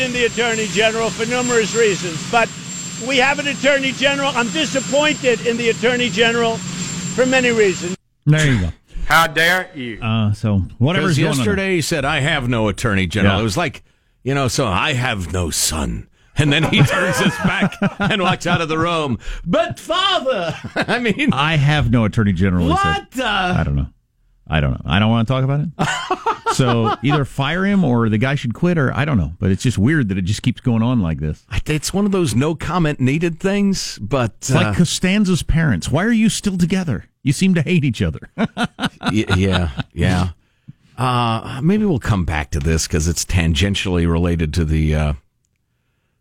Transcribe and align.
disappointed 0.00 0.04
in 0.06 0.12
the 0.12 0.24
Attorney 0.24 0.66
General 0.68 1.10
for 1.10 1.26
numerous 1.26 1.74
reasons, 1.74 2.30
but 2.30 2.48
we 3.06 3.18
have 3.18 3.38
an 3.38 3.48
Attorney 3.48 3.92
General. 3.92 4.32
I'm 4.34 4.50
disappointed 4.50 5.46
in 5.46 5.56
the 5.56 5.70
Attorney 5.70 6.08
General 6.08 6.56
for 6.56 7.26
many 7.26 7.50
reasons. 7.50 7.96
There 8.26 8.46
you 8.52 8.60
go. 8.60 8.68
How 9.06 9.26
dare 9.26 9.70
you? 9.74 10.00
Uh, 10.00 10.32
so 10.32 10.58
whatever's 10.78 11.16
Because 11.16 11.36
going 11.36 11.38
yesterday 11.38 11.74
he 11.76 11.80
said, 11.82 12.04
I 12.04 12.20
have 12.20 12.48
no 12.48 12.68
attorney 12.68 13.06
general. 13.06 13.34
Yeah. 13.34 13.40
It 13.40 13.44
was 13.44 13.56
like, 13.56 13.82
you 14.22 14.34
know, 14.34 14.46
so 14.46 14.66
I 14.66 14.92
have 14.92 15.32
no 15.32 15.50
son. 15.50 16.08
And 16.36 16.52
then 16.52 16.62
he 16.64 16.80
turns 16.84 17.18
his 17.18 17.34
back 17.38 17.74
and 17.98 18.22
walks 18.22 18.46
out 18.46 18.60
of 18.60 18.68
the 18.68 18.78
room. 18.78 19.18
But 19.44 19.80
father, 19.80 20.54
I 20.76 21.00
mean, 21.00 21.32
I 21.32 21.56
have 21.56 21.90
no 21.90 22.04
attorney 22.04 22.32
general. 22.32 22.68
he 22.68 22.76
said. 22.76 23.06
what? 23.16 23.20
Uh, 23.20 23.54
I 23.58 23.64
don't 23.64 23.74
know. 23.76 23.88
I 24.50 24.60
don't 24.60 24.72
know. 24.72 24.82
I 24.84 24.98
don't 24.98 25.10
want 25.10 25.26
to 25.28 25.32
talk 25.32 25.44
about 25.44 25.60
it. 25.60 26.54
so 26.54 26.94
either 27.02 27.24
fire 27.24 27.64
him 27.64 27.84
or 27.84 28.08
the 28.08 28.18
guy 28.18 28.34
should 28.34 28.52
quit, 28.52 28.76
or 28.78 28.92
I 28.94 29.04
don't 29.04 29.16
know. 29.16 29.32
But 29.38 29.50
it's 29.52 29.62
just 29.62 29.78
weird 29.78 30.08
that 30.08 30.18
it 30.18 30.22
just 30.26 30.42
keeps 30.42 30.60
going 30.60 30.82
on 30.82 31.00
like 31.00 31.20
this. 31.20 31.44
it's 31.66 31.94
one 31.94 32.04
of 32.04 32.12
those 32.12 32.34
no 32.34 32.54
comment 32.54 32.98
needed 33.00 33.38
things, 33.40 33.98
but 34.00 34.32
It's 34.38 34.50
like 34.50 34.76
Costanza's 34.76 35.42
parents. 35.44 35.88
Why 35.88 36.04
are 36.04 36.12
you 36.12 36.28
still 36.28 36.58
together? 36.58 37.04
You 37.22 37.32
seem 37.32 37.54
to 37.54 37.62
hate 37.62 37.84
each 37.84 38.02
other. 38.02 38.20
Y- 38.36 39.24
yeah, 39.36 39.70
yeah. 39.92 40.28
Uh, 40.98 41.60
maybe 41.62 41.84
we'll 41.86 41.98
come 41.98 42.24
back 42.24 42.50
to 42.50 42.58
this 42.58 42.86
because 42.86 43.08
it's 43.08 43.24
tangentially 43.24 44.10
related 44.10 44.52
to 44.54 44.64
the 44.64 44.94
uh, 44.94 45.12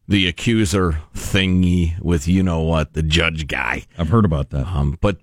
the 0.07 0.27
accuser 0.27 0.99
thingy 1.15 1.99
with 2.01 2.27
you 2.27 2.41
know 2.43 2.61
what 2.61 2.93
the 2.93 3.03
judge 3.03 3.47
guy. 3.47 3.83
I've 3.97 4.09
heard 4.09 4.25
about 4.25 4.49
that. 4.51 4.65
Um, 4.67 4.97
but 5.01 5.17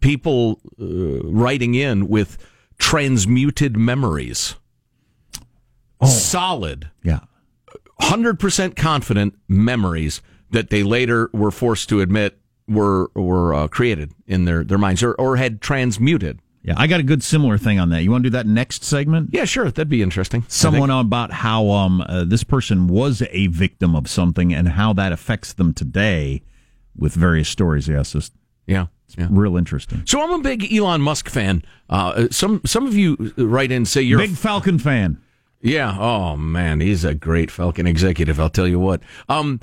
people 0.00 0.60
uh, 0.80 0.84
writing 1.24 1.74
in 1.74 2.08
with 2.08 2.38
transmuted 2.78 3.76
memories, 3.76 4.54
solid, 6.04 6.90
Yeah. 7.02 7.20
hundred 8.00 8.38
percent 8.38 8.76
confident 8.76 9.34
memories 9.48 10.22
that 10.50 10.70
they 10.70 10.82
later 10.82 11.28
were 11.32 11.50
forced 11.50 11.88
to 11.90 12.00
admit 12.00 12.38
were 12.68 13.10
were 13.14 13.54
uh, 13.54 13.68
created 13.68 14.12
in 14.26 14.44
their 14.44 14.62
their 14.64 14.78
minds 14.78 15.02
or, 15.02 15.12
or 15.14 15.36
had 15.36 15.60
transmuted. 15.60 16.40
Yeah. 16.62 16.74
I 16.76 16.86
got 16.86 17.00
a 17.00 17.04
good 17.04 17.22
similar 17.22 17.56
thing 17.56 17.78
on 17.80 17.88
that. 17.90 18.02
You 18.02 18.10
want 18.10 18.24
to 18.24 18.30
do 18.30 18.34
that 18.34 18.46
next 18.46 18.84
segment? 18.84 19.30
Yeah, 19.32 19.44
sure, 19.46 19.64
that'd 19.64 19.88
be 19.88 20.02
interesting. 20.02 20.44
Someone 20.48 20.90
about 20.90 21.32
how 21.32 21.70
um 21.70 22.02
uh, 22.02 22.24
this 22.24 22.44
person 22.44 22.88
was 22.88 23.22
a 23.30 23.46
victim 23.48 23.94
of 23.96 24.08
something 24.08 24.52
and 24.52 24.68
how 24.68 24.92
that 24.94 25.12
affects 25.12 25.52
them 25.54 25.72
today 25.72 26.42
with 26.96 27.14
various 27.14 27.48
stories. 27.48 27.88
Yes, 27.88 28.14
it's 28.14 28.30
yeah, 28.66 28.86
yeah. 29.16 29.28
real 29.30 29.56
interesting. 29.56 30.02
So 30.04 30.22
I'm 30.22 30.30
a 30.30 30.42
big 30.42 30.72
Elon 30.72 31.00
Musk 31.00 31.28
fan. 31.28 31.62
Uh, 31.88 32.28
some 32.30 32.60
some 32.64 32.86
of 32.86 32.94
you 32.94 33.32
write 33.36 33.72
in 33.72 33.84
say 33.84 34.02
you're 34.02 34.18
Big 34.18 34.36
Falcon 34.36 34.78
fan. 34.78 35.20
Yeah. 35.60 35.96
Oh 35.98 36.36
man, 36.36 36.80
he's 36.80 37.04
a 37.04 37.14
great 37.14 37.50
Falcon 37.50 37.86
executive. 37.86 38.38
I'll 38.38 38.50
tell 38.50 38.68
you 38.68 38.78
what. 38.78 39.00
Um, 39.28 39.60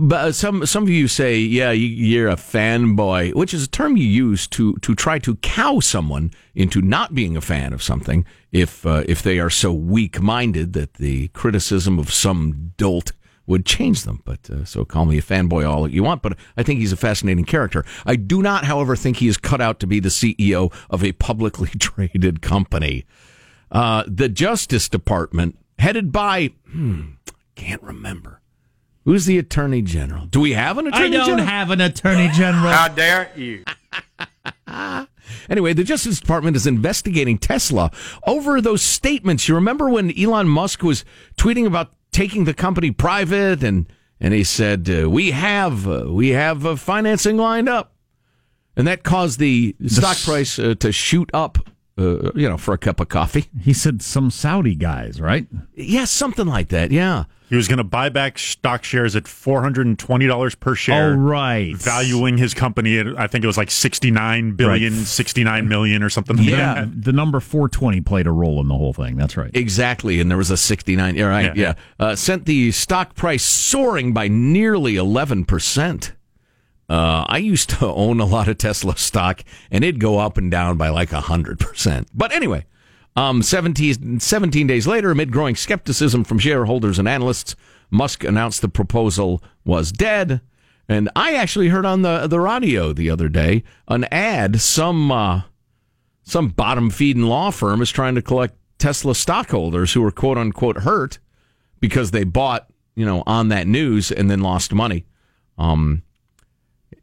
but 0.00 0.32
some 0.32 0.66
some 0.66 0.82
of 0.82 0.90
you 0.90 1.08
say, 1.08 1.38
yeah, 1.38 1.70
you, 1.70 1.86
you're 1.86 2.28
a 2.28 2.36
fanboy, 2.36 3.32
which 3.34 3.54
is 3.54 3.64
a 3.64 3.68
term 3.68 3.96
you 3.96 4.06
use 4.06 4.46
to 4.48 4.74
to 4.74 4.94
try 4.94 5.18
to 5.20 5.36
cow 5.36 5.80
someone 5.80 6.32
into 6.54 6.82
not 6.82 7.14
being 7.14 7.34
a 7.34 7.40
fan 7.40 7.72
of 7.72 7.82
something 7.82 8.26
if 8.52 8.84
uh, 8.84 9.04
if 9.06 9.22
they 9.22 9.38
are 9.38 9.48
so 9.48 9.72
weak 9.72 10.20
minded 10.20 10.74
that 10.74 10.94
the 10.94 11.28
criticism 11.28 11.98
of 11.98 12.12
some 12.12 12.72
dolt 12.76 13.12
would 13.48 13.66
change 13.66 14.02
them. 14.04 14.20
But 14.24 14.48
uh, 14.50 14.64
so 14.64 14.84
call 14.84 15.06
me 15.06 15.18
a 15.18 15.22
fanboy 15.22 15.68
all 15.68 15.88
you 15.88 16.02
want, 16.02 16.22
but 16.22 16.36
I 16.56 16.62
think 16.62 16.78
he's 16.80 16.92
a 16.92 16.96
fascinating 16.96 17.44
character. 17.44 17.84
I 18.06 18.16
do 18.16 18.42
not, 18.42 18.64
however, 18.64 18.94
think 18.94 19.16
he 19.16 19.26
is 19.28 19.36
cut 19.36 19.60
out 19.60 19.80
to 19.80 19.86
be 19.86 19.98
the 19.98 20.10
CEO 20.10 20.72
of 20.90 21.02
a 21.02 21.12
publicly 21.12 21.68
traded 21.80 22.42
company. 22.42 23.06
Uh, 23.72 24.04
the 24.06 24.28
Justice 24.28 24.88
Department, 24.88 25.58
headed 25.78 26.12
by, 26.12 26.50
hmm, 26.70 27.12
can't 27.54 27.82
remember. 27.82 28.40
Who's 29.04 29.24
the 29.24 29.38
Attorney 29.38 29.80
General? 29.82 30.26
Do 30.26 30.40
we 30.40 30.52
have 30.52 30.76
an 30.76 30.86
Attorney 30.86 31.10
General? 31.10 31.22
I 31.22 31.26
don't 31.26 31.38
General? 31.38 31.46
have 31.48 31.70
an 31.70 31.80
attorney 31.80 32.28
general. 32.34 32.72
How 32.72 32.88
dare 32.88 33.30
you? 33.36 33.64
Anyway, 35.48 35.72
the 35.72 35.84
Justice 35.84 36.20
Department 36.20 36.56
is 36.56 36.66
investigating 36.66 37.38
Tesla 37.38 37.90
over 38.26 38.60
those 38.60 38.82
statements. 38.82 39.48
You 39.48 39.54
remember 39.54 39.88
when 39.88 40.18
Elon 40.18 40.48
Musk 40.48 40.82
was 40.82 41.04
tweeting 41.36 41.66
about 41.66 41.92
taking 42.12 42.44
the 42.44 42.54
company 42.54 42.90
private, 42.90 43.62
and 43.62 43.86
and 44.20 44.34
he 44.34 44.44
said 44.44 44.88
uh, 44.90 45.08
we 45.10 45.30
have 45.32 45.86
uh, 45.88 46.04
we 46.08 46.28
have 46.30 46.64
uh, 46.66 46.76
financing 46.76 47.36
lined 47.36 47.68
up, 47.68 47.94
and 48.76 48.86
that 48.86 49.02
caused 49.04 49.38
the 49.38 49.74
stock 49.86 50.12
s- 50.12 50.24
price 50.24 50.58
uh, 50.58 50.74
to 50.80 50.92
shoot 50.92 51.30
up. 51.34 51.58
Uh, 51.96 52.30
you 52.36 52.48
know, 52.48 52.56
for 52.56 52.72
a 52.72 52.78
cup 52.78 53.00
of 53.00 53.08
coffee. 53.08 53.46
He 53.60 53.72
said 53.72 54.02
some 54.02 54.30
Saudi 54.30 54.76
guys, 54.76 55.20
right? 55.20 55.48
Yeah, 55.74 56.04
something 56.04 56.46
like 56.46 56.68
that. 56.68 56.92
Yeah. 56.92 57.24
He 57.48 57.56
was 57.56 57.66
going 57.68 57.78
to 57.78 57.84
buy 57.84 58.08
back 58.10 58.38
stock 58.38 58.84
shares 58.84 59.16
at 59.16 59.26
four 59.26 59.62
hundred 59.62 59.86
and 59.86 59.98
twenty 59.98 60.26
dollars 60.26 60.54
per 60.54 60.74
share. 60.74 61.12
Oh, 61.12 61.16
right. 61.16 61.74
Valuing 61.76 62.36
his 62.38 62.52
company 62.54 62.98
at 62.98 63.06
I 63.18 63.26
think 63.26 63.42
it 63.42 63.46
was 63.46 63.56
like 63.56 63.70
69 63.70 64.52
billion, 64.52 64.92
Right. 64.94 65.06
69 65.06 65.68
million 65.68 66.02
or 66.02 66.10
something 66.10 66.36
like 66.36 66.46
Yeah. 66.46 66.74
that. 66.74 67.02
The 67.04 67.12
number 67.12 67.40
420 67.40 68.00
played 68.02 68.26
a 68.26 68.32
role 68.32 68.60
in 68.60 68.68
the 68.68 68.74
whole 68.76 68.92
thing. 68.92 69.16
That's 69.16 69.36
right. 69.36 69.50
Exactly, 69.54 70.20
and 70.20 70.30
there 70.30 70.38
was 70.38 70.50
a 70.50 70.56
69. 70.56 71.14
Yeah, 71.16 71.24
right. 71.24 71.56
Yeah, 71.56 71.74
Yeah. 71.98 72.06
Uh, 72.06 72.14
sent 72.16 72.44
the 72.44 72.70
stock 72.72 73.14
price 73.14 73.44
soaring 73.44 74.12
by 74.12 74.28
nearly 74.28 74.96
11 74.96 75.44
percent. 75.46 76.12
Uh, 76.90 77.24
I 77.28 77.38
used 77.38 77.70
to 77.70 77.86
own 77.92 78.18
a 78.20 78.24
lot 78.24 78.48
of 78.48 78.58
Tesla 78.58 78.96
stock, 78.96 79.42
and 79.70 79.84
it'd 79.84 80.00
go 80.00 80.18
up 80.18 80.38
and 80.38 80.50
down 80.50 80.76
by 80.76 80.88
like 80.88 81.10
hundred 81.10 81.58
percent. 81.60 82.08
But 82.14 82.32
anyway, 82.32 82.64
um, 83.18 83.42
17, 83.42 84.20
17 84.20 84.66
days 84.66 84.86
later, 84.86 85.10
amid 85.10 85.32
growing 85.32 85.56
skepticism 85.56 86.24
from 86.24 86.38
shareholders 86.38 86.98
and 86.98 87.08
analysts, 87.08 87.56
Musk 87.90 88.22
announced 88.22 88.62
the 88.62 88.68
proposal 88.68 89.42
was 89.64 89.90
dead. 89.90 90.40
And 90.88 91.10
I 91.16 91.34
actually 91.34 91.68
heard 91.68 91.84
on 91.84 92.02
the 92.02 92.26
the 92.26 92.40
radio 92.40 92.92
the 92.92 93.10
other 93.10 93.28
day 93.28 93.64
an 93.88 94.04
ad 94.04 94.60
some. 94.60 95.10
Uh, 95.10 95.42
some 96.28 96.48
bottom 96.48 96.90
feeding 96.90 97.22
law 97.22 97.50
firm 97.50 97.80
is 97.80 97.90
trying 97.90 98.14
to 98.14 98.20
collect 98.20 98.54
Tesla 98.78 99.14
stockholders 99.14 99.94
who 99.94 100.02
were 100.02 100.10
quote 100.10 100.36
unquote 100.36 100.80
hurt 100.80 101.18
because 101.80 102.10
they 102.10 102.22
bought, 102.22 102.70
you 102.94 103.06
know, 103.06 103.22
on 103.26 103.48
that 103.48 103.66
news 103.66 104.12
and 104.12 104.30
then 104.30 104.40
lost 104.40 104.74
money. 104.74 105.06
Um, 105.56 106.02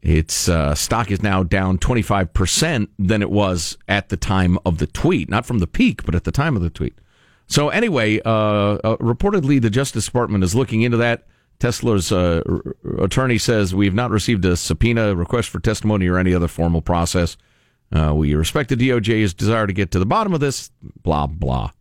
its 0.06 0.48
uh, 0.48 0.76
stock 0.76 1.10
is 1.10 1.24
now 1.24 1.42
down 1.42 1.80
25% 1.80 2.88
than 3.00 3.24
it 3.24 3.32
was 3.32 3.76
at 3.88 4.10
the 4.10 4.18
time 4.18 4.60
of 4.64 4.78
the 4.78 4.86
tweet, 4.86 5.30
not 5.30 5.48
from 5.48 5.58
the 5.58 5.66
peak, 5.66 6.06
but 6.06 6.14
at 6.14 6.26
the 6.26 6.32
time 6.32 6.56
of 6.56 6.62
the 6.62 6.70
tweet. 6.70 7.00
So 7.48 7.70
anyway, 7.70 8.22
uh, 8.24 8.76
uh, 8.84 8.98
reportedly 8.98 9.60
the 9.60 9.72
Justice 9.72 10.06
Department 10.06 10.44
is 10.44 10.54
looking 10.54 10.84
into 10.84 10.98
that. 10.98 11.26
Tesla's 11.60 12.12
uh, 12.12 12.44
r- 12.48 12.76
attorney 13.00 13.40
says 13.40 13.74
we 13.74 13.86
have 13.86 13.96
not 13.96 14.12
received 14.12 14.46
a 14.46 14.56
subpoena, 14.56 15.16
request 15.16 15.50
for 15.50 15.60
testimony, 15.60 16.08
or 16.08 16.20
any 16.20 16.36
other 16.36 16.48
formal 16.48 16.84
process. 16.84 17.36
Uh, 17.92 18.14
we 18.16 18.36
respect 18.36 18.70
the 18.70 18.76
DOJ's 18.76 19.34
desire 19.34 19.66
to 19.66 19.74
get 19.74 19.90
to 19.90 20.00
the 20.00 20.06
bottom 20.06 20.36
of 20.36 20.40
this. 20.40 20.70
Blah 21.02 21.28
blah 21.28 21.72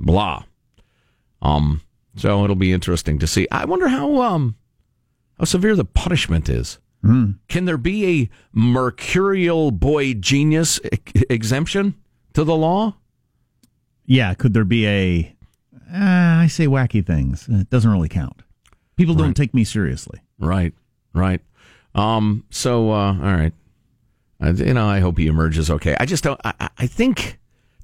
blah. 0.00 0.44
Um. 1.42 1.82
So 2.16 2.42
it'll 2.44 2.56
be 2.56 2.72
interesting 2.72 3.18
to 3.18 3.26
see. 3.26 3.46
I 3.50 3.66
wonder 3.66 3.88
how 3.88 4.22
um 4.22 4.56
how 5.38 5.44
severe 5.44 5.76
the 5.76 5.84
punishment 5.84 6.48
is. 6.48 6.78
Can 7.02 7.64
there 7.66 7.78
be 7.78 8.22
a 8.22 8.30
mercurial 8.52 9.70
boy 9.70 10.14
genius 10.14 10.80
e- 10.84 11.22
exemption 11.30 11.94
to 12.34 12.42
the 12.42 12.56
law? 12.56 12.96
Yeah, 14.06 14.34
could 14.34 14.54
there 14.54 14.64
be 14.64 14.86
a? 14.88 15.36
Uh, 15.92 16.42
I 16.42 16.48
say 16.48 16.66
wacky 16.66 17.06
things. 17.06 17.46
It 17.48 17.70
doesn't 17.70 17.90
really 17.90 18.08
count. 18.08 18.42
People 18.96 19.14
don't 19.14 19.34
take 19.36 19.54
me 19.54 19.62
seriously. 19.62 20.20
Right, 20.38 20.72
right. 21.12 21.40
Um. 21.94 22.44
So, 22.50 22.90
uh, 22.90 23.12
all 23.14 23.18
right. 23.36 23.52
I, 24.40 24.50
you 24.50 24.74
know, 24.74 24.86
I 24.88 24.98
hope 25.00 25.16
he 25.18 25.28
emerges 25.28 25.70
okay. 25.70 25.96
I 26.00 26.06
just 26.06 26.24
don't. 26.24 26.40
I- 26.44 26.70
I 26.78 26.86
think 26.86 27.38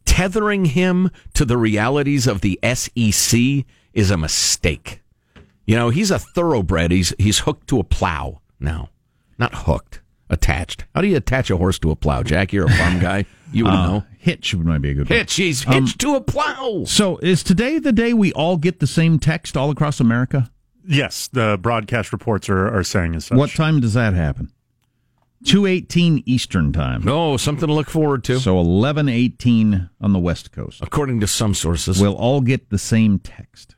tethering 0.05 0.65
him 0.65 1.11
to 1.35 1.45
the 1.45 1.57
realities 1.57 2.27
of 2.27 2.41
the 2.41 2.59
SEC 2.75 3.65
is 3.95 4.11
a 4.11 4.17
mistake. 4.17 5.01
You 5.65 5.77
know, 5.77 5.91
he's 5.91 6.11
a 6.11 6.19
thoroughbred. 6.19 6.91
He's 6.91 7.15
he's 7.19 7.39
hooked 7.41 7.69
to 7.69 7.79
a 7.79 7.85
plow 7.85 8.41
now, 8.61 8.91
not 9.43 9.55
hooked. 9.67 10.01
Attached. 10.31 10.87
How 10.95 11.03
do 11.03 11.09
you 11.09 11.17
attach 11.17 11.51
a 11.51 11.59
horse 11.59 11.79
to 11.81 11.91
a 11.91 11.97
plow, 11.97 12.23
Jack? 12.23 12.53
You're 12.55 12.65
a 12.67 12.71
farm 12.71 13.01
guy. 13.01 13.27
You 13.53 13.65
would 13.65 13.75
Uh, 13.75 13.87
know. 13.87 14.05
Hitch 14.19 14.55
might 14.55 14.79
be 14.79 14.91
a 14.91 14.95
good 14.95 15.11
one. 15.11 15.19
Hitch. 15.19 15.35
He's 15.35 15.63
hitched 15.65 15.99
to 16.01 16.15
a 16.15 16.23
plow. 16.23 16.85
So 16.87 17.19
is 17.19 17.43
today 17.43 17.79
the 17.79 17.93
day 17.93 18.15
we 18.15 18.33
all 18.33 18.57
get 18.57 18.81
the 18.81 18.87
same 18.87 19.19
text 19.19 19.57
all 19.59 19.71
across 19.71 20.01
America? 20.01 20.51
Yes, 20.89 21.29
the 21.29 21.59
broadcast 21.61 22.13
reports 22.13 22.49
are, 22.49 22.67
are 22.75 22.83
saying 22.83 23.15
as 23.15 23.27
such. 23.27 23.37
What 23.37 23.51
time 23.51 23.81
does 23.81 23.93
that 23.95 24.15
happen? 24.15 24.51
Two 25.45 25.67
eighteen 25.67 26.23
Eastern 26.25 26.73
time. 26.73 27.07
Oh, 27.07 27.37
something 27.37 27.67
to 27.67 27.75
look 27.75 27.91
forward 27.91 28.25
to. 28.25 28.39
So 28.41 28.59
eleven 28.59 29.09
eighteen 29.09 29.91
on 30.01 30.13
the 30.15 30.19
West 30.19 30.51
Coast. 30.53 30.81
According 30.83 31.21
to 31.21 31.27
some 31.27 31.53
sources. 31.53 32.01
We'll 32.01 32.15
all 32.17 32.41
get 32.41 32.71
the 32.71 32.79
same 32.79 33.19
text. 33.19 33.75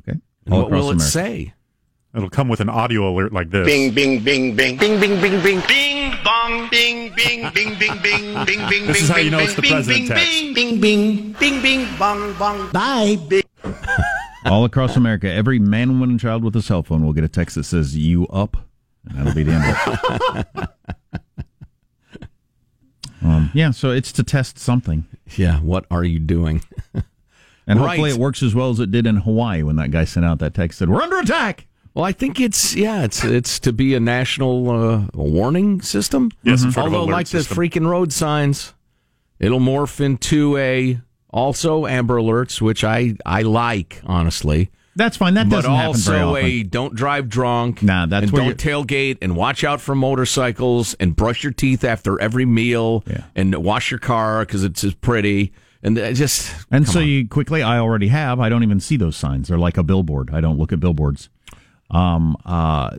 Okay. 0.00 0.18
All 0.50 0.62
what 0.62 0.70
will 0.72 0.90
it 0.90 0.94
across 0.96 1.12
say? 1.12 1.54
It'll 2.14 2.28
come 2.30 2.48
with 2.48 2.60
an 2.60 2.68
audio 2.68 3.08
alert 3.08 3.32
like 3.32 3.50
this. 3.50 3.66
Bing, 3.66 3.94
bing, 3.94 4.24
bing, 4.24 4.56
bing, 4.56 4.76
bing, 4.76 4.98
bing, 4.98 5.20
bing, 5.20 5.40
bing, 5.42 5.60
bing, 5.68 6.12
bong, 6.24 6.68
bing, 6.68 7.12
bing, 7.14 7.50
bing, 7.54 7.78
bing, 7.78 8.02
bing, 8.02 8.44
bing, 8.44 8.68
bing, 8.68 8.86
This 8.86 9.02
is 9.02 9.08
how 9.08 9.18
you 9.18 9.30
know 9.30 9.38
it's 9.38 9.54
the 9.54 9.62
bing, 9.62 9.70
president 9.70 10.08
bing, 10.08 10.08
text. 10.08 10.28
bing, 10.28 10.54
bing, 10.54 10.80
bing, 10.80 11.32
bing, 11.38 11.62
bing, 11.62 11.98
bong, 11.98 12.32
bong, 12.34 12.68
bye, 12.72 13.16
bing. 13.28 13.42
All 14.46 14.64
across 14.64 14.96
America, 14.96 15.30
every 15.30 15.60
man, 15.60 15.90
woman, 15.90 16.10
and 16.10 16.18
child 16.18 16.42
with 16.42 16.56
a 16.56 16.62
cell 16.62 16.82
phone 16.82 17.04
will 17.06 17.12
get 17.12 17.22
a 17.22 17.28
text 17.28 17.54
that 17.56 17.64
says 17.64 17.96
"You 17.96 18.26
up," 18.28 18.56
and 19.08 19.18
that'll 19.18 19.34
be 19.34 19.42
the 19.44 19.52
end 19.52 19.76
of 20.56 20.66
it. 22.20 22.26
um, 23.22 23.50
yeah, 23.54 23.70
so 23.70 23.90
it's 23.90 24.12
to 24.12 24.22
test 24.22 24.58
something, 24.58 25.04
Yeah, 25.36 25.58
what 25.60 25.84
are 25.90 26.04
you 26.04 26.18
doing? 26.18 26.62
and 27.66 27.78
Right. 27.80 27.88
hopefully 27.90 28.10
it 28.10 28.16
works 28.16 28.42
as 28.42 28.54
well 28.54 28.70
as 28.70 28.80
it 28.80 28.90
did 28.90 29.06
in 29.06 29.16
Hawaii 29.18 29.62
when 29.62 29.76
that 29.76 29.90
guy 29.90 30.04
sent 30.04 30.24
out 30.26 30.38
that 30.40 30.54
text 30.54 30.78
said, 30.78 30.88
"We're 30.88 31.02
under 31.02 31.18
attack." 31.18 31.66
Well, 31.94 32.04
I 32.04 32.12
think 32.12 32.38
it's 32.40 32.74
yeah, 32.74 33.02
it's 33.02 33.24
it's 33.24 33.58
to 33.60 33.72
be 33.72 33.94
a 33.94 34.00
national 34.00 34.70
uh, 34.70 35.06
warning 35.14 35.82
system. 35.82 36.30
Sort 36.46 36.62
of 36.64 36.78
Although, 36.78 37.04
like 37.04 37.26
system. 37.26 37.54
the 37.56 37.60
freaking 37.68 37.86
road 37.88 38.12
signs, 38.12 38.74
it'll 39.40 39.58
morph 39.60 40.00
into 40.00 40.56
a 40.56 41.00
also 41.30 41.86
Amber 41.86 42.16
Alerts, 42.16 42.60
which 42.60 42.84
I 42.84 43.16
I 43.26 43.42
like 43.42 44.00
honestly. 44.04 44.70
That's 44.96 45.16
fine. 45.16 45.34
That 45.34 45.48
but 45.48 45.56
doesn't 45.62 45.70
happen 45.72 45.96
very 46.00 46.18
often. 46.20 46.32
But 46.32 46.38
also 46.40 46.46
a 46.46 46.62
don't 46.64 46.94
drive 46.94 47.28
drunk. 47.28 47.82
Nah, 47.82 48.06
that's 48.06 48.24
and 48.24 48.32
where 48.32 48.42
don't 48.44 48.56
tailgate 48.58 49.18
and 49.22 49.36
watch 49.36 49.64
out 49.64 49.80
for 49.80 49.94
motorcycles 49.94 50.94
and 50.94 51.14
brush 51.16 51.42
your 51.42 51.52
teeth 51.52 51.84
after 51.84 52.20
every 52.20 52.44
meal 52.44 53.02
Yeah. 53.06 53.24
and 53.36 53.54
wash 53.64 53.90
your 53.90 54.00
car 54.00 54.44
because 54.44 54.62
it's 54.64 54.84
pretty 54.94 55.52
and 55.82 55.96
just 55.96 56.52
And 56.70 56.86
so 56.88 57.00
on. 57.00 57.06
you 57.06 57.26
quickly, 57.26 57.62
I 57.62 57.78
already 57.78 58.08
have. 58.08 58.38
I 58.40 58.48
don't 58.48 58.62
even 58.64 58.80
see 58.80 58.96
those 58.96 59.16
signs. 59.16 59.48
They're 59.48 59.58
like 59.58 59.78
a 59.78 59.82
billboard. 59.84 60.30
I 60.32 60.40
don't 60.40 60.58
look 60.58 60.72
at 60.72 60.80
billboards. 60.80 61.28
Um, 61.90 62.36
uh, 62.44 62.98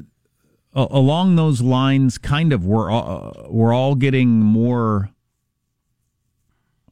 along 0.74 1.36
those 1.36 1.62
lines, 1.62 2.18
kind 2.18 2.54
of, 2.54 2.66
we're 2.66 2.90
all, 2.90 3.48
we're 3.50 3.74
all 3.74 3.96
getting 3.96 4.30
more 4.30 5.10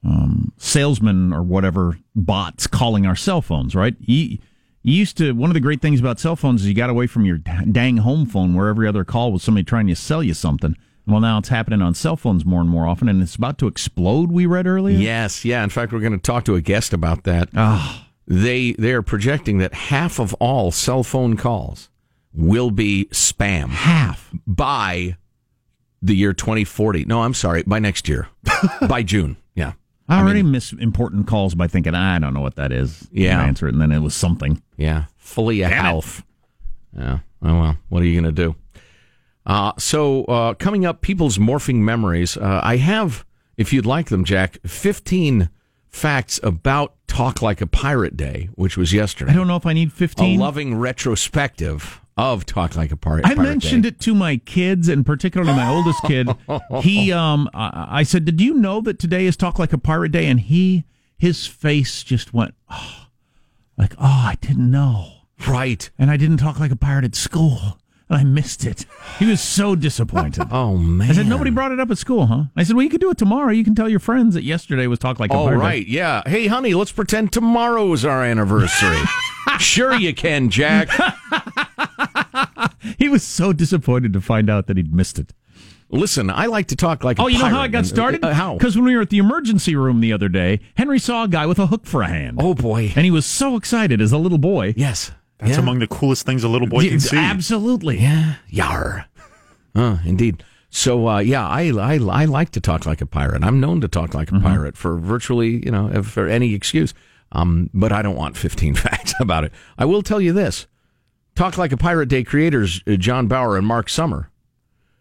um, 0.03 0.53
salesmen 0.57 1.33
or 1.33 1.43
whatever 1.43 1.99
bots 2.15 2.67
calling 2.67 3.05
our 3.05 3.15
cell 3.15 3.41
phones. 3.41 3.75
Right? 3.75 3.95
You, 3.99 4.37
you 4.81 4.93
used 4.93 5.17
to. 5.17 5.33
One 5.33 5.49
of 5.49 5.53
the 5.55 5.59
great 5.59 5.81
things 5.81 5.99
about 5.99 6.19
cell 6.19 6.35
phones 6.35 6.61
is 6.61 6.67
you 6.67 6.73
got 6.73 6.89
away 6.89 7.07
from 7.07 7.25
your 7.25 7.37
dang 7.37 7.97
home 7.97 8.25
phone, 8.25 8.53
where 8.53 8.69
every 8.69 8.87
other 8.87 9.03
call 9.03 9.31
was 9.31 9.43
somebody 9.43 9.65
trying 9.65 9.87
to 9.87 9.95
sell 9.95 10.23
you 10.23 10.33
something. 10.33 10.75
Well, 11.05 11.19
now 11.19 11.39
it's 11.39 11.49
happening 11.49 11.81
on 11.81 11.95
cell 11.95 12.15
phones 12.15 12.45
more 12.45 12.61
and 12.61 12.69
more 12.69 12.85
often, 12.85 13.09
and 13.09 13.21
it's 13.21 13.35
about 13.35 13.57
to 13.59 13.67
explode. 13.67 14.31
We 14.31 14.45
read 14.45 14.67
earlier. 14.67 14.97
Yes, 14.97 15.43
yeah. 15.43 15.63
In 15.63 15.69
fact, 15.69 15.91
we're 15.91 15.99
going 15.99 16.13
to 16.13 16.19
talk 16.19 16.45
to 16.45 16.55
a 16.55 16.61
guest 16.61 16.93
about 16.93 17.23
that. 17.23 17.49
Ah. 17.55 18.07
They 18.27 18.73
they 18.73 18.93
are 18.93 19.01
projecting 19.01 19.57
that 19.57 19.73
half 19.73 20.19
of 20.19 20.35
all 20.35 20.71
cell 20.71 21.03
phone 21.03 21.35
calls 21.35 21.88
will 22.33 22.71
be 22.71 23.05
spam 23.11 23.69
half. 23.69 24.29
by 24.47 25.17
the 26.01 26.15
year 26.15 26.33
2040. 26.33 27.05
No, 27.05 27.23
I'm 27.23 27.33
sorry, 27.33 27.63
by 27.63 27.79
next 27.79 28.07
year, 28.07 28.27
by 28.87 29.03
June. 29.03 29.35
Yeah, 29.55 29.73
I 30.07 30.21
already 30.21 30.43
miss 30.43 30.71
important 30.73 31.27
calls 31.27 31.55
by 31.55 31.67
thinking 31.67 31.93
I 31.95 32.19
don't 32.19 32.33
know 32.33 32.41
what 32.41 32.55
that 32.55 32.71
is. 32.71 33.07
Yeah. 33.11 33.39
And 33.39 33.49
answer 33.49 33.67
it, 33.67 33.73
and 33.73 33.81
then 33.81 33.91
it 33.91 33.99
was 33.99 34.15
something. 34.15 34.61
yeah. 34.77 35.05
Fully 35.17 35.61
a 35.61 35.69
health. 35.69 36.23
Yeah. 36.97 37.19
Oh 37.41 37.59
well. 37.59 37.77
What 37.89 38.01
are 38.01 38.05
you 38.05 38.19
going 38.19 38.33
to 38.35 38.43
do? 38.43 38.55
Uh, 39.45 39.71
so 39.77 40.25
uh, 40.25 40.53
coming 40.55 40.85
up, 40.85 41.01
people's 41.01 41.37
morphing 41.37 41.75
memories. 41.77 42.35
Uh, 42.37 42.59
I 42.63 42.77
have, 42.77 43.25
if 43.57 43.71
you'd 43.73 43.85
like 43.85 44.09
them, 44.09 44.23
Jack, 44.25 44.57
15 44.65 45.49
facts 45.87 46.39
about 46.43 46.95
Talk 47.07 47.41
Like 47.41 47.61
a 47.61 47.67
Pirate 47.67 48.15
Day, 48.17 48.49
which 48.55 48.75
was 48.77 48.91
yesterday. 48.93 49.31
I 49.31 49.35
don't 49.35 49.47
know 49.47 49.55
if 49.55 49.65
I 49.65 49.73
need 49.73 49.87
a 49.89 49.91
fifteen. 49.91 50.39
loving 50.39 50.75
retrospective 50.75 52.01
of 52.19 52.45
Talk 52.45 52.75
Like 52.75 52.91
a 52.91 52.97
Pirate. 52.97 53.25
I 53.25 53.35
mentioned 53.35 53.83
Day. 53.83 53.89
it 53.89 53.99
to 54.01 54.13
my 54.13 54.37
kids, 54.37 54.89
and 54.89 55.05
particularly 55.05 55.53
my 55.53 55.69
oldest 55.69 56.03
kid. 56.03 56.29
He, 56.81 57.11
um, 57.11 57.49
I, 57.53 57.87
I 57.99 58.03
said, 58.03 58.25
"Did 58.25 58.41
you 58.41 58.53
know 58.55 58.81
that 58.81 58.99
today 58.99 59.25
is 59.25 59.37
Talk 59.37 59.57
Like 59.59 59.73
a 59.73 59.77
Pirate 59.77 60.11
Day?" 60.11 60.25
And 60.27 60.39
he, 60.39 60.83
his 61.17 61.47
face 61.47 62.03
just 62.03 62.33
went, 62.33 62.53
oh, 62.69 63.07
like, 63.77 63.93
"Oh, 63.97 64.03
I 64.05 64.35
didn't 64.41 64.69
know." 64.69 65.13
Right. 65.47 65.89
And 65.97 66.11
I 66.11 66.17
didn't 66.17 66.37
talk 66.37 66.59
like 66.59 66.71
a 66.71 66.75
pirate 66.75 67.05
at 67.05 67.15
school, 67.15 67.79
and 68.09 68.17
I 68.19 68.23
missed 68.25 68.65
it. 68.65 68.85
He 69.19 69.25
was 69.25 69.39
so 69.41 69.75
disappointed. 69.75 70.47
Oh 70.51 70.75
man. 70.77 71.09
I 71.09 71.13
said, 71.13 71.27
"Nobody 71.27 71.49
brought 71.51 71.71
it 71.71 71.79
up 71.79 71.89
at 71.91 71.97
school, 71.97 72.25
huh?" 72.25 72.43
I 72.57 72.63
said, 72.63 72.75
"Well, 72.75 72.83
you 72.83 72.89
could 72.89 73.01
do 73.01 73.09
it 73.11 73.17
tomorrow. 73.17 73.51
You 73.51 73.63
can 73.63 73.75
tell 73.75 73.87
your 73.87 73.99
friends 74.01 74.33
that 74.35 74.43
yesterday 74.43 74.87
was 74.87 74.99
Talk 74.99 75.19
Like 75.19 75.31
a 75.31 75.35
Oh 75.35 75.45
Pirate 75.45 75.57
Day." 75.59 75.63
right, 75.63 75.87
yeah. 75.87 76.21
Hey, 76.25 76.47
honey, 76.47 76.73
let's 76.73 76.91
pretend 76.91 77.31
tomorrow's 77.31 78.03
our 78.03 78.23
anniversary. 78.23 78.99
sure, 79.59 79.95
you 79.95 80.13
can, 80.13 80.49
Jack. 80.49 80.89
He 82.97 83.09
was 83.09 83.23
so 83.23 83.53
disappointed 83.53 84.13
to 84.13 84.21
find 84.21 84.49
out 84.49 84.67
that 84.67 84.77
he'd 84.77 84.93
missed 84.93 85.19
it. 85.19 85.33
Listen, 85.91 86.29
I 86.29 86.45
like 86.45 86.67
to 86.67 86.75
talk 86.75 87.03
like. 87.03 87.19
Oh, 87.19 87.27
a 87.27 87.31
you 87.31 87.39
know 87.39 87.45
how. 87.45 87.61
I 87.61 87.67
got 87.67 87.79
And- 87.79 87.87
started? 87.87 88.23
Uh, 88.23 88.33
how? 88.33 88.57
Because 88.57 88.75
when 88.75 88.85
we 88.85 88.95
were 88.95 89.01
at 89.01 89.09
the 89.09 89.17
emergency 89.17 89.75
room 89.75 90.01
the 90.01 90.13
other 90.13 90.29
day, 90.29 90.59
Henry 90.75 90.99
saw 90.99 91.23
a 91.23 91.27
guy 91.27 91.45
with 91.47 91.57
a 91.57 91.67
hook 91.67 91.85
for 91.87 92.03
a 92.03 92.07
hand. 92.07 92.37
Oh 92.39 92.53
boy. 92.53 92.93
And 92.95 93.05
he 93.05 93.11
was 93.11 93.25
so 93.25 93.55
excited 93.55 93.99
as 93.99 94.11
a 94.11 94.17
little 94.19 94.37
boy. 94.37 94.73
Yes. 94.77 95.11
That's 95.39 95.53
yeah. 95.53 95.59
among 95.59 95.79
the 95.79 95.87
coolest 95.87 96.25
things 96.25 96.43
a 96.43 96.49
little 96.49 96.67
boy 96.67 96.87
can 96.89 96.99
see. 96.99 97.17
Absolutely. 97.17 97.97
Yeah. 97.99 98.35
Yar. 98.49 99.05
Uh, 99.73 99.97
indeed. 100.05 100.43
So 100.69 101.07
uh, 101.07 101.19
yeah, 101.19 101.47
I, 101.47 101.71
I 101.71 101.95
I 101.95 102.25
like 102.25 102.51
to 102.51 102.61
talk 102.61 102.85
like 102.85 103.01
a 103.01 103.05
pirate. 103.07 103.43
I'm 103.43 103.59
known 103.59 103.81
to 103.81 103.87
talk 103.87 104.13
like 104.13 104.29
a 104.29 104.35
Mm-hmm. 104.35 104.43
pirate 104.45 104.77
for 104.77 104.99
virtually 104.99 105.65
you 105.65 105.71
know 105.71 106.03
for 106.03 106.27
any 106.27 106.53
excuse. 106.53 106.93
Um, 107.31 107.69
but 107.73 107.91
I 107.91 108.01
don't 108.01 108.15
want 108.15 108.37
15 108.37 108.75
facts 108.85 109.13
about 109.19 109.43
it. 109.43 109.53
I 109.77 109.85
will 109.85 110.03
tell 110.03 110.21
you 110.21 110.33
this: 110.33 110.67
Talk 111.39 111.57
like 111.57 111.71
a 111.71 111.77
pirate 111.77 112.09
day 112.09 112.25
creators 112.25 112.83
uh, 112.85 112.97
John 112.97 113.27
Baur 113.27 113.55
and 113.55 113.65
Mark 113.65 113.87
Summer, 113.87 114.29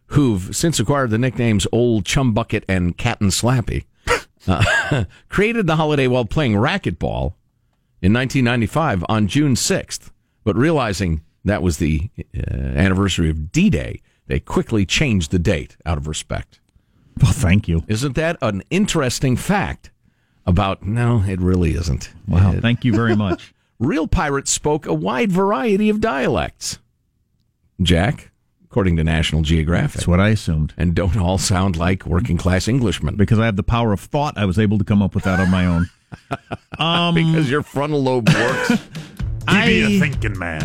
who've 0.07 0.55
since 0.55 0.79
acquired 0.79 1.11
the 1.11 1.19
nicknames 1.19 1.67
Old 1.73 2.07
Chum 2.07 2.33
Bucket 2.33 2.65
and 2.69 2.97
Captain 2.97 3.31
Slappy, 3.31 3.87
uh, 4.47 5.05
created 5.29 5.67
the 5.67 5.75
holiday 5.75 6.07
while 6.07 6.25
playing 6.25 6.53
racquetball 6.53 7.35
in 8.01 8.13
1995 8.13 9.05
on 9.09 9.27
June 9.27 9.57
6th. 9.57 10.13
But 10.45 10.55
realizing 10.55 11.23
that 11.45 11.61
was 11.61 11.79
the 11.79 12.09
uh, 12.17 12.53
anniversary 12.53 13.31
of 13.31 13.51
D-Day, 13.51 14.01
they 14.29 14.39
quickly 14.39 14.87
changed 14.87 15.33
the 15.33 15.41
date 15.41 15.77
out 15.85 15.99
of 15.99 16.07
respect. 16.07 16.61
Well, 17.21 17.33
thank 17.33 17.67
you. 17.67 17.83
Isn't 17.89 18.15
that 18.15 18.37
an 18.43 18.63
interesting 18.71 19.35
fact 19.35 19.91
about 20.47 20.85
no, 20.85 21.25
it 21.27 21.41
really 21.41 21.75
isn't. 21.75 22.13
Wow. 22.29 22.53
Uh, 22.53 22.61
Thank 22.61 22.85
you 22.85 22.95
very 22.95 23.17
much. 23.17 23.53
Real 23.79 24.07
pirates 24.09 24.51
spoke 24.51 24.87
a 24.87 24.95
wide 24.95 25.31
variety 25.33 25.89
of 25.89 26.01
dialects. 26.01 26.79
Jack, 27.81 28.31
according 28.65 28.97
to 28.97 29.05
National 29.05 29.43
Geographic, 29.43 29.95
That's 30.01 30.09
what 30.09 30.21
I 30.21 30.31
assumed. 30.31 30.75
and 30.77 30.95
don't 30.95 31.17
all 31.17 31.39
sound 31.39 31.77
like 31.77 32.05
working 32.07 32.37
class 32.37 32.69
Englishmen 32.69 33.15
Because 33.17 33.39
I 33.39 33.45
have 33.47 33.57
the 33.57 33.63
power 33.63 33.93
of 33.93 34.01
thought, 34.01 34.37
I 34.37 34.45
was 34.47 34.59
able 34.59 34.79
to 34.79 34.85
come 34.85 35.03
up 35.03 35.15
with 35.15 35.25
that 35.25 35.39
on 35.41 35.51
my 35.51 35.67
own. 35.67 35.89
Um, 36.79 37.15
because 37.15 37.51
your 37.51 37.63
frontal 37.63 38.03
lobe 38.03 38.29
works. 38.31 38.73
He 39.51 39.65
be 39.67 39.97
a 39.97 40.01
thinking 40.01 40.39
man. 40.39 40.63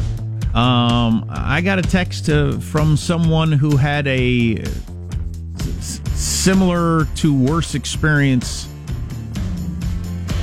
um, 0.54 1.26
I 1.30 1.62
got 1.62 1.80
a 1.80 1.82
text 1.82 2.30
uh, 2.30 2.60
from 2.60 2.96
someone 2.98 3.52
who 3.52 3.76
had 3.78 4.06
a 4.08 4.62
uh, 4.62 4.66
similar 6.14 7.06
to 7.16 7.34
worse 7.34 7.76
experience 7.76 8.68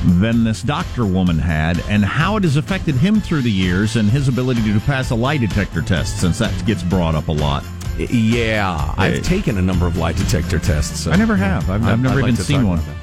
than 0.04 0.45
this 0.45 0.62
doctor 0.62 1.04
woman 1.04 1.38
had, 1.38 1.80
and 1.88 2.04
how 2.04 2.37
it 2.37 2.42
has 2.45 2.57
affected 2.57 2.95
him 2.95 3.21
through 3.21 3.42
the 3.42 3.50
years 3.50 3.97
and 3.97 4.09
his 4.11 4.28
ability 4.28 4.62
to 4.73 4.80
pass 4.80 5.11
a 5.11 5.14
lie 5.14 5.37
detector 5.37 5.83
test, 5.83 6.21
since 6.21 6.38
that 6.38 6.64
gets 6.66 6.83
brought 6.83 7.14
up 7.14 7.28
a 7.28 7.33
lot. 7.33 7.64
yeah, 7.99 8.95
I've 8.97 9.23
taken 9.23 9.59
a 9.59 9.62
number 9.62 9.87
of 9.87 9.97
lie 9.99 10.12
detector 10.12 10.59
tests. 10.59 11.00
so- 11.00 11.11
I 11.11 11.16
never 11.16 11.37
have. 11.37 11.69
I've, 11.71 11.85
I've 11.85 12.00
never 12.00 12.16
like 12.16 12.25
even 12.33 12.37
to 12.37 12.42
seen 12.42 12.66
one. 12.66 12.78
about 12.78 13.00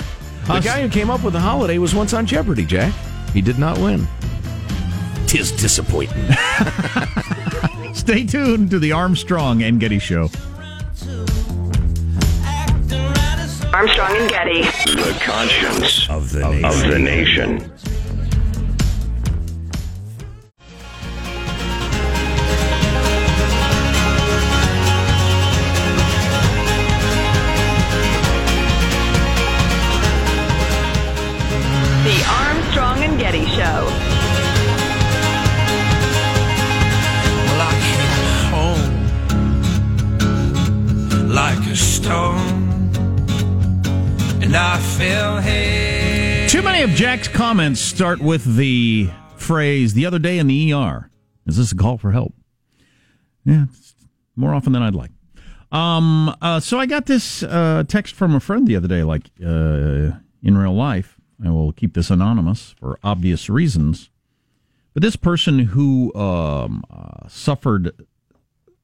that. 0.47 0.61
The 0.63 0.67
guy 0.67 0.81
who 0.81 0.89
came 0.89 1.09
up 1.09 1.23
with 1.23 1.33
the 1.33 1.39
holiday 1.39 1.77
was 1.77 1.93
once 1.93 2.13
on 2.13 2.25
Jeopardy, 2.25 2.65
Jack. 2.65 2.93
He 3.33 3.41
did 3.41 3.59
not 3.59 3.77
win. 3.77 4.07
Tis 5.27 5.51
disappointing. 5.51 6.33
Stay 7.93 8.25
tuned 8.25 8.69
to 8.71 8.79
the 8.79 8.91
Armstrong 8.93 9.61
and 9.63 9.79
Getty 9.79 9.99
Show. 9.99 10.29
Armstrong 13.77 14.17
and 14.17 14.27
Getty. 14.27 14.61
The 14.63 15.15
conscience 15.23 16.09
of 16.09 16.31
the 16.31 16.49
nation. 16.49 16.65
Of 16.65 16.79
the 16.89 16.97
nation. 16.97 17.71
Comments 47.47 47.79
start 47.79 48.19
with 48.19 48.57
the 48.57 49.09
phrase 49.37 49.93
"the 49.93 50.05
other 50.05 50.19
day 50.19 50.37
in 50.37 50.47
the 50.47 50.73
ER." 50.73 51.09
Is 51.45 51.55
this 51.55 51.71
a 51.71 51.75
call 51.75 51.97
for 51.97 52.11
help? 52.11 52.33
Yeah, 53.45 53.67
more 54.35 54.53
often 54.53 54.73
than 54.73 54.83
I'd 54.83 54.93
like. 54.93 55.11
Um, 55.71 56.35
uh, 56.41 56.59
so 56.59 56.77
I 56.77 56.85
got 56.85 57.05
this 57.05 57.43
uh, 57.43 57.85
text 57.87 58.15
from 58.15 58.35
a 58.35 58.41
friend 58.41 58.67
the 58.67 58.75
other 58.75 58.89
day, 58.89 59.01
like 59.01 59.29
uh, 59.41 60.19
in 60.43 60.57
real 60.57 60.75
life. 60.75 61.15
I 61.41 61.49
will 61.49 61.71
keep 61.71 61.93
this 61.93 62.09
anonymous 62.09 62.75
for 62.81 62.99
obvious 63.01 63.49
reasons. 63.49 64.09
But 64.93 65.01
this 65.01 65.15
person 65.15 65.59
who 65.59 66.13
um, 66.15 66.83
uh, 66.91 67.29
suffered 67.29 68.07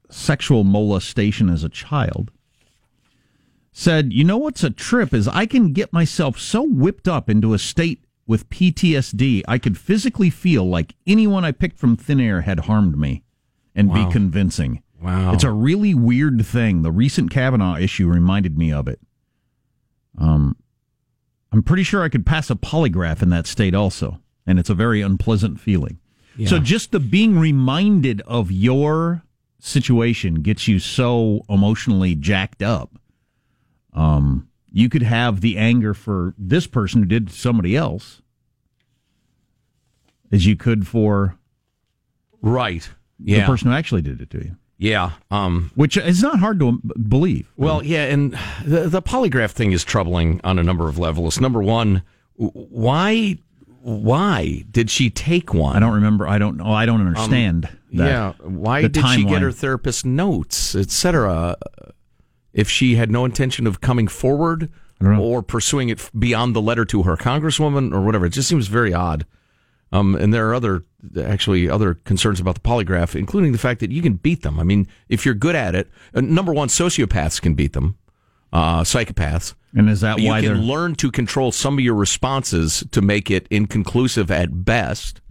sexual 0.10 0.64
molestation 0.64 1.50
as 1.50 1.66
a 1.66 1.70
child 1.70 2.32
said, 3.74 4.14
"You 4.14 4.24
know 4.24 4.38
what's 4.38 4.64
a 4.64 4.70
trip 4.70 5.14
is 5.14 5.28
I 5.28 5.48
can 5.48 5.74
get 5.74 5.92
myself 5.92 6.40
so 6.40 6.64
whipped 6.64 7.10
up 7.10 7.30
into 7.30 7.54
a 7.54 7.60
state 7.60 8.06
with 8.26 8.50
PTSD, 8.50 9.44
I 9.48 9.58
could 9.58 9.78
physically 9.78 10.30
feel 10.30 10.68
like 10.68 10.96
anyone 11.06 11.44
I 11.44 11.52
picked 11.52 11.78
from 11.78 11.96
thin 11.98 12.20
air 12.20 12.42
had 12.42 12.62
harmed 12.62 12.98
me, 12.98 13.24
and 13.76 13.90
Wow. 13.90 14.06
be 14.08 14.12
convincing." 14.12 14.82
Wow. 15.02 15.34
It's 15.34 15.44
a 15.44 15.52
really 15.52 15.94
weird 15.94 16.46
thing. 16.46 16.82
The 16.82 16.92
recent 16.92 17.30
Kavanaugh 17.30 17.76
issue 17.78 18.08
reminded 18.08 18.58
me 18.58 18.72
of 18.72 18.88
it. 18.88 19.02
Um, 20.18 20.56
I'm 21.52 21.62
pretty 21.64 21.84
sure 21.84 22.02
I 22.04 22.10
could 22.10 22.26
pass 22.26 22.50
a 22.50 22.56
polygraph 22.56 23.22
in 23.22 23.30
that 23.30 23.46
state 23.46 23.76
also, 23.76 24.22
and 24.48 24.58
it's 24.60 24.70
a 24.70 24.74
very 24.76 25.02
unpleasant 25.02 25.60
feeling. 25.60 26.00
So 26.46 26.58
just 26.58 26.92
the 26.92 27.00
being 27.00 27.38
reminded 27.38 28.22
of 28.22 28.52
your 28.52 29.22
situation 29.60 30.36
gets 30.36 30.68
you 30.68 30.80
so 30.80 31.44
emotionally 31.48 32.16
jacked 32.16 32.64
up. 32.64 32.98
Um, 33.94 34.48
you 34.74 34.90
could 34.90 35.04
have 35.04 35.40
the 35.42 35.58
anger 35.58 35.94
for 35.94 36.34
this 36.38 36.66
person 36.68 37.02
who 37.04 37.08
did 37.08 37.30
somebody 37.32 37.78
else, 37.78 38.22
as 40.32 40.46
you 40.46 40.56
could 40.56 40.88
for 40.88 41.36
Right. 42.42 42.90
the 43.20 43.42
person 43.44 43.70
who 43.70 43.76
actually 43.78 44.02
did 44.02 44.20
it 44.20 44.30
to 44.32 44.40
you, 44.44 44.56
Yeah. 44.78 45.12
Um, 45.32 45.72
which 45.76 45.96
is 45.96 46.22
not 46.22 46.40
hard 46.40 46.60
to 46.60 46.82
believe. 47.08 47.52
Well, 47.56 47.84
yeah, 47.84 48.06
and 48.06 48.38
the, 48.66 48.90
the 48.90 49.02
polygraph 49.02 49.52
thing 49.52 49.72
is 49.72 49.84
troubling 49.84 50.42
on 50.44 50.60
a 50.60 50.64
number 50.64 50.90
of 50.90 50.98
levels. 50.98 51.40
Number 51.40 51.62
one, 51.62 52.04
why 52.36 53.38
why 53.82 54.64
did 54.72 54.90
she 54.90 55.10
take 55.10 55.54
one? 55.54 55.76
I 55.76 55.80
don't 55.80 55.94
remember. 55.94 56.26
I 56.26 56.38
don't 56.38 56.56
know. 56.58 56.72
I 56.72 56.86
don't 56.86 57.06
understand. 57.06 57.64
that. 57.64 58.08
yeah, 58.08 58.32
why 58.42 58.88
did 58.88 59.06
she 59.08 59.26
get 59.26 59.42
her 59.42 59.52
therapist 59.52 60.06
notes, 60.06 60.74
etc.? 60.74 61.58
If 62.54 62.70
she 62.70 62.96
had 62.96 63.12
no 63.12 63.26
intention 63.26 63.66
of 63.68 63.82
coming 63.82 64.08
forward 64.08 64.72
or 65.02 65.42
pursuing 65.42 65.90
it 65.90 66.10
beyond 66.18 66.56
the 66.56 66.62
letter 66.62 66.86
to 66.86 67.04
her 67.04 67.18
congresswoman 67.18 67.94
or 67.94 68.02
whatever, 68.02 68.28
it 68.28 68.30
just 68.34 68.48
seems 68.48 68.68
very 68.68 68.94
odd. 68.94 69.26
Um, 69.92 70.16
and 70.16 70.34
there 70.34 70.50
are 70.50 70.56
other, 70.56 70.86
actually, 71.22 71.70
other 71.70 71.94
concerns 71.94 72.40
about 72.40 72.56
the 72.56 72.62
polygraph, 72.62 73.16
including 73.16 73.52
the 73.52 73.60
fact 73.60 73.80
that 73.82 73.92
you 73.92 74.02
can 74.02 74.14
beat 74.14 74.42
them. 74.42 74.60
I 74.60 74.64
mean, 74.64 74.88
if 75.08 75.24
you're 75.24 75.36
good 75.36 75.56
at 75.56 75.76
it, 75.76 75.88
uh, 76.16 76.22
number 76.22 76.52
one, 76.52 76.68
sociopaths 76.68 77.40
can 77.40 77.54
beat 77.54 77.74
them, 77.74 77.98
uh, 78.52 78.82
psychopaths. 78.82 79.54
And 79.76 79.90
is 79.90 80.02
that 80.02 80.18
why 80.18 80.24
you 80.24 80.30
why 80.30 80.42
they're 80.42 80.56
can 80.56 80.66
learn 80.66 80.96
to 80.96 81.12
control 81.12 81.52
some 81.52 81.78
of 81.78 81.84
your 81.84 81.96
responses 81.96 82.84
to 82.92 83.02
make 83.02 83.30
it 83.30 83.48
inconclusive 83.50 84.32
at 84.32 84.66
best. 84.66 85.22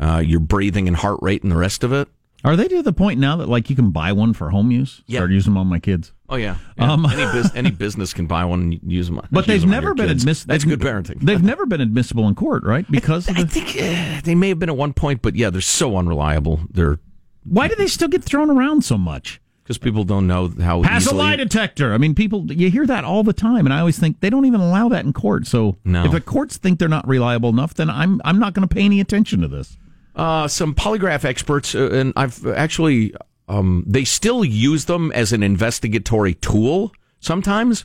Uh, 0.00 0.18
your 0.18 0.40
breathing 0.40 0.88
and 0.88 0.96
heart 0.96 1.20
rate 1.22 1.44
and 1.44 1.52
the 1.52 1.56
rest 1.56 1.84
of 1.84 1.92
it. 1.92 2.08
are 2.42 2.56
they 2.56 2.66
to 2.66 2.82
the 2.82 2.92
point 2.92 3.20
now 3.20 3.36
that 3.36 3.48
like 3.48 3.70
you 3.70 3.76
can 3.76 3.90
buy 3.90 4.12
one 4.12 4.32
for 4.32 4.50
home 4.50 4.72
use? 4.72 5.02
Yeah. 5.06 5.20
Start 5.20 5.30
using 5.30 5.52
them 5.52 5.58
on 5.58 5.68
my 5.68 5.78
kids. 5.78 6.12
Oh 6.28 6.36
yeah, 6.36 6.56
Yeah. 6.78 6.92
Um, 6.92 7.04
any, 7.06 7.24
bus- 7.24 7.54
any 7.54 7.70
business 7.70 8.14
can 8.14 8.26
buy 8.26 8.44
one 8.46 8.60
and 8.62 8.80
use 8.92 9.08
them. 9.08 9.20
But 9.30 9.46
they've 9.46 9.60
them 9.60 9.70
never 9.70 9.94
been 9.94 10.08
admissible. 10.10 10.52
That's 10.52 10.64
good 10.64 10.80
parenting. 10.80 11.20
They've 11.20 11.42
never 11.42 11.66
been 11.66 11.80
admissible 11.82 12.26
in 12.28 12.34
court, 12.34 12.64
right? 12.64 12.90
Because 12.90 13.28
of 13.28 13.36
I 13.36 13.42
the, 13.42 13.48
think 13.48 13.68
uh, 13.76 14.20
they 14.24 14.34
may 14.34 14.48
have 14.48 14.58
been 14.58 14.70
at 14.70 14.76
one 14.76 14.94
point, 14.94 15.20
but 15.20 15.34
yeah, 15.36 15.50
they're 15.50 15.60
so 15.60 15.96
unreliable. 15.96 16.60
They're 16.70 16.98
why 17.44 17.68
do 17.68 17.74
they 17.74 17.86
still 17.88 18.08
get 18.08 18.24
thrown 18.24 18.50
around 18.50 18.84
so 18.84 18.96
much? 18.98 19.40
because 19.62 19.78
people 19.78 20.04
don't 20.04 20.26
know 20.26 20.48
how 20.60 20.82
Pass 20.82 21.04
easily. 21.04 21.16
a 21.16 21.22
lie 21.22 21.36
detector. 21.36 21.94
I 21.94 21.98
mean, 21.98 22.14
people 22.14 22.52
you 22.52 22.70
hear 22.70 22.86
that 22.86 23.02
all 23.04 23.22
the 23.22 23.32
time, 23.32 23.64
and 23.66 23.72
I 23.72 23.78
always 23.80 23.98
think 23.98 24.20
they 24.20 24.28
don't 24.28 24.44
even 24.44 24.60
allow 24.60 24.90
that 24.90 25.06
in 25.06 25.14
court. 25.14 25.46
So 25.46 25.76
No. 25.86 26.04
if 26.04 26.12
the 26.12 26.20
courts 26.20 26.58
think 26.58 26.78
they're 26.78 26.86
not 26.88 27.08
reliable 27.08 27.48
enough, 27.48 27.72
then 27.72 27.88
I'm 27.88 28.20
I'm 28.26 28.38
not 28.38 28.52
going 28.52 28.66
to 28.68 28.74
pay 28.74 28.82
any 28.82 29.00
attention 29.00 29.40
to 29.40 29.48
this. 29.48 29.78
uh, 30.16 30.48
some 30.48 30.74
polygraph 30.74 31.24
experts, 31.24 31.74
uh, 31.74 31.88
and 31.92 32.12
I've 32.14 32.44
actually, 32.46 33.14
um, 33.48 33.84
they 33.86 34.04
still 34.04 34.44
use 34.44 34.86
them 34.86 35.12
as 35.12 35.32
an 35.32 35.42
investigatory 35.42 36.34
tool 36.34 36.92
sometimes. 37.20 37.84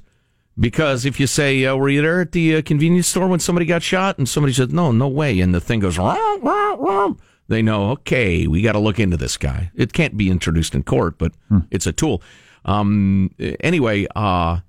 Because 0.59 1.05
if 1.05 1.21
you 1.21 1.27
say, 1.27 1.63
uh, 1.65 1.75
"Were 1.75 1.87
you 1.87 2.01
there 2.01 2.21
at 2.21 2.33
the 2.33 2.57
uh, 2.57 2.61
convenience 2.61 3.07
store 3.07 3.27
when 3.27 3.39
somebody 3.39 3.65
got 3.65 3.81
shot?" 3.81 4.17
and 4.17 4.27
somebody 4.27 4.51
says, 4.51 4.69
"No, 4.69 4.91
no 4.91 5.07
way," 5.07 5.39
and 5.39 5.55
the 5.55 5.61
thing 5.61 5.79
goes, 5.79 5.97
"Rah, 5.97 6.17
rah, 6.41 6.73
rah," 6.73 7.13
they 7.47 7.61
know, 7.61 7.91
okay, 7.91 8.45
we 8.45 8.61
got 8.61 8.73
to 8.73 8.79
look 8.79 8.99
into 8.99 9.15
this 9.15 9.37
guy. 9.37 9.71
It 9.73 9.93
can't 9.93 10.17
be 10.17 10.29
introduced 10.29 10.75
in 10.75 10.83
court, 10.83 11.17
but 11.17 11.31
it's 11.71 11.87
a 11.87 11.93
tool. 11.93 12.21
Um, 12.65 13.31
anyway, 13.39 14.05
uh, 14.15 14.59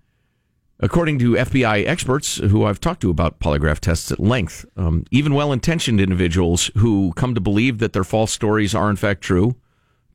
According 0.83 1.19
to 1.19 1.33
FBI 1.33 1.87
experts 1.87 2.37
who 2.37 2.65
I've 2.65 2.81
talked 2.81 3.03
to 3.03 3.11
about 3.11 3.39
polygraph 3.39 3.81
tests 3.81 4.11
at 4.11 4.19
length, 4.19 4.65
um, 4.79 5.05
even 5.11 5.35
well 5.35 5.53
intentioned 5.53 6.01
individuals 6.01 6.71
who 6.79 7.13
come 7.17 7.35
to 7.35 7.41
believe 7.41 7.79
that 7.79 7.93
their 7.93 8.03
false 8.03 8.33
stories 8.33 8.75
are 8.75 8.89
in 8.89 8.97
fact 8.97 9.21
true 9.21 9.57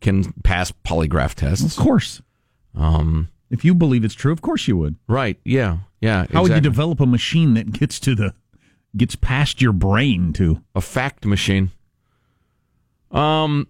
can 0.06 0.32
pass 0.44 0.72
polygraph 0.86 1.34
tests. 1.34 1.78
Of 1.78 1.84
course, 1.84 2.22
Um, 2.74 3.30
if 3.50 3.64
you 3.66 3.74
believe 3.76 4.04
it's 4.06 4.16
true, 4.16 4.32
of 4.32 4.42
course 4.42 4.68
you 4.68 4.78
would. 4.78 4.96
right. 5.08 5.38
Yeah. 5.44 5.80
Yeah. 6.02 6.26
How 6.32 6.44
would 6.44 6.52
you 6.52 6.62
develop 6.62 7.00
a 7.00 7.06
machine 7.06 7.54
that 7.56 7.72
gets 7.74 8.00
to 8.02 8.16
the 8.16 8.34
gets 8.96 9.16
past 9.16 9.62
your 9.62 9.74
brain 9.74 10.32
to? 10.34 10.62
a 10.76 10.82
fact 10.82 11.26
machine. 11.26 11.72
Um, 13.12 13.68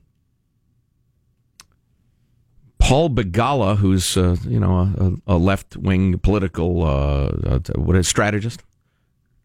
Paul 2.80 3.10
Begala, 3.10 3.78
who's 3.78 4.18
uh, 4.18 4.36
you 4.48 4.60
know 4.60 5.20
a, 5.28 5.36
a 5.36 5.38
left 5.38 5.76
wing 5.78 6.20
political 6.20 6.84
uh, 6.84 7.28
uh, 7.46 7.60
what 7.76 7.96
is 7.96 8.08
strategist, 8.08 8.64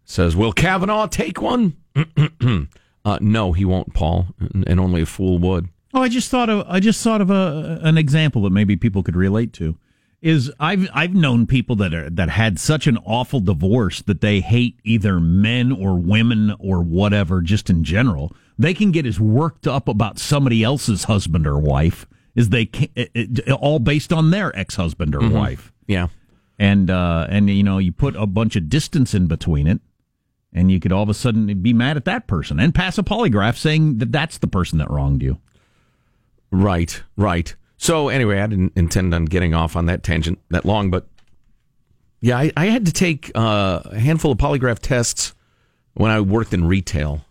says, 0.04 0.36
"Will 0.36 0.52
Kavanaugh 0.52 1.06
take 1.06 1.40
one?" 1.40 1.76
uh, 3.04 3.18
no, 3.20 3.52
he 3.52 3.64
won't, 3.64 3.94
Paul, 3.94 4.26
and 4.66 4.78
only 4.80 5.02
a 5.02 5.06
fool 5.06 5.38
would. 5.38 5.68
Oh, 5.92 6.02
I 6.02 6.08
just 6.08 6.30
thought 6.30 6.48
of 6.48 6.64
I 6.68 6.80
just 6.80 7.02
thought 7.02 7.20
of 7.20 7.30
a 7.30 7.80
an 7.82 7.98
example 7.98 8.42
that 8.42 8.50
maybe 8.50 8.76
people 8.76 9.02
could 9.02 9.16
relate 9.16 9.52
to. 9.54 9.76
Is 10.22 10.52
I've 10.60 10.88
I've 10.92 11.14
known 11.14 11.46
people 11.46 11.76
that 11.76 11.94
are 11.94 12.10
that 12.10 12.28
had 12.28 12.60
such 12.60 12.86
an 12.86 12.98
awful 12.98 13.40
divorce 13.40 14.02
that 14.02 14.20
they 14.20 14.40
hate 14.40 14.78
either 14.84 15.18
men 15.18 15.72
or 15.72 15.98
women 15.98 16.54
or 16.58 16.82
whatever, 16.82 17.40
just 17.40 17.70
in 17.70 17.84
general. 17.84 18.32
They 18.58 18.74
can 18.74 18.92
get 18.92 19.06
as 19.06 19.18
worked 19.18 19.66
up 19.66 19.88
about 19.88 20.18
somebody 20.18 20.62
else's 20.62 21.04
husband 21.04 21.46
or 21.46 21.58
wife 21.58 22.06
as 22.36 22.50
they 22.50 22.66
can, 22.66 22.88
it, 22.94 23.10
it- 23.14 23.50
all 23.50 23.78
based 23.78 24.12
on 24.12 24.30
their 24.30 24.56
ex 24.56 24.76
husband 24.76 25.14
or 25.14 25.20
mm-hmm. 25.20 25.36
wife. 25.36 25.72
Yeah, 25.86 26.08
And 26.58 26.90
uh, 26.90 27.26
and 27.30 27.48
you 27.48 27.62
know 27.62 27.78
you 27.78 27.90
put 27.90 28.14
a 28.14 28.26
bunch 28.26 28.54
of 28.56 28.68
distance 28.68 29.14
in 29.14 29.26
between 29.26 29.66
it, 29.66 29.80
and 30.52 30.70
you 30.70 30.78
could 30.78 30.92
all 30.92 31.02
of 31.02 31.08
a 31.08 31.14
sudden 31.14 31.62
be 31.62 31.72
mad 31.72 31.96
at 31.96 32.04
that 32.04 32.26
person 32.26 32.60
and 32.60 32.74
pass 32.74 32.98
a 32.98 33.02
polygraph 33.02 33.56
saying 33.56 33.98
that 33.98 34.12
that's 34.12 34.38
the 34.38 34.46
person 34.46 34.78
that 34.78 34.90
wronged 34.90 35.22
you. 35.22 35.38
Right, 36.50 37.02
right. 37.16 37.54
So 37.76 38.08
anyway, 38.08 38.40
I 38.40 38.46
didn't 38.46 38.72
intend 38.76 39.14
on 39.14 39.24
getting 39.24 39.54
off 39.54 39.76
on 39.76 39.86
that 39.86 40.02
tangent 40.02 40.38
that 40.50 40.64
long, 40.64 40.90
but 40.90 41.06
yeah, 42.20 42.38
I, 42.38 42.52
I 42.56 42.66
had 42.66 42.86
to 42.86 42.92
take 42.92 43.30
uh, 43.34 43.80
a 43.84 43.98
handful 43.98 44.32
of 44.32 44.38
polygraph 44.38 44.78
tests 44.80 45.34
when 45.94 46.10
I 46.10 46.20
worked 46.20 46.52
in 46.52 46.66
retail. 46.66 47.24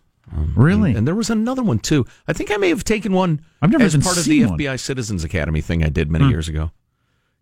Really? 0.54 0.94
And 0.94 1.06
there 1.06 1.14
was 1.14 1.30
another 1.30 1.62
one 1.62 1.78
too. 1.78 2.06
I 2.28 2.32
think 2.32 2.50
I 2.50 2.56
may 2.56 2.68
have 2.68 2.84
taken 2.84 3.12
one 3.12 3.40
I've 3.62 3.70
never 3.70 3.84
as 3.84 3.96
part 3.96 4.16
of 4.16 4.24
the 4.24 4.44
one. 4.44 4.54
Hmm. 4.54 4.60
FBI 4.60 4.78
Citizens 4.78 5.24
Academy 5.24 5.60
thing 5.60 5.84
I 5.84 5.88
did 5.88 6.10
many 6.10 6.28
years 6.28 6.48
ago. 6.48 6.70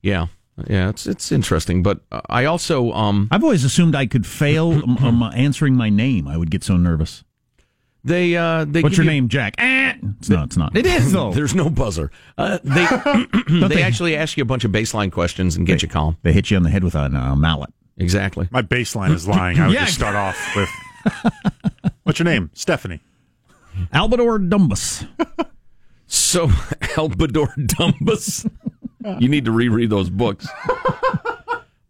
Yeah, 0.00 0.28
yeah, 0.66 0.88
it's 0.88 1.06
it's 1.06 1.30
interesting. 1.30 1.82
But 1.82 2.00
I 2.10 2.46
also 2.46 2.92
um 2.92 3.28
I've 3.30 3.44
always 3.44 3.64
assumed 3.64 3.94
I 3.94 4.06
could 4.06 4.26
fail 4.26 4.72
um, 4.84 4.98
um, 4.98 5.22
answering 5.34 5.74
my 5.74 5.90
name. 5.90 6.26
I 6.26 6.36
would 6.36 6.50
get 6.50 6.64
so 6.64 6.76
nervous. 6.76 7.24
They 8.08 8.36
uh 8.36 8.64
they 8.64 8.82
What's 8.82 8.96
your 8.96 9.04
you- 9.04 9.10
name, 9.10 9.28
Jack? 9.28 9.54
Eh. 9.58 9.94
It's 10.18 10.28
not. 10.28 10.46
It's 10.46 10.56
not. 10.56 10.76
It 10.76 10.86
is 10.86 11.12
though. 11.12 11.32
There's 11.38 11.54
no 11.54 11.70
buzzer. 11.70 12.10
Uh, 12.36 12.58
they 12.64 12.86
they, 13.60 13.68
they- 13.68 13.82
actually 13.82 14.16
ask 14.16 14.36
you 14.36 14.42
a 14.42 14.46
bunch 14.46 14.64
of 14.64 14.70
baseline 14.72 15.12
questions 15.12 15.56
and 15.56 15.66
get 15.66 15.82
you 15.82 15.88
calm. 15.88 16.16
They 16.22 16.32
hit 16.32 16.50
you 16.50 16.56
on 16.56 16.62
the 16.64 16.70
head 16.70 16.82
with 16.84 16.94
a 16.94 17.00
uh, 17.04 17.36
mallet. 17.36 17.70
Exactly. 17.96 18.48
My 18.50 18.62
baseline 18.62 19.12
is 19.12 19.26
lying. 19.28 19.58
I 19.58 19.66
would 19.66 19.74
Yeah. 19.74 19.84
just 19.84 19.94
start 19.96 20.14
off 20.16 20.36
with, 20.56 20.68
"What's 22.04 22.18
your 22.18 22.24
name, 22.24 22.50
Stephanie?" 22.54 23.00
Albador 23.92 24.48
Dumbus. 24.48 25.06
So 26.06 26.48
Albador 26.48 27.54
Dumbus. 27.56 28.48
you 29.20 29.28
need 29.28 29.44
to 29.44 29.52
reread 29.52 29.90
those 29.90 30.10
books. 30.10 30.48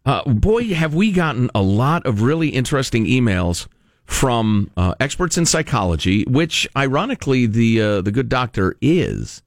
Uh, 0.05 0.23
boy, 0.25 0.73
have 0.73 0.93
we 0.95 1.11
gotten 1.11 1.49
a 1.53 1.61
lot 1.61 2.05
of 2.05 2.21
really 2.21 2.49
interesting 2.49 3.05
emails 3.05 3.67
from 4.09 4.71
uh, 4.75 4.95
experts 4.99 5.37
in 5.37 5.45
psychology, 5.45 6.23
which 6.23 6.67
ironically 6.75 7.45
the 7.45 7.79
uh, 7.79 8.01
the 8.01 8.11
good 8.11 8.27
doctor 8.27 8.75
is, 8.81 9.43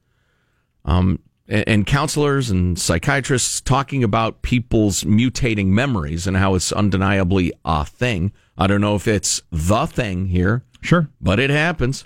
um, 0.85 1.19
and, 1.49 1.65
and 1.69 1.87
counselors 1.87 2.49
and 2.49 2.79
psychiatrists 2.79 3.61
talking 3.61 4.05
about 4.05 4.41
people's 4.43 5.03
mutating 5.03 5.67
memories 5.67 6.29
and 6.29 6.37
how 6.37 6.55
it's 6.55 6.71
undeniably 6.71 7.53
a 7.65 7.85
thing. 7.85 8.33
I 8.57 8.69
don't 8.69 8.81
know 8.81 8.95
if 8.95 9.09
it's 9.09 9.43
the 9.51 9.87
thing 9.87 10.29
here, 10.29 10.63
Sure. 10.81 11.09
but 11.21 11.41
it 11.41 11.51
happens. 11.51 12.05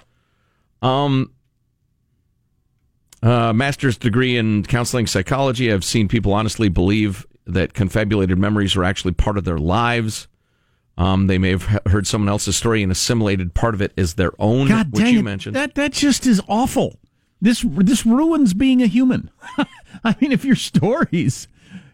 Um, 0.81 1.33
uh, 3.23 3.53
master's 3.53 3.99
degree 3.99 4.39
in 4.39 4.63
counseling 4.65 5.07
psychology. 5.07 5.71
I've 5.71 5.85
seen 5.85 6.09
people 6.09 6.33
honestly 6.33 6.71
believe 6.71 7.27
that 7.47 7.75
confabulated 7.75 8.39
memories 8.39 8.77
are 8.77 8.85
actually 8.85 9.13
part 9.13 9.37
of 9.37 9.45
their 9.45 9.59
lives. 9.59 10.27
Um, 10.99 11.27
they 11.27 11.37
may 11.39 11.51
have 11.51 11.65
heard 11.87 12.07
someone 12.07 12.29
else's 12.29 12.57
story 12.57 12.83
and 12.83 12.91
assimilated 12.91 13.53
part 13.55 13.75
of 13.75 13.83
it 13.83 13.93
as 13.99 14.15
their 14.15 14.33
own, 14.39 14.69
God 14.69 14.93
which 14.93 15.09
you 15.09 15.19
it. 15.19 15.23
mentioned. 15.23 15.55
That 15.57 15.75
that 15.75 15.93
just 15.93 16.27
is 16.27 16.41
awful. 16.49 16.99
This 17.41 17.65
this 17.69 18.07
ruins 18.07 18.55
being 18.55 18.83
a 18.83 18.87
human. 18.87 19.31
I 20.05 20.17
mean, 20.21 20.33
if 20.33 20.43
your 20.45 20.57
stories, 20.57 21.49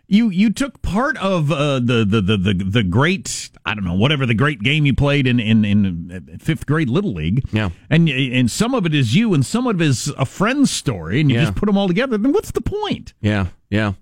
you 0.06 0.28
you 0.30 0.50
took 0.50 0.82
part 0.82 1.16
of 1.16 1.50
uh, 1.50 1.80
the, 1.80 2.04
the 2.08 2.20
the 2.20 2.36
the 2.36 2.54
the 2.64 2.82
great 2.84 3.50
I 3.66 3.74
don't 3.74 3.84
know 3.84 3.94
whatever 3.94 4.24
the 4.24 4.34
great 4.34 4.60
game 4.60 4.86
you 4.86 4.94
played 4.94 5.26
in 5.26 5.40
in 5.40 5.64
in 5.64 6.38
fifth 6.40 6.66
grade 6.66 6.88
little 6.88 7.12
league. 7.12 7.44
Yeah. 7.52 7.70
and 7.90 8.08
and 8.08 8.48
some 8.48 8.72
of 8.72 8.86
it 8.86 8.94
is 8.94 9.16
you, 9.16 9.34
and 9.34 9.44
some 9.44 9.66
of 9.66 9.80
it 9.80 9.84
is 9.84 10.12
a 10.16 10.24
friend's 10.26 10.70
story, 10.70 11.20
and 11.20 11.28
you 11.28 11.38
Yeah. 11.38 11.46
just 11.46 11.56
put 11.56 11.66
them 11.66 11.76
all 11.76 11.88
together. 11.88 12.16
Then 12.18 12.32
what's 12.32 12.52
the 12.52 12.60
point? 12.60 13.14
Yeah, 13.20 13.48
yeah. 13.68 13.94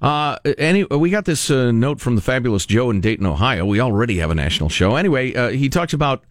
Uh, 0.00 0.38
any, 0.56 0.84
we 0.84 1.10
got 1.10 1.26
this 1.26 1.50
uh, 1.50 1.70
note 1.70 2.00
from 2.00 2.16
the 2.16 2.22
fabulous 2.22 2.64
Joe 2.64 2.90
in 2.90 3.00
Dayton, 3.00 3.26
Ohio. 3.26 3.66
We 3.66 3.80
already 3.80 4.18
have 4.18 4.30
a 4.30 4.34
national 4.34 4.70
show. 4.70 4.96
Anyway, 4.96 5.34
uh, 5.34 5.50
he 5.50 5.68
talks 5.68 5.92
about 5.92 6.24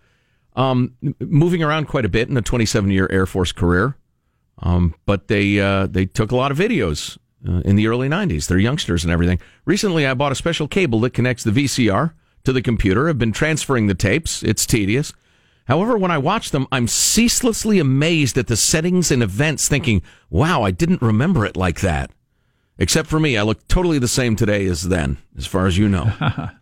um, 0.55 0.95
moving 1.19 1.61
around 1.61 1.85
quite 1.85 2.05
a 2.05 2.09
bit 2.09 2.29
in 2.29 2.37
a 2.37 2.41
27 2.41 2.89
year 2.89 3.07
Air 3.11 3.25
Force 3.25 3.51
career. 3.51 3.95
Um, 4.61 4.95
but 5.05 5.27
they 5.27 5.59
uh, 5.59 5.87
they 5.87 6.05
took 6.05 6.31
a 6.31 6.35
lot 6.35 6.51
of 6.51 6.57
videos 6.57 7.17
uh, 7.47 7.61
in 7.63 7.75
the 7.75 7.87
early 7.87 8.09
90s. 8.09 8.47
They're 8.47 8.57
youngsters 8.57 9.03
and 9.03 9.13
everything. 9.13 9.39
Recently, 9.65 10.05
I 10.05 10.13
bought 10.13 10.31
a 10.31 10.35
special 10.35 10.67
cable 10.67 10.99
that 11.01 11.13
connects 11.13 11.43
the 11.43 11.51
VCR 11.51 12.13
to 12.43 12.53
the 12.53 12.61
computer. 12.61 13.07
I've 13.07 13.17
been 13.17 13.31
transferring 13.31 13.87
the 13.87 13.95
tapes. 13.95 14.43
It's 14.43 14.65
tedious. 14.65 15.13
However, 15.67 15.97
when 15.97 16.11
I 16.11 16.17
watch 16.17 16.49
them, 16.49 16.67
I'm 16.71 16.87
ceaselessly 16.87 17.79
amazed 17.79 18.37
at 18.37 18.47
the 18.47 18.57
settings 18.57 19.11
and 19.11 19.21
events, 19.21 19.67
thinking, 19.67 20.01
wow, 20.29 20.63
I 20.63 20.71
didn't 20.71 21.01
remember 21.01 21.45
it 21.45 21.55
like 21.55 21.81
that. 21.81 22.11
Except 22.79 23.09
for 23.09 23.19
me, 23.19 23.37
I 23.37 23.43
look 23.43 23.67
totally 23.67 23.99
the 23.99 24.07
same 24.07 24.37
today 24.37 24.65
as 24.65 24.87
then, 24.87 25.17
as 25.37 25.45
far 25.45 25.67
as 25.67 25.77
you 25.77 25.89
know. 25.89 26.11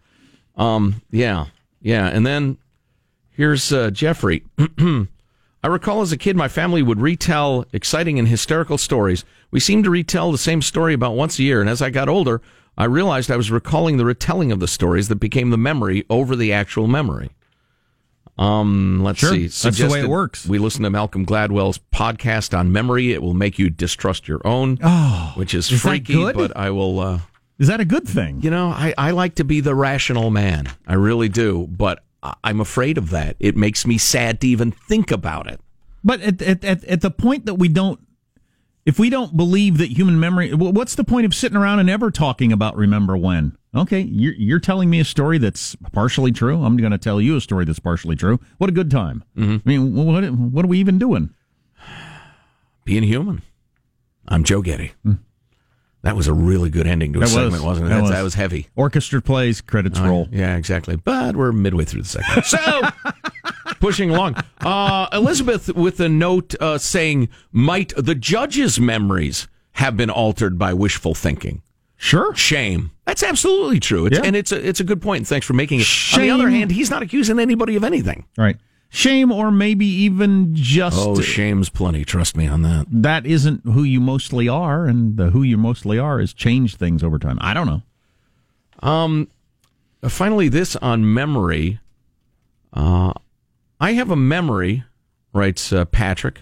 um, 0.57 1.01
yeah, 1.11 1.45
yeah. 1.79 2.07
And 2.07 2.25
then 2.25 2.57
here's 3.29 3.71
uh, 3.71 3.91
Jeffrey. 3.91 4.43
I 4.57 5.67
recall 5.67 6.01
as 6.01 6.11
a 6.11 6.17
kid, 6.17 6.35
my 6.35 6.47
family 6.47 6.81
would 6.81 6.99
retell 6.99 7.65
exciting 7.71 8.17
and 8.17 8.27
hysterical 8.27 8.79
stories. 8.79 9.23
We 9.51 9.59
seemed 9.59 9.83
to 9.83 9.91
retell 9.91 10.31
the 10.31 10.37
same 10.39 10.61
story 10.63 10.95
about 10.95 11.15
once 11.15 11.37
a 11.37 11.43
year, 11.43 11.61
and 11.61 11.69
as 11.69 11.81
I 11.83 11.91
got 11.91 12.09
older, 12.09 12.41
I 12.77 12.85
realized 12.85 13.29
I 13.29 13.37
was 13.37 13.51
recalling 13.51 13.97
the 13.97 14.05
retelling 14.05 14.51
of 14.51 14.59
the 14.59 14.67
stories 14.67 15.07
that 15.09 15.15
became 15.15 15.51
the 15.51 15.57
memory 15.57 16.03
over 16.09 16.35
the 16.35 16.51
actual 16.51 16.87
memory. 16.87 17.29
Um, 18.37 19.01
let's 19.03 19.19
Sure. 19.19 19.31
see. 19.31 19.47
That's 19.47 19.77
the 19.79 19.87
way 19.89 20.01
it 20.01 20.09
works. 20.09 20.45
We 20.47 20.59
listen 20.59 20.83
to 20.83 20.89
Malcolm 20.89 21.25
Gladwell's 21.25 21.79
podcast 21.93 22.57
on 22.57 22.71
memory. 22.71 23.11
It 23.13 23.21
will 23.21 23.33
make 23.33 23.57
you 23.57 23.69
distrust 23.69 24.27
your 24.27 24.41
own, 24.45 24.77
Oh, 24.83 25.31
which 25.35 25.53
is, 25.53 25.71
is 25.71 25.81
freaky. 25.81 26.15
But 26.33 26.55
I 26.55 26.69
will. 26.69 26.99
Uh, 26.99 27.19
Is 27.57 27.67
that 27.67 27.79
a 27.79 27.85
good 27.85 28.07
thing? 28.07 28.41
you 28.43 28.49
know, 28.51 28.67
I, 28.69 28.93
I 28.97 29.11
like 29.11 29.35
to 29.35 29.43
be 29.43 29.59
the 29.61 29.73
rational 29.73 30.29
man. 30.29 30.67
I 30.87 30.93
really 30.93 31.29
do. 31.29 31.67
But 31.67 32.03
I'm 32.43 32.59
afraid 32.61 32.97
of 32.97 33.09
that. 33.09 33.35
It 33.39 33.55
makes 33.57 33.87
me 33.87 33.97
sad 33.97 34.41
to 34.41 34.47
even 34.47 34.71
think 34.71 35.11
about 35.11 35.47
it. 35.47 35.59
But 36.03 36.21
at, 36.21 36.41
at, 36.41 36.63
at, 36.63 36.83
at 36.85 37.01
the 37.01 37.11
point 37.11 37.45
that 37.47 37.55
we 37.55 37.67
don't, 37.67 37.99
if 38.85 38.99
we 38.99 39.09
don't 39.09 39.35
believe 39.35 39.79
that 39.79 39.87
human 39.97 40.19
memory, 40.19 40.53
what's 40.53 40.95
the 40.95 41.03
point 41.03 41.25
of 41.25 41.33
sitting 41.35 41.57
around 41.57 41.79
and 41.79 41.89
ever 41.89 42.11
talking 42.11 42.51
about 42.53 42.75
remember 42.77 43.17
when? 43.17 43.57
Okay, 43.77 44.01
you're, 44.01 44.33
you're 44.33 44.59
telling 44.59 44.89
me 44.89 44.99
a 44.99 45.05
story 45.05 45.37
that's 45.37 45.75
partially 45.91 46.31
true. 46.31 46.63
I'm 46.63 46.77
going 46.77 46.91
to 46.91 46.97
tell 46.97 47.21
you 47.21 47.35
a 47.35 47.41
story 47.41 47.65
that's 47.65 47.79
partially 47.79 48.15
true. 48.15 48.39
What 48.57 48.69
a 48.69 48.73
good 48.73 48.89
time. 48.89 49.23
Mm-hmm. 49.37 49.55
I 49.55 49.69
mean, 49.69 49.93
what, 49.93 50.23
what 50.31 50.65
are 50.65 50.67
we 50.67 50.79
even 50.79 50.97
doing? 50.97 51.29
Being 52.85 53.03
human. 53.03 53.43
I'm 54.27 54.43
Joe 54.43 54.61
Getty. 54.61 54.93
That 56.03 56.15
was 56.15 56.27
a 56.27 56.33
really 56.33 56.69
good 56.69 56.87
ending 56.87 57.13
to 57.13 57.19
a. 57.19 57.21
That 57.21 57.25
was. 57.25 57.33
segment, 57.33 57.63
wasn't 57.63 57.87
it? 57.87 57.89
That 57.89 58.01
was. 58.01 58.11
that 58.11 58.21
was 58.21 58.33
heavy. 58.33 58.69
Orchestra 58.75 59.21
plays, 59.21 59.61
credits 59.61 59.99
roll. 59.99 60.27
Yeah, 60.31 60.55
exactly. 60.55 60.95
But 60.95 61.35
we're 61.35 61.51
midway 61.51 61.85
through 61.85 62.03
the 62.03 62.07
segment. 62.07 62.45
So, 62.45 62.81
pushing 63.79 64.09
along. 64.09 64.35
Uh, 64.61 65.07
Elizabeth 65.11 65.73
with 65.75 65.99
a 65.99 66.09
note 66.09 66.55
uh, 66.61 66.77
saying, 66.77 67.29
Might 67.51 67.93
the 67.97 68.15
judge's 68.15 68.79
memories 68.79 69.47
have 69.73 69.97
been 69.97 70.09
altered 70.09 70.57
by 70.57 70.73
wishful 70.73 71.13
thinking? 71.13 71.61
Sure. 71.97 72.33
Shame. 72.35 72.91
That's 73.05 73.23
absolutely 73.23 73.79
true. 73.79 74.05
It's, 74.05 74.17
Yeah. 74.17 74.23
And 74.25 74.35
it's 74.35 74.51
a, 74.51 74.67
it's 74.67 74.79
a 74.79 74.83
good 74.83 75.01
point. 75.01 75.25
Thanks 75.27 75.45
for 75.47 75.53
making 75.53 75.79
it. 75.81 75.87
On 76.13 76.21
the 76.21 76.29
other 76.29 76.49
hand, 76.49 76.71
he's 76.71 76.89
not 76.91 77.01
accusing 77.01 77.39
anybody 77.39 77.75
of 77.75 77.83
anything. 77.83 78.25
Right. 78.37 78.57
Shame, 78.89 79.31
or 79.33 79.51
maybe 79.51 79.85
even 79.85 80.55
just 80.55 80.97
Oh, 80.97 81.19
shame's 81.19 81.67
plenty. 81.69 82.05
Trust 82.05 82.37
me 82.37 82.47
on 82.47 82.61
that. 82.61 82.85
that 82.89 83.25
isn't 83.25 83.61
who 83.65 83.83
you 83.83 83.99
mostly 83.99 84.47
are, 84.47 84.85
and 84.85 85.17
the 85.17 85.31
who 85.31 85.43
you 85.43 85.57
mostly 85.57 85.99
are 85.99 86.19
has 86.19 86.33
changed 86.33 86.77
things 86.77 87.03
over 87.03 87.19
time. 87.19 87.37
I 87.41 87.53
don't 87.53 87.67
know. 87.67 87.81
Um, 88.87 89.27
finally, 90.07 90.47
this 90.47 90.75
on 90.77 91.13
memory. 91.13 91.79
Uh, 92.71 93.11
I 93.81 93.91
have 93.93 94.09
a 94.09 94.15
memory, 94.15 94.83
writes 95.33 95.73
uh, 95.73 95.83
Patrick, 95.85 96.41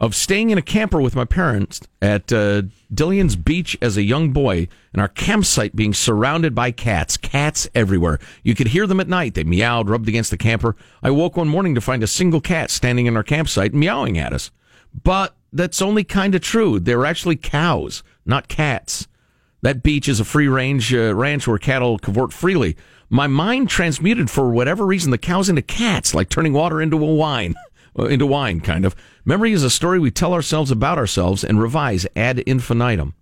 of 0.00 0.14
staying 0.14 0.50
in 0.50 0.58
a 0.58 0.62
camper 0.62 1.00
with 1.00 1.16
my 1.16 1.24
parents 1.24 1.80
at 2.02 2.32
uh, 2.32 2.62
Dillon's 2.92 3.36
Beach 3.36 3.76
as 3.80 3.96
a 3.96 4.02
young 4.02 4.30
boy, 4.32 4.68
and 4.92 5.00
our 5.00 5.08
campsite 5.08 5.74
being 5.74 5.94
surrounded 5.94 6.54
by 6.54 6.70
cats. 6.70 7.16
Cats 7.16 7.68
everywhere. 7.74 8.18
You 8.42 8.54
could 8.54 8.68
hear 8.68 8.86
them 8.86 9.00
at 9.00 9.08
night. 9.08 9.34
They 9.34 9.44
meowed, 9.44 9.88
rubbed 9.88 10.08
against 10.08 10.30
the 10.30 10.36
camper. 10.36 10.76
I 11.02 11.10
woke 11.10 11.36
one 11.36 11.48
morning 11.48 11.74
to 11.74 11.80
find 11.80 12.02
a 12.02 12.06
single 12.08 12.40
cat 12.40 12.70
standing 12.70 13.06
in 13.06 13.16
our 13.16 13.22
campsite 13.22 13.72
meowing 13.72 14.18
at 14.18 14.32
us. 14.32 14.50
But 15.02 15.34
that's 15.52 15.82
only 15.82 16.04
kind 16.04 16.34
of 16.34 16.42
true. 16.42 16.78
They 16.78 16.94
were 16.94 17.06
actually 17.06 17.36
cows, 17.36 18.02
not 18.24 18.48
cats. 18.48 19.08
That 19.62 19.82
beach 19.82 20.08
is 20.08 20.20
a 20.20 20.24
free 20.24 20.48
range 20.48 20.94
uh, 20.94 21.14
ranch 21.14 21.48
where 21.48 21.58
cattle 21.58 21.98
cavort 21.98 22.32
freely. 22.32 22.76
My 23.08 23.26
mind 23.26 23.68
transmuted 23.68 24.30
for 24.30 24.50
whatever 24.50 24.84
reason 24.84 25.10
the 25.10 25.18
cows 25.18 25.48
into 25.48 25.62
cats, 25.62 26.14
like 26.14 26.28
turning 26.28 26.52
water 26.52 26.82
into 26.82 27.02
a 27.02 27.14
wine, 27.14 27.54
into 28.04 28.26
wine, 28.26 28.60
kind 28.60 28.84
of. 28.84 28.94
Memory 29.24 29.52
is 29.52 29.62
a 29.64 29.70
story 29.70 29.98
we 29.98 30.10
tell 30.10 30.32
ourselves 30.34 30.70
about 30.70 30.98
ourselves 30.98 31.42
and 31.42 31.60
revise 31.60 32.06
ad 32.14 32.40
infinitum. 32.40 33.14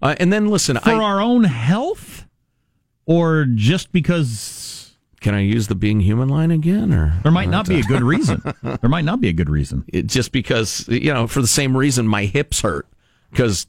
Uh, 0.00 0.14
and 0.20 0.32
then 0.32 0.48
listen, 0.48 0.76
For 0.78 0.90
I, 0.90 0.94
our 0.94 1.20
own 1.20 1.44
health, 1.44 2.26
or 3.06 3.46
just 3.54 3.92
because 3.92 4.94
can 5.20 5.34
I 5.34 5.40
use 5.40 5.66
the 5.68 5.74
being 5.74 6.00
human 6.00 6.28
line 6.28 6.50
again, 6.50 6.92
or 6.92 7.18
there 7.22 7.32
might 7.32 7.48
not 7.48 7.66
be 7.68 7.80
a 7.80 7.82
good 7.82 8.02
reason? 8.02 8.42
there 8.62 8.90
might 8.90 9.04
not 9.04 9.20
be 9.20 9.28
a 9.28 9.32
good 9.32 9.48
reason. 9.50 9.84
it, 9.88 10.06
just 10.06 10.32
because 10.32 10.86
you 10.88 11.12
know 11.12 11.26
for 11.26 11.40
the 11.40 11.46
same 11.48 11.76
reason 11.76 12.06
my 12.06 12.26
hips 12.26 12.60
hurt 12.60 12.86
because 13.30 13.66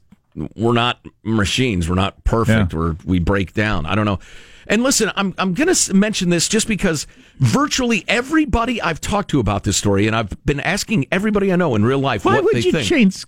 we're 0.54 0.72
not 0.74 1.04
machines 1.24 1.88
we're 1.88 1.94
not 1.96 2.22
perfect 2.24 2.72
Yeah. 2.72 2.78
we're, 2.78 2.96
we 3.04 3.18
break 3.18 3.54
down 3.54 3.86
i 3.86 3.96
don't 3.96 4.04
know 4.04 4.20
and 4.68 4.82
listen 4.82 5.10
i'm, 5.16 5.34
I'm 5.38 5.54
going 5.54 5.72
to 5.74 5.94
mention 5.94 6.30
this 6.30 6.48
just 6.48 6.68
because 6.68 7.06
virtually 7.38 8.04
everybody 8.06 8.80
i've 8.80 9.00
talked 9.00 9.30
to 9.30 9.40
about 9.40 9.64
this 9.64 9.76
story 9.76 10.06
and 10.06 10.14
i've 10.14 10.30
been 10.44 10.60
asking 10.60 11.06
everybody 11.10 11.52
i 11.52 11.56
know 11.56 11.74
in 11.74 11.84
real 11.84 11.98
life 11.98 12.24
Why 12.24 12.34
what 12.36 12.44
would 12.44 12.54
they 12.54 12.60
you 12.60 12.72
think. 12.72 12.86
change 12.86 13.24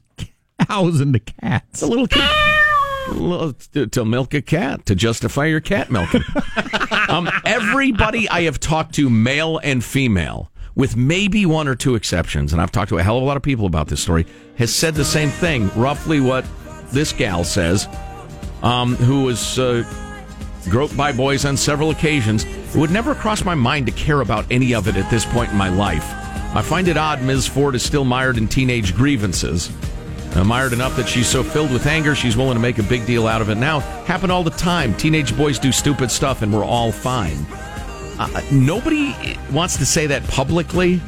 cows 0.68 1.00
into 1.00 1.18
cats? 1.20 1.82
a 1.82 1.86
little 1.86 2.06
kid. 2.06 2.22
To, 3.72 3.86
to 3.88 4.04
milk 4.04 4.34
a 4.34 4.42
cat 4.42 4.86
to 4.86 4.94
justify 4.94 5.46
your 5.46 5.60
cat 5.60 5.90
milking. 5.90 6.22
Um, 7.08 7.28
everybody 7.44 8.28
i 8.28 8.42
have 8.42 8.60
talked 8.60 8.94
to 8.96 9.10
male 9.10 9.58
and 9.64 9.82
female 9.82 10.52
with 10.76 10.96
maybe 10.96 11.44
one 11.44 11.66
or 11.66 11.74
two 11.74 11.96
exceptions 11.96 12.52
and 12.52 12.62
i've 12.62 12.70
talked 12.70 12.90
to 12.90 12.98
a 12.98 13.02
hell 13.02 13.16
of 13.16 13.24
a 13.24 13.26
lot 13.26 13.36
of 13.36 13.42
people 13.42 13.66
about 13.66 13.88
this 13.88 14.00
story 14.00 14.26
has 14.56 14.72
said 14.72 14.94
the 14.94 15.04
same 15.04 15.28
thing 15.30 15.70
roughly 15.74 16.20
what 16.20 16.44
this 16.92 17.12
gal 17.12 17.42
says 17.42 17.88
um, 18.62 18.94
who 18.96 19.24
was 19.24 19.58
uh, 19.58 19.82
groped 20.70 20.96
by 20.96 21.12
boys 21.12 21.44
on 21.44 21.56
several 21.56 21.90
occasions 21.90 22.44
it 22.44 22.76
would 22.76 22.90
never 22.90 23.14
cross 23.14 23.44
my 23.44 23.54
mind 23.54 23.86
to 23.86 23.92
care 23.92 24.20
about 24.20 24.46
any 24.50 24.74
of 24.74 24.86
it 24.86 24.96
at 24.96 25.10
this 25.10 25.26
point 25.26 25.50
in 25.50 25.56
my 25.56 25.68
life. 25.68 26.04
I 26.54 26.62
find 26.62 26.86
it 26.88 26.96
odd 26.96 27.20
ms. 27.22 27.46
Ford 27.46 27.74
is 27.74 27.82
still 27.82 28.04
mired 28.04 28.38
in 28.38 28.46
teenage 28.46 28.94
grievances. 28.94 29.70
Uh, 30.36 30.44
mired 30.44 30.72
enough 30.72 30.94
that 30.96 31.08
she's 31.08 31.26
so 31.26 31.42
filled 31.42 31.72
with 31.72 31.86
anger 31.86 32.14
she's 32.14 32.36
willing 32.36 32.54
to 32.54 32.60
make 32.60 32.78
a 32.78 32.84
big 32.84 33.04
deal 33.04 33.26
out 33.26 33.42
of 33.42 33.50
it 33.50 33.56
now. 33.56 33.80
Happen 33.80 34.30
all 34.30 34.44
the 34.44 34.50
time. 34.50 34.94
Teenage 34.94 35.36
boys 35.36 35.58
do 35.58 35.72
stupid 35.72 36.10
stuff 36.10 36.42
and 36.42 36.52
we're 36.52 36.64
all 36.64 36.92
fine. 36.92 37.38
Uh, 38.18 38.40
nobody 38.52 39.14
wants 39.50 39.76
to 39.78 39.84
say 39.84 40.06
that 40.06 40.22
publicly 40.28 41.00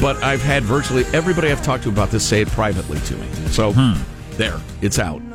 but 0.00 0.16
i've 0.22 0.42
had 0.42 0.62
virtually 0.62 1.04
everybody 1.12 1.50
i've 1.50 1.62
talked 1.62 1.82
to 1.82 1.88
about 1.88 2.10
this 2.10 2.26
say 2.26 2.42
it 2.42 2.48
privately 2.48 2.98
to 3.00 3.16
me. 3.16 3.26
So 3.50 3.72
there 4.32 4.60
it's 4.80 4.98
out 4.98 5.25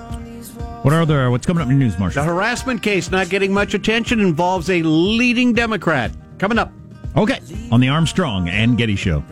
What 0.83 0.95
are 0.95 1.05
there? 1.05 1.29
What's 1.29 1.45
coming 1.45 1.61
up 1.61 1.69
in 1.69 1.79
your 1.79 1.87
news, 1.87 1.99
Marshall? 1.99 2.23
The 2.23 2.27
harassment 2.27 2.81
case 2.81 3.11
not 3.11 3.29
getting 3.29 3.53
much 3.53 3.75
attention 3.75 4.19
involves 4.19 4.67
a 4.71 4.81
leading 4.81 5.53
Democrat. 5.53 6.11
Coming 6.39 6.57
up. 6.57 6.71
Okay, 7.15 7.39
on 7.71 7.79
the 7.79 7.89
Armstrong 7.89 8.49
and 8.49 8.79
Getty 8.79 8.95
Show. 8.95 9.23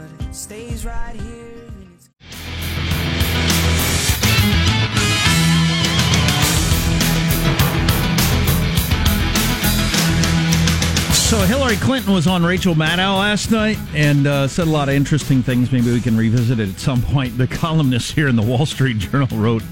So 11.29 11.37
Hillary 11.45 11.77
Clinton 11.77 12.13
was 12.13 12.27
on 12.27 12.43
Rachel 12.43 12.75
Maddow 12.75 13.17
last 13.17 13.49
night 13.49 13.77
and 13.95 14.27
uh, 14.27 14.47
said 14.47 14.67
a 14.67 14.69
lot 14.69 14.87
of 14.87 14.93
interesting 14.93 15.41
things. 15.41 15.71
Maybe 15.71 15.91
we 15.91 16.01
can 16.01 16.15
revisit 16.15 16.59
it 16.59 16.69
at 16.69 16.79
some 16.79 17.01
point. 17.01 17.39
The 17.39 17.47
columnist 17.47 18.11
here 18.11 18.27
in 18.27 18.35
the 18.35 18.43
Wall 18.43 18.67
Street 18.67 18.99
Journal 18.99 19.35
wrote 19.35 19.63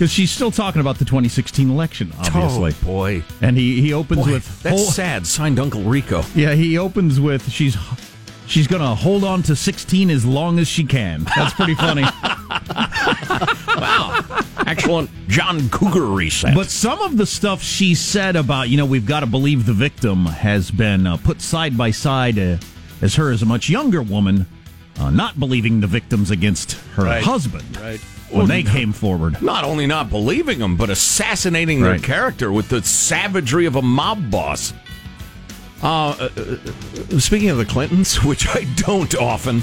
because 0.00 0.10
she's 0.10 0.30
still 0.30 0.50
talking 0.50 0.80
about 0.80 0.98
the 0.98 1.04
2016 1.04 1.68
election, 1.68 2.10
obviously. 2.18 2.72
Oh, 2.80 2.84
boy. 2.86 3.22
And 3.42 3.54
he 3.54 3.82
he 3.82 3.92
opens 3.92 4.24
Boy, 4.24 4.32
with 4.32 4.62
that's 4.62 4.74
"Hol- 4.80 4.90
sad. 4.90 5.26
Signed 5.26 5.60
Uncle 5.60 5.82
Rico. 5.82 6.22
Yeah, 6.34 6.54
he 6.54 6.78
opens 6.78 7.20
with 7.20 7.50
she's 7.50 7.76
she's 8.46 8.66
gonna 8.66 8.94
hold 8.94 9.24
on 9.24 9.42
to 9.42 9.54
16 9.54 10.08
as 10.08 10.24
long 10.24 10.58
as 10.58 10.66
she 10.68 10.84
can. 10.84 11.24
That's 11.36 11.52
pretty 11.52 11.74
funny. 11.74 12.04
Wow. 13.76 14.24
Excellent 14.66 15.08
John 15.28 15.68
Cougar 15.70 16.04
reset. 16.06 16.54
But 16.54 16.68
some 16.68 17.00
of 17.00 17.16
the 17.16 17.24
stuff 17.26 17.62
she 17.62 17.94
said 17.94 18.36
about, 18.36 18.68
you 18.68 18.76
know, 18.76 18.84
we've 18.84 19.06
got 19.06 19.20
to 19.20 19.26
believe 19.26 19.64
the 19.66 19.72
victim 19.72 20.26
has 20.26 20.70
been 20.70 21.06
uh, 21.06 21.16
put 21.18 21.40
side 21.40 21.78
by 21.78 21.90
side 21.92 22.38
uh, 22.38 22.56
as 23.00 23.14
her 23.14 23.30
as 23.30 23.40
a 23.42 23.46
much 23.46 23.70
younger 23.70 24.02
woman, 24.02 24.46
uh, 24.98 25.10
not 25.10 25.38
believing 25.38 25.80
the 25.80 25.86
victims 25.86 26.30
against 26.30 26.72
her 26.94 27.04
Right. 27.04 27.22
husband 27.22 27.76
Right. 27.78 28.00
When 28.30 28.48
they 28.48 28.62
came 28.62 28.92
forward. 28.92 29.40
not 29.42 29.64
only 29.64 29.86
not 29.86 30.10
believing 30.10 30.58
them, 30.58 30.76
but 30.76 30.90
assassinating 30.90 31.82
their 31.82 31.98
character 31.98 32.52
with 32.52 32.68
the 32.68 32.82
savagery 32.82 33.66
of 33.66 33.76
a 33.76 33.82
mob 33.82 34.30
boss. 34.30 34.72
Uh, 35.82 36.10
uh, 36.10 36.28
uh, 36.36 37.18
speaking 37.18 37.48
of 37.48 37.56
the 37.56 37.64
Clintons, 37.64 38.16
which 38.24 38.46
I 38.48 38.64
don't 38.76 39.14
often, 39.14 39.62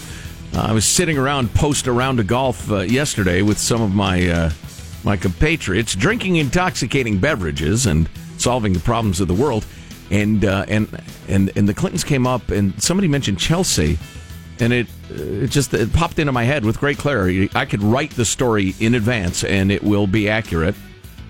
uh, 0.54 0.62
I 0.62 0.74
was 0.74 0.86
sitting 0.86 1.18
around 1.18 1.54
post 1.54 1.88
around 1.88 2.20
a 2.20 2.24
golf 2.24 2.72
uh, 2.72 2.80
yesterday 2.80 3.42
with 3.42 3.60
some 3.60 3.82
of 3.82 3.94
my 3.94 4.28
uh, 4.28 4.50
my 5.04 5.16
compatriots, 5.16 5.96
drinking 5.96 6.38
intoxicating 6.38 7.20
beverages 7.20 7.86
and 7.86 8.10
solving 8.38 8.74
the 8.74 8.80
problems 8.80 9.22
of 9.22 9.28
the 9.28 9.34
world. 9.34 9.66
And 10.10 10.44
uh, 10.46 10.66
and 10.68 10.88
and 11.28 11.52
and 11.56 11.68
the 11.68 11.74
Clintons 11.74 12.04
came 12.04 12.26
up, 12.26 12.50
and 12.50 12.82
somebody 12.82 13.08
mentioned 13.10 13.40
Chelsea, 13.40 14.00
and 14.62 14.74
it 14.74 14.88
uh, 15.12 15.44
it 15.44 15.52
just 15.52 15.74
it 15.74 15.92
popped 15.94 16.20
into 16.20 16.32
my 16.32 16.44
head 16.44 16.66
with 16.66 16.80
great 16.80 16.98
clarity. 16.98 17.50
I 17.56 17.66
could 17.66 17.84
write 17.84 18.12
the 18.12 18.26
story 18.26 18.76
in 18.80 18.96
advance, 18.96 19.44
and 19.44 19.72
it 19.72 19.84
will 19.84 20.08
be 20.08 20.30
accurate. 20.30 20.76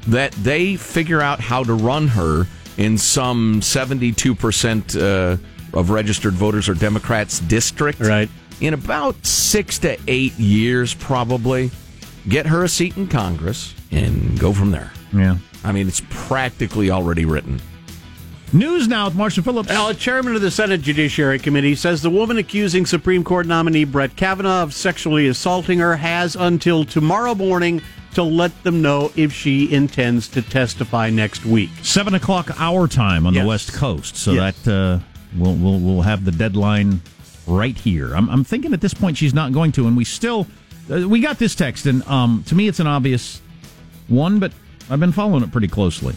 That 0.08 0.32
they 0.34 0.78
figure 0.78 1.22
out 1.22 1.40
how 1.40 1.64
to 1.64 1.74
run 1.74 2.08
her 2.10 2.48
in 2.78 2.98
some 2.98 3.62
seventy-two 3.62 4.36
percent 4.36 4.96
uh, 4.96 5.38
of 5.74 5.90
registered 5.90 6.34
voters 6.34 6.70
are 6.70 6.74
Democrats 6.74 7.40
district, 7.40 8.00
Right. 8.00 8.30
In 8.60 8.74
about 8.74 9.24
six 9.24 9.78
to 9.80 10.00
eight 10.08 10.34
years, 10.40 10.96
probably 10.96 11.70
get 12.28 12.48
her 12.48 12.64
a 12.64 12.70
seat 12.70 12.98
in 12.98 13.08
Congress 13.08 13.76
and 13.92 14.40
go 14.40 14.52
from 14.52 14.72
there. 14.72 14.92
Yeah. 15.14 15.38
I 15.64 15.72
mean, 15.72 15.88
it's 15.88 16.02
practically 16.10 16.90
already 16.90 17.26
written. 17.26 17.62
News 18.54 18.88
now 18.88 19.06
with 19.06 19.16
Marshall 19.16 19.44
Phillips. 19.44 19.68
Well, 19.70 19.90
a 19.90 19.94
chairman 19.94 20.34
of 20.36 20.42
the 20.42 20.50
Senate 20.50 20.82
Judiciary 20.82 21.38
Committee 21.38 21.76
says 21.76 22.02
the 22.02 22.10
woman 22.10 22.38
accusing 22.38 22.86
Supreme 22.86 23.24
Court 23.24 23.46
nominee 23.46 23.84
Brett 23.84 24.16
Kavanaugh 24.16 24.64
of 24.64 24.74
sexually 24.74 25.28
assaulting 25.28 25.80
her 25.80 25.98
has 25.98 26.36
until 26.36 26.86
tomorrow 26.86 27.36
morning 27.36 27.82
to 28.14 28.24
let 28.24 28.64
them 28.64 28.82
know 28.82 29.12
if 29.18 29.34
she 29.34 29.72
intends 29.72 30.30
to 30.30 30.42
testify 30.42 31.10
next 31.10 31.46
week. 31.46 31.70
Seven 31.84 32.16
o'clock 32.16 32.50
our 32.60 32.88
time 32.88 33.28
on 33.28 33.34
Yes. 33.34 33.44
the 33.44 33.48
West 33.48 33.74
Coast, 33.74 34.16
so 34.16 34.32
Yes. 34.32 34.56
that 34.64 34.72
uh, 34.74 35.00
we'll, 35.38 35.54
we'll 35.56 35.80
we'll 35.80 36.02
have 36.04 36.24
the 36.24 36.32
deadline 36.32 37.02
right 37.48 37.78
here. 37.78 38.16
I'm, 38.16 38.30
I'm 38.30 38.44
thinking 38.46 38.74
at 38.74 38.80
this 38.80 38.94
point 38.94 39.18
she's 39.18 39.34
not 39.34 39.52
going 39.52 39.74
to, 39.74 39.88
and 39.88 39.98
we 39.98 40.06
still 40.06 40.48
uh, 40.90 41.08
we 41.08 41.20
got 41.20 41.38
this 41.38 41.54
text, 41.54 41.86
and 41.86 42.02
um, 42.08 42.44
to 42.48 42.56
me 42.56 42.70
it's 42.70 42.80
an 42.80 42.88
obvious 42.88 43.42
one, 44.08 44.40
but 44.40 44.54
I've 44.90 45.02
been 45.02 45.12
following 45.12 45.44
it 45.44 45.52
pretty 45.52 45.68
closely. 45.68 46.16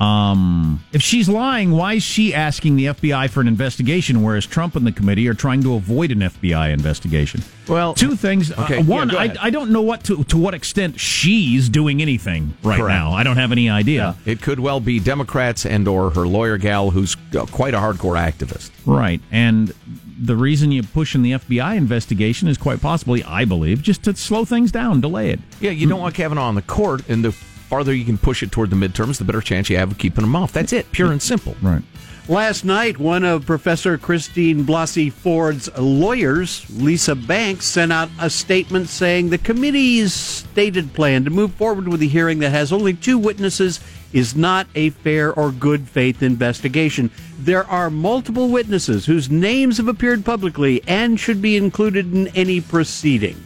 Um, 0.00 0.84
if 0.92 1.02
she's 1.02 1.28
lying, 1.28 1.72
why 1.72 1.94
is 1.94 2.02
she 2.02 2.32
asking 2.32 2.76
the 2.76 2.86
FBI 2.86 3.28
for 3.30 3.40
an 3.40 3.48
investigation, 3.48 4.22
whereas 4.22 4.46
Trump 4.46 4.76
and 4.76 4.86
the 4.86 4.92
committee 4.92 5.26
are 5.28 5.34
trying 5.34 5.62
to 5.62 5.74
avoid 5.74 6.12
an 6.12 6.20
FBI 6.20 6.72
investigation? 6.72 7.42
Well, 7.66 7.94
two 7.94 8.14
things. 8.14 8.52
Uh, 8.52 8.62
okay, 8.62 8.76
yeah, 8.76 8.84
one, 8.84 9.08
go 9.08 9.18
I. 9.18 9.34
I 9.40 9.50
don't 9.50 9.70
know 9.70 9.82
what 9.82 10.04
to 10.04 10.24
to 10.24 10.38
what 10.38 10.54
extent 10.54 11.00
she's 11.00 11.68
doing 11.68 12.00
anything 12.00 12.54
right 12.62 12.78
Correct. 12.78 12.94
now. 12.94 13.12
I 13.12 13.24
don't 13.24 13.36
have 13.36 13.52
any 13.52 13.68
idea. 13.68 14.16
It 14.24 14.40
could 14.40 14.60
well 14.60 14.80
be 14.80 15.00
Democrats 15.00 15.66
and 15.66 15.86
or 15.88 16.10
her 16.10 16.26
lawyer 16.26 16.58
gal, 16.58 16.90
who's 16.90 17.16
uh, 17.36 17.46
quite 17.46 17.74
a 17.74 17.78
hardcore 17.78 18.18
activist. 18.18 18.70
Right. 18.86 19.20
And 19.30 19.74
the 20.18 20.36
reason 20.36 20.72
you 20.72 20.82
push 20.82 21.14
in 21.14 21.22
the 21.22 21.32
FBI 21.32 21.76
investigation 21.76 22.48
is 22.48 22.58
quite 22.58 22.80
possibly, 22.80 23.22
I 23.22 23.44
believe, 23.44 23.82
just 23.82 24.02
to 24.04 24.16
slow 24.16 24.44
things 24.44 24.72
down, 24.72 25.00
delay 25.00 25.30
it. 25.30 25.40
Yeah, 25.60 25.70
you 25.70 25.88
don't 25.88 26.00
want 26.00 26.14
Kavanaugh 26.14 26.48
on 26.48 26.54
the 26.54 26.62
court, 26.62 27.08
and 27.08 27.24
the 27.24 27.32
farther 27.68 27.94
you 27.94 28.04
can 28.04 28.18
push 28.18 28.42
it 28.42 28.50
toward 28.50 28.70
the 28.70 28.76
midterms, 28.76 29.18
the 29.18 29.24
better 29.24 29.40
chance 29.40 29.68
you 29.70 29.76
have 29.76 29.92
of 29.92 29.98
keeping 29.98 30.22
them 30.22 30.34
off. 30.34 30.52
That's 30.52 30.72
it, 30.72 30.90
pure 30.92 31.12
and 31.12 31.22
simple. 31.22 31.54
Right. 31.62 31.82
Last 32.28 32.62
night, 32.62 32.98
one 32.98 33.24
of 33.24 33.46
Professor 33.46 33.96
Christine 33.96 34.64
Blasey 34.64 35.10
Ford's 35.10 35.74
lawyers, 35.78 36.68
Lisa 36.68 37.14
Banks, 37.14 37.64
sent 37.64 37.90
out 37.90 38.10
a 38.20 38.28
statement 38.28 38.90
saying 38.90 39.30
the 39.30 39.38
committee's 39.38 40.12
stated 40.12 40.92
plan 40.92 41.24
to 41.24 41.30
move 41.30 41.54
forward 41.54 41.88
with 41.88 42.02
a 42.02 42.04
hearing 42.06 42.40
that 42.40 42.50
has 42.50 42.70
only 42.70 42.92
two 42.92 43.16
witnesses 43.16 43.80
is 44.12 44.36
not 44.36 44.66
a 44.74 44.90
fair 44.90 45.32
or 45.32 45.50
good 45.50 45.88
faith 45.88 46.22
investigation. 46.22 47.10
There 47.38 47.64
are 47.64 47.88
multiple 47.88 48.50
witnesses 48.50 49.06
whose 49.06 49.30
names 49.30 49.78
have 49.78 49.88
appeared 49.88 50.24
publicly 50.24 50.82
and 50.86 51.18
should 51.18 51.40
be 51.40 51.56
included 51.56 52.12
in 52.12 52.28
any 52.28 52.60
proceeding. 52.60 53.42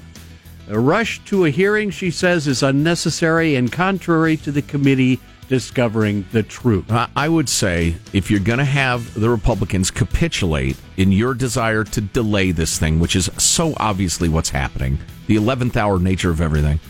A 0.68 0.79
rush 0.79 1.22
to 1.25 1.44
a 1.44 1.51
hearing, 1.51 1.90
she 1.90 2.11
says, 2.11 2.46
is 2.46 2.62
unnecessary 2.62 3.57
and 3.57 3.70
contrary 3.70 4.37
to 4.38 4.53
the 4.53 4.62
committee 4.62 5.20
discovering 5.48 6.25
the 6.33 6.42
truth. 6.42 6.90
I 6.90 7.09
I 7.14 7.29
would 7.29 7.48
say 7.48 7.96
if 8.12 8.31
you're 8.31 8.40
going 8.40 8.59
to 8.59 8.64
have 8.64 9.12
the 9.14 9.29
Republicans 9.29 9.90
capitulate 9.90 10.77
in 10.96 11.12
your 11.12 11.35
desire 11.35 11.85
to 11.85 12.01
delay 12.01 12.53
this 12.53 12.79
thing, 12.79 12.98
which 13.01 13.14
is 13.14 13.31
so 13.38 13.75
obviously 13.77 14.29
what's 14.29 14.51
happening, 14.51 14.98
the 15.27 15.37
11th 15.37 15.77
hour 15.77 15.98
nature 15.98 16.31
of 16.31 16.40
everything, 16.40 16.81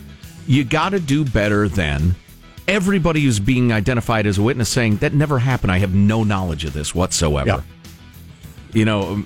you 0.46 0.64
got 0.64 0.90
to 0.90 1.00
do 1.00 1.24
better 1.24 1.68
than 1.68 2.14
everybody 2.68 3.22
who's 3.22 3.40
being 3.40 3.72
identified 3.72 4.26
as 4.26 4.38
a 4.38 4.42
witness 4.42 4.68
saying, 4.68 4.96
that 4.98 5.12
never 5.12 5.38
happened. 5.38 5.72
I 5.72 5.78
have 5.78 5.94
no 5.94 6.22
knowledge 6.24 6.64
of 6.64 6.72
this 6.72 6.94
whatsoever. 6.94 7.46
Yeah. 7.46 7.62
You 8.72 8.84
know, 8.84 9.22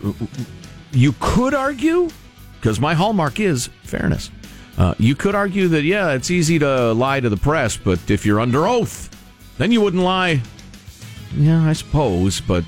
you 0.93 1.15
could 1.21 1.55
argue, 1.55 2.09
because 2.67 2.81
my 2.81 2.95
hallmark 2.95 3.39
is 3.39 3.69
fairness. 3.85 4.29
Uh, 4.77 4.93
you 4.99 5.15
could 5.15 5.37
argue 5.37 5.69
that, 5.69 5.85
yeah, 5.85 6.11
it's 6.11 6.33
easy 6.33 6.59
to 6.59 6.93
lie 6.95 7.21
to 7.21 7.29
the 7.29 7.37
press, 7.37 7.77
but 7.77 8.11
if 8.11 8.27
you're 8.27 8.41
under 8.41 8.67
oath, 8.67 9.09
then 9.57 9.71
you 9.71 9.81
wouldn't 9.81 10.03
lie. 10.03 10.43
Yeah, 11.37 11.63
I 11.63 11.75
suppose, 11.75 12.41
but 12.41 12.65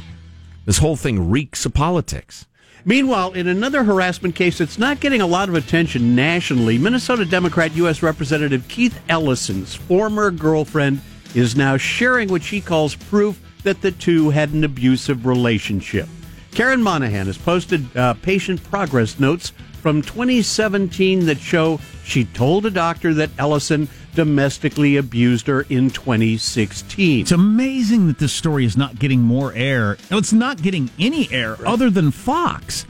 this 0.67 0.79
whole 0.79 0.95
thing 0.95 1.29
reeks 1.29 1.67
of 1.67 1.75
politics. 1.75 2.47
Meanwhile, 2.85 3.33
in 3.33 3.49
another 3.49 3.83
harassment 3.83 4.37
case 4.37 4.59
that's 4.59 4.79
not 4.79 5.01
getting 5.01 5.21
a 5.21 5.27
lot 5.27 5.49
of 5.49 5.57
attention 5.57 6.15
nationally, 6.15 6.79
Minnesota 6.79 7.25
Democrat 7.25 7.75
U.S. 7.75 8.01
Representative 8.01 8.69
Keith 8.69 9.01
Ellison's 9.09 9.75
former 9.75 10.31
girlfriend 10.31 11.01
is 11.35 11.57
now 11.57 11.77
sharing 11.77 12.29
what 12.29 12.45
she 12.45 12.61
calls 12.61 12.95
proof 12.95 13.43
that 13.65 13.83
the 13.83 13.91
two 13.91 14.31
had 14.31 14.53
an 14.53 14.63
abusive 14.63 15.27
relationship. 15.27 16.09
Karen 16.53 16.85
Monahan 16.85 17.27
has 17.27 17.37
posted 17.37 17.97
uh, 17.97 18.15
patient 18.15 18.63
progress 18.63 19.19
notes 19.19 19.53
from 19.79 20.03
2017 20.03 21.27
that 21.27 21.39
show 21.39 21.81
she 22.05 22.25
told 22.25 22.67
a 22.67 22.71
doctor 22.71 23.15
that 23.15 23.31
Ellison 23.39 23.89
domestically 24.15 24.97
abused 24.97 25.47
her 25.47 25.63
in 25.63 25.91
2016. 25.91 27.21
It's 27.21 27.33
amazing 27.33 28.09
that 28.09 28.19
this 28.19 28.33
story 28.33 28.65
is 28.65 28.77
not 28.77 28.99
getting 28.99 29.21
more 29.21 29.53
air. 29.55 29.97
No, 30.11 30.19
it's 30.19 30.33
not 30.33 30.61
getting 30.61 30.91
any 30.99 31.31
air 31.31 31.57
other 31.67 31.91
than 31.91 32.11
Fox. 32.11 32.87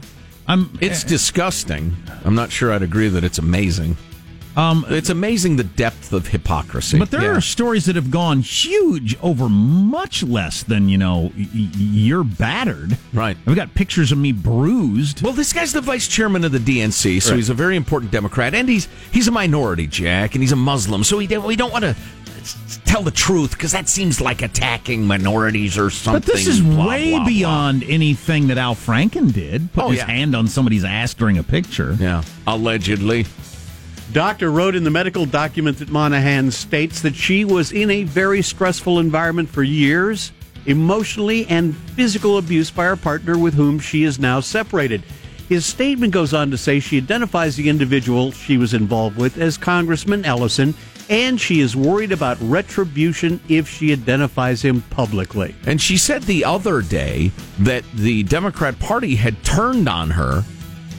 I'm. 0.47 0.77
It's 0.81 1.03
disgusting. 1.03 1.95
I'm 2.25 2.33
not 2.33 2.51
sure 2.51 2.73
I'd 2.73 2.81
agree 2.81 3.09
that 3.09 3.23
it's 3.23 3.37
amazing. 3.37 3.97
Um, 4.59 4.85
It's 4.89 5.09
amazing 5.09 5.55
the 5.55 5.63
depth 5.63 6.11
of 6.11 6.27
hypocrisy. 6.27 6.99
But 6.99 7.11
there 7.11 7.21
Yeah. 7.21 7.37
are 7.37 7.41
stories 7.41 7.85
that 7.85 7.95
have 7.95 8.11
gone 8.11 8.41
huge 8.41 9.15
over 9.21 9.47
much 9.47 10.21
less 10.21 10.63
than 10.63 10.89
you 10.89 10.97
know. 10.97 11.31
Y- 11.37 11.47
you're 11.77 12.23
battered, 12.25 12.97
Right. 13.13 13.37
I've 13.47 13.55
got 13.55 13.73
pictures 13.73 14.11
of 14.11 14.17
me 14.17 14.31
bruised. 14.33 15.21
Well, 15.21 15.31
this 15.33 15.53
guy's 15.53 15.71
the 15.71 15.81
vice 15.81 16.07
chairman 16.09 16.43
of 16.43 16.51
the 16.51 16.59
DNC, 16.59 17.19
so 17.21 17.35
he's 17.37 17.49
a 17.49 17.53
very 17.53 17.77
important 17.77 18.11
Democrat, 18.11 18.53
and 18.53 18.67
he's 18.67 18.87
he's 19.11 19.27
a 19.27 19.31
minority, 19.31 19.87
Jack, 19.87 20.35
and 20.35 20.43
he's 20.43 20.51
a 20.51 20.57
Muslim. 20.57 21.03
So 21.05 21.17
we 21.17 21.27
don't, 21.27 21.45
we 21.47 21.55
don't 21.55 21.71
want 21.71 21.85
to 21.85 21.95
tell 22.85 23.01
the 23.03 23.11
truth 23.11 23.51
because 23.51 23.71
that 23.71 23.87
seems 23.87 24.19
like 24.19 24.41
attacking 24.41 25.05
minorities 25.05 25.77
or 25.77 25.89
something. 25.89 26.21
But 26.21 26.25
this 26.33 26.47
is 26.47 26.59
blah, 26.61 26.87
way 26.87 27.11
blah, 27.11 27.19
blah. 27.19 27.27
beyond 27.27 27.83
anything 27.87 28.47
that 28.47 28.57
Al 28.57 28.75
Franken 28.75 29.31
did. 29.31 29.71
Put 29.73 29.83
Oh, 29.85 29.89
his 29.89 29.99
yeah. 29.99 30.07
hand 30.07 30.35
on 30.35 30.47
somebody's 30.47 30.83
ass 30.83 31.13
during 31.13 31.37
a 31.37 31.43
picture. 31.43 31.95
Yeah, 31.99 32.23
allegedly. 32.47 33.25
Doctor 34.11 34.51
wrote 34.51 34.73
in 34.73 34.83
the 34.83 34.89
medical 34.89 35.27
document 35.27 35.77
that 35.77 35.91
Monahan 35.91 36.49
states 36.49 37.01
that 37.01 37.13
she 37.13 37.45
was 37.45 37.71
in 37.71 37.91
a 37.91 38.03
very 38.03 38.41
stressful 38.41 38.97
environment 38.97 39.47
for 39.47 39.61
years, 39.61 40.31
emotionally 40.65 41.45
and 41.47 41.77
physical 41.77 42.39
abuse 42.39 42.71
by 42.71 42.85
her 42.85 42.95
partner 42.95 43.37
with 43.37 43.53
whom 43.53 43.77
she 43.77 44.03
is 44.03 44.17
now 44.17 44.39
separated. 44.39 45.03
His 45.47 45.63
statement 45.63 46.11
goes 46.11 46.33
on 46.33 46.49
to 46.49 46.57
say 46.57 46.79
she 46.79 46.97
identifies 46.97 47.55
the 47.55 47.69
individual 47.69 48.31
she 48.31 48.57
was 48.57 48.73
involved 48.73 49.15
with 49.15 49.37
as 49.37 49.57
Congressman 49.57 50.25
Ellison, 50.25 50.73
and 51.07 51.39
she 51.39 51.59
is 51.59 51.75
worried 51.75 52.11
about 52.11 52.37
retribution 52.41 53.39
if 53.47 53.69
she 53.69 53.91
identifies 53.91 54.63
him 54.63 54.81
publicly. 54.89 55.53
And 55.67 55.79
she 55.79 55.97
said 55.97 56.23
the 56.23 56.45
other 56.45 56.81
day 56.81 57.31
that 57.59 57.83
the 57.93 58.23
Democrat 58.23 58.79
Party 58.79 59.15
had 59.15 59.43
turned 59.43 59.87
on 59.87 60.09
her 60.11 60.43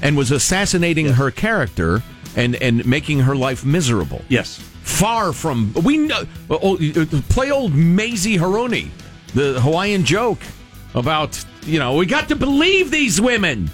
and 0.01 0.17
was 0.17 0.31
assassinating 0.31 1.07
her 1.07 1.33
character 1.33 2.03
and, 2.37 2.57
and 2.57 2.85
making 2.87 3.21
her 3.21 3.35
life 3.37 3.65
miserable. 3.65 4.23
Yes. 4.29 4.59
Far 4.83 5.33
from 5.33 5.73
we 5.85 5.99
know. 5.99 6.25
oh, 6.49 6.77
Play 7.29 7.51
old 7.51 7.75
Mazie 7.75 8.37
Hirono, 8.39 8.89
the 9.35 9.61
Hawaiian 9.61 10.05
joke 10.05 10.41
about 10.95 11.43
you 11.63 11.79
know 11.79 11.95
we 11.95 12.07
got 12.07 12.29
to 12.29 12.37
believe 12.37 12.91
these 12.91 13.21
women. 13.21 13.71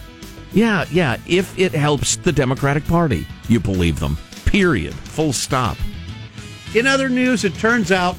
Yeah, 0.52 0.84
yeah. 0.90 1.18
If 1.26 1.58
it 1.58 1.72
helps 1.72 2.16
the 2.16 2.32
Democratic 2.32 2.86
Party, 2.86 3.26
you 3.48 3.60
believe 3.60 4.00
them. 4.00 4.16
Period. 4.46 4.94
Full 4.94 5.32
stop. 5.32 5.76
In 6.74 6.86
other 6.86 7.08
news, 7.08 7.44
it 7.44 7.54
turns 7.54 7.92
out 7.92 8.16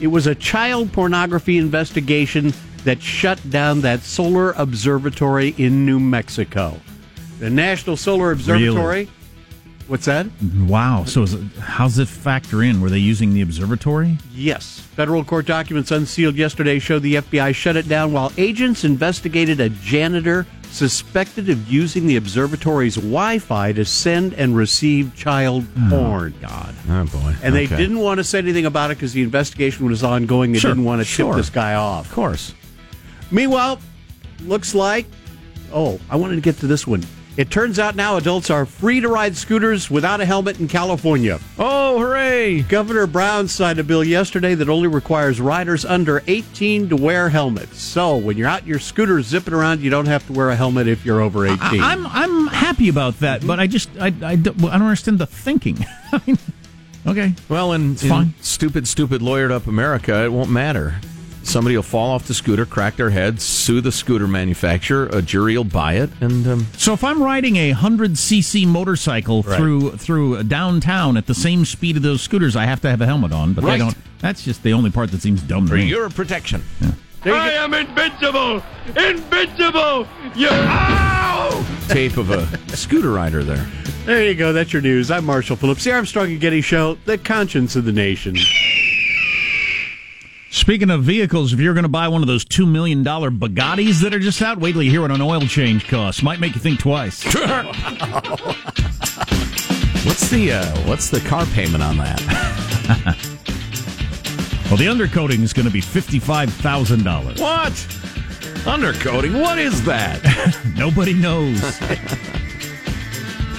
it 0.00 0.08
was 0.08 0.26
a 0.26 0.34
child 0.34 0.92
pornography 0.92 1.58
investigation 1.58 2.52
that 2.84 3.02
shut 3.02 3.38
down 3.50 3.80
that 3.82 4.00
solar 4.00 4.52
observatory 4.52 5.54
in 5.58 5.84
New 5.84 6.00
Mexico. 6.00 6.80
The 7.38 7.50
National 7.50 7.96
Solar 7.96 8.32
Observatory. 8.32 9.08
What's 9.90 10.04
that? 10.04 10.28
Wow. 10.68 11.02
So 11.04 11.24
is 11.24 11.34
it, 11.34 11.42
how's 11.58 11.98
it 11.98 12.06
factor 12.06 12.62
in? 12.62 12.80
Were 12.80 12.88
they 12.90 12.98
using 12.98 13.34
the 13.34 13.42
observatory? 13.42 14.18
Yes. 14.32 14.78
Federal 14.78 15.24
court 15.24 15.46
documents 15.46 15.90
unsealed 15.90 16.36
yesterday 16.36 16.78
show 16.78 17.00
the 17.00 17.16
FBI 17.16 17.52
shut 17.52 17.74
it 17.74 17.88
down 17.88 18.12
while 18.12 18.30
agents 18.38 18.84
investigated 18.84 19.58
a 19.58 19.68
janitor 19.68 20.46
suspected 20.70 21.48
of 21.48 21.68
using 21.68 22.06
the 22.06 22.14
observatory's 22.14 22.94
Wi-Fi 22.94 23.72
to 23.72 23.84
send 23.84 24.32
and 24.34 24.56
receive 24.56 25.12
child 25.16 25.66
oh, 25.76 25.88
porn. 25.90 26.34
God. 26.40 26.72
Oh 26.88 27.06
boy. 27.06 27.34
And 27.42 27.52
they 27.52 27.66
didn't 27.66 27.98
want 27.98 28.18
to 28.18 28.24
say 28.24 28.38
anything 28.38 28.66
about 28.66 28.92
it 28.92 28.96
because 28.96 29.12
the 29.12 29.24
investigation 29.24 29.86
was 29.86 30.04
ongoing. 30.04 30.52
They 30.52 30.60
Sure, 30.60 30.70
didn't 30.70 30.84
want 30.84 31.00
to 31.00 31.04
sure. 31.04 31.32
tip 31.32 31.38
this 31.38 31.50
guy 31.50 31.74
off. 31.74 32.06
Of 32.06 32.12
course. 32.12 32.54
Meanwhile, 33.32 33.80
looks 34.44 34.72
like. 34.72 35.06
Oh, 35.72 35.98
I 36.08 36.14
wanted 36.14 36.36
to 36.36 36.42
get 36.42 36.58
to 36.58 36.68
this 36.68 36.86
one. 36.86 37.04
It 37.36 37.50
turns 37.50 37.78
out 37.78 37.94
now 37.94 38.16
adults 38.16 38.50
are 38.50 38.66
free 38.66 39.00
to 39.00 39.08
ride 39.08 39.36
scooters 39.36 39.90
without 39.90 40.20
a 40.20 40.24
helmet 40.24 40.58
in 40.58 40.68
California. 40.68 41.38
Oh, 41.58 41.98
hooray! 41.98 42.62
Governor 42.62 43.06
Brown 43.06 43.46
signed 43.48 43.78
a 43.78 43.84
bill 43.84 44.02
yesterday 44.02 44.54
that 44.56 44.68
only 44.68 44.88
requires 44.88 45.40
riders 45.40 45.84
under 45.84 46.22
18 46.26 46.88
to 46.88 46.96
wear 46.96 47.28
helmets. 47.28 47.80
So 47.80 48.16
when 48.16 48.36
you're 48.36 48.48
out 48.48 48.66
your 48.66 48.78
scooter 48.80 49.22
zipping 49.22 49.54
around, 49.54 49.80
you 49.80 49.90
don't 49.90 50.06
have 50.06 50.26
to 50.26 50.32
wear 50.32 50.50
a 50.50 50.56
helmet 50.56 50.88
if 50.88 51.04
you're 51.04 51.20
over 51.20 51.46
18. 51.46 51.58
I, 51.60 51.92
I'm 51.92 52.06
I'm 52.06 52.46
happy 52.48 52.88
about 52.88 53.20
that, 53.20 53.46
but 53.46 53.60
I 53.60 53.66
just 53.66 53.88
I 54.00 54.06
I 54.22 54.36
don't, 54.36 54.62
I 54.64 54.72
don't 54.72 54.82
understand 54.82 55.18
the 55.18 55.26
thinking. 55.26 55.78
I 56.12 56.20
mean, 56.26 56.38
okay. 57.06 57.34
Well, 57.48 57.72
in, 57.72 57.90
in 57.90 57.96
fine. 57.96 58.34
stupid, 58.40 58.88
stupid 58.88 59.22
lawyered 59.22 59.52
up 59.52 59.66
America, 59.66 60.24
it 60.24 60.32
won't 60.32 60.50
matter. 60.50 60.96
Somebody 61.42 61.74
will 61.74 61.82
fall 61.82 62.10
off 62.10 62.26
the 62.26 62.34
scooter, 62.34 62.64
crack 62.66 62.96
their 62.96 63.10
head, 63.10 63.40
sue 63.40 63.80
the 63.80 63.90
scooter 63.90 64.28
manufacturer. 64.28 65.06
A 65.12 65.20
jury 65.22 65.56
will 65.56 65.64
buy 65.64 65.94
it, 65.94 66.10
and 66.20 66.46
um, 66.46 66.66
So 66.76 66.92
if 66.92 67.02
I'm 67.02 67.22
riding 67.22 67.56
a 67.56 67.70
hundred 67.72 68.12
cc 68.12 68.66
motorcycle 68.66 69.42
through 69.42 69.92
through 69.92 70.42
downtown 70.44 71.16
at 71.16 71.26
the 71.26 71.34
same 71.34 71.64
speed 71.64 71.96
of 71.96 72.02
those 72.02 72.20
scooters, 72.22 72.54
I 72.56 72.64
have 72.66 72.80
to 72.82 72.90
have 72.90 73.00
a 73.00 73.06
helmet 73.06 73.32
on. 73.32 73.54
But 73.54 73.64
Right. 73.64 73.72
they 73.72 73.78
don't. 73.78 73.96
That's 74.20 74.42
just 74.44 74.62
the 74.62 74.72
only 74.74 74.90
part 74.90 75.10
that 75.12 75.22
seems 75.22 75.40
dumb 75.42 75.64
to 75.64 75.70
for 75.70 75.76
me. 75.76 75.86
your 75.86 76.08
protection. 76.10 76.62
Yeah. 76.80 76.92
I 77.24 77.50
am 77.52 77.74
invincible! 77.74 78.62
Invincible! 78.96 80.06
You. 80.34 80.48
Ow! 80.50 81.66
Tape 81.88 82.16
of 82.16 82.30
a 82.30 82.46
scooter 82.76 83.10
rider 83.10 83.42
there. 83.44 83.66
there 84.06 84.24
you 84.24 84.34
go. 84.34 84.52
That's 84.54 84.72
your 84.72 84.80
news. 84.82 85.10
I'm 85.10 85.24
Marshall 85.26 85.56
Phillips, 85.56 85.84
the 85.84 85.92
Armstrong 85.92 86.30
and 86.30 86.40
Getty 86.40 86.60
Show, 86.62 86.94
the 87.04 87.18
conscience 87.18 87.76
of 87.76 87.84
the 87.84 87.92
nation. 87.92 88.36
Speaking 90.50 90.90
of 90.90 91.04
vehicles, 91.04 91.52
if 91.52 91.60
you're 91.60 91.74
going 91.74 91.84
to 91.84 91.88
buy 91.88 92.08
one 92.08 92.22
of 92.22 92.26
those 92.28 92.44
two 92.44 92.66
million 92.66 93.04
dollar 93.04 93.30
Bugattis 93.30 94.00
that 94.02 94.12
are 94.12 94.18
just 94.18 94.42
out, 94.42 94.58
wait 94.58 94.72
till 94.72 94.82
you 94.82 94.90
hear 94.90 95.02
what 95.02 95.12
an 95.12 95.20
oil 95.20 95.42
change 95.42 95.86
costs. 95.86 96.22
Might 96.24 96.40
make 96.40 96.54
you 96.54 96.60
think 96.60 96.80
twice. 96.80 97.24
What's 100.04 100.30
the 100.30 100.52
uh, 100.52 100.64
what's 100.88 101.10
the 101.10 101.20
car 101.20 101.44
payment 101.46 101.82
on 101.82 101.98
that? 101.98 102.20
well, 104.70 104.76
the 104.78 104.86
undercoating 104.86 105.42
is 105.42 105.52
going 105.52 105.66
to 105.66 105.72
be 105.72 105.82
fifty 105.82 106.18
five 106.18 106.50
thousand 106.54 107.04
dollars. 107.04 107.38
What? 107.38 107.72
Undercoating? 108.64 109.38
What 109.40 109.58
is 109.58 109.84
that? 109.84 110.22
Nobody 110.76 111.12
knows. 111.12 111.62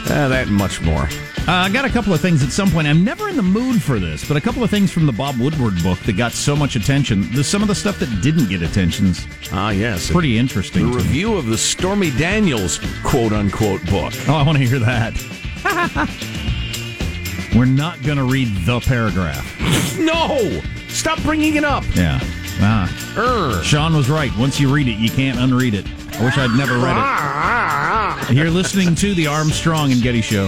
uh, 0.10 0.28
that 0.30 0.48
and 0.48 0.56
much 0.56 0.82
more. 0.82 1.08
Uh, 1.48 1.54
I 1.54 1.70
got 1.70 1.86
a 1.86 1.90
couple 1.90 2.14
of 2.14 2.22
things 2.22 2.44
at 2.44 2.52
some 2.52 2.70
point. 2.70 2.88
I'm 2.88 3.04
never 3.04 3.28
in 3.28 3.36
the 3.36 3.42
mood 3.42 3.82
for 3.82 4.00
this, 4.00 4.24
but 4.28 4.38
a 4.38 4.42
couple 4.42 4.64
of 4.64 4.70
things 4.70 4.92
from 4.92 5.06
the 5.08 5.12
Bob 5.12 5.38
Woodward 5.40 5.82
book 5.82 5.98
that 6.02 6.14
got 6.16 6.32
so 6.34 6.56
much 6.56 6.76
attention. 6.76 7.28
There's 7.32 7.48
some 7.48 7.62
of 7.64 7.68
the 7.68 7.74
stuff 7.76 7.98
that 8.00 8.22
didn't 8.22 8.48
get 8.48 8.62
attention's 8.62 9.26
Ah, 9.52 9.72
yes. 9.72 10.10
pretty 10.12 10.38
interesting. 10.38 10.86
The 10.86 10.92
to 10.92 10.98
me. 10.98 11.04
review 11.04 11.36
of 11.36 11.48
the 11.48 11.58
Stormy 11.58 12.12
Daniels 12.12 12.80
quote 13.04 13.34
unquote 13.34 13.84
book. 13.88 14.14
Oh, 14.28 14.36
I 14.36 14.44
want 14.44 14.60
to 14.60 14.66
hear 14.66 14.80
that. 14.80 15.14
We're 17.56 17.66
not 17.66 18.02
going 18.04 18.18
to 18.18 18.24
read 18.24 18.48
the 18.66 18.80
paragraph. 18.80 19.44
No! 20.00 20.62
Stop 20.90 21.22
bringing 21.24 21.56
it 21.56 21.64
up. 21.66 21.84
Yeah. 21.96 22.20
Ah. 22.62 22.88
Err. 23.18 23.64
Sean 23.64 23.96
was 23.96 24.10
right. 24.10 24.32
Once 24.38 24.60
you 24.60 24.74
read 24.74 24.88
it, 24.88 24.98
you 25.00 25.10
can't 25.10 25.40
unread 25.40 25.74
it. 25.74 25.86
I 26.20 26.24
wish 26.24 26.38
I'd 26.38 26.56
never 26.56 26.78
read 26.78 26.98
it. 28.30 28.36
You're 28.38 28.52
listening 28.52 28.94
to 28.96 29.14
the 29.16 29.26
Armstrong 29.28 29.92
and 29.92 30.02
Getty 30.04 30.22
Show. 30.22 30.48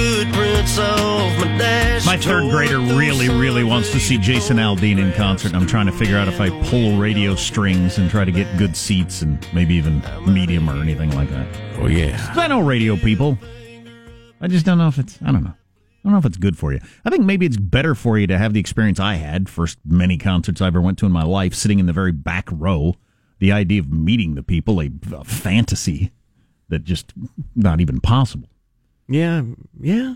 My 2.21 2.27
third 2.27 2.51
grader 2.51 2.77
really, 2.79 3.29
really 3.29 3.63
wants 3.63 3.91
to 3.93 3.99
see 3.99 4.19
Jason 4.19 4.57
Aldean 4.57 4.99
in 4.99 5.11
concert. 5.13 5.47
and 5.53 5.55
I'm 5.57 5.65
trying 5.65 5.87
to 5.87 5.91
figure 5.91 6.17
out 6.17 6.27
if 6.27 6.39
I 6.39 6.51
pull 6.69 6.95
radio 6.97 7.33
strings 7.33 7.97
and 7.97 8.11
try 8.11 8.23
to 8.25 8.31
get 8.31 8.57
good 8.59 8.77
seats 8.77 9.23
and 9.23 9.43
maybe 9.55 9.73
even 9.73 10.03
medium 10.27 10.69
or 10.69 10.79
anything 10.79 11.09
like 11.15 11.31
that. 11.31 11.47
Oh, 11.79 11.87
yeah. 11.87 12.15
'Cause 12.27 12.37
I 12.37 12.45
know 12.45 12.61
radio 12.61 12.95
people. 12.95 13.39
I 14.39 14.47
just 14.47 14.67
don't 14.67 14.77
know 14.77 14.87
if 14.87 14.99
it's, 14.99 15.17
I 15.23 15.31
don't 15.31 15.43
know. 15.43 15.49
I 15.49 15.99
don't 16.03 16.11
know 16.13 16.19
if 16.19 16.25
it's 16.25 16.37
good 16.37 16.55
for 16.59 16.71
you. 16.71 16.79
I 17.03 17.09
think 17.09 17.25
maybe 17.25 17.47
it's 17.47 17.57
better 17.57 17.95
for 17.95 18.19
you 18.19 18.27
to 18.27 18.37
have 18.37 18.53
the 18.53 18.59
experience 18.59 18.99
I 18.99 19.15
had, 19.15 19.49
first 19.49 19.79
many 19.83 20.19
concerts 20.19 20.61
I 20.61 20.67
ever 20.67 20.79
went 20.79 20.99
to 20.99 21.07
in 21.07 21.11
my 21.11 21.23
life, 21.23 21.55
sitting 21.55 21.79
in 21.79 21.87
the 21.87 21.93
very 21.93 22.11
back 22.11 22.47
row. 22.51 22.95
The 23.39 23.51
idea 23.51 23.79
of 23.79 23.91
meeting 23.91 24.35
the 24.35 24.43
people, 24.43 24.79
a, 24.79 24.91
a 25.11 25.23
fantasy 25.23 26.11
that 26.69 26.83
just 26.83 27.13
not 27.55 27.81
even 27.81 27.99
possible. 27.99 28.47
Yeah, 29.09 29.41
yeah. 29.81 30.15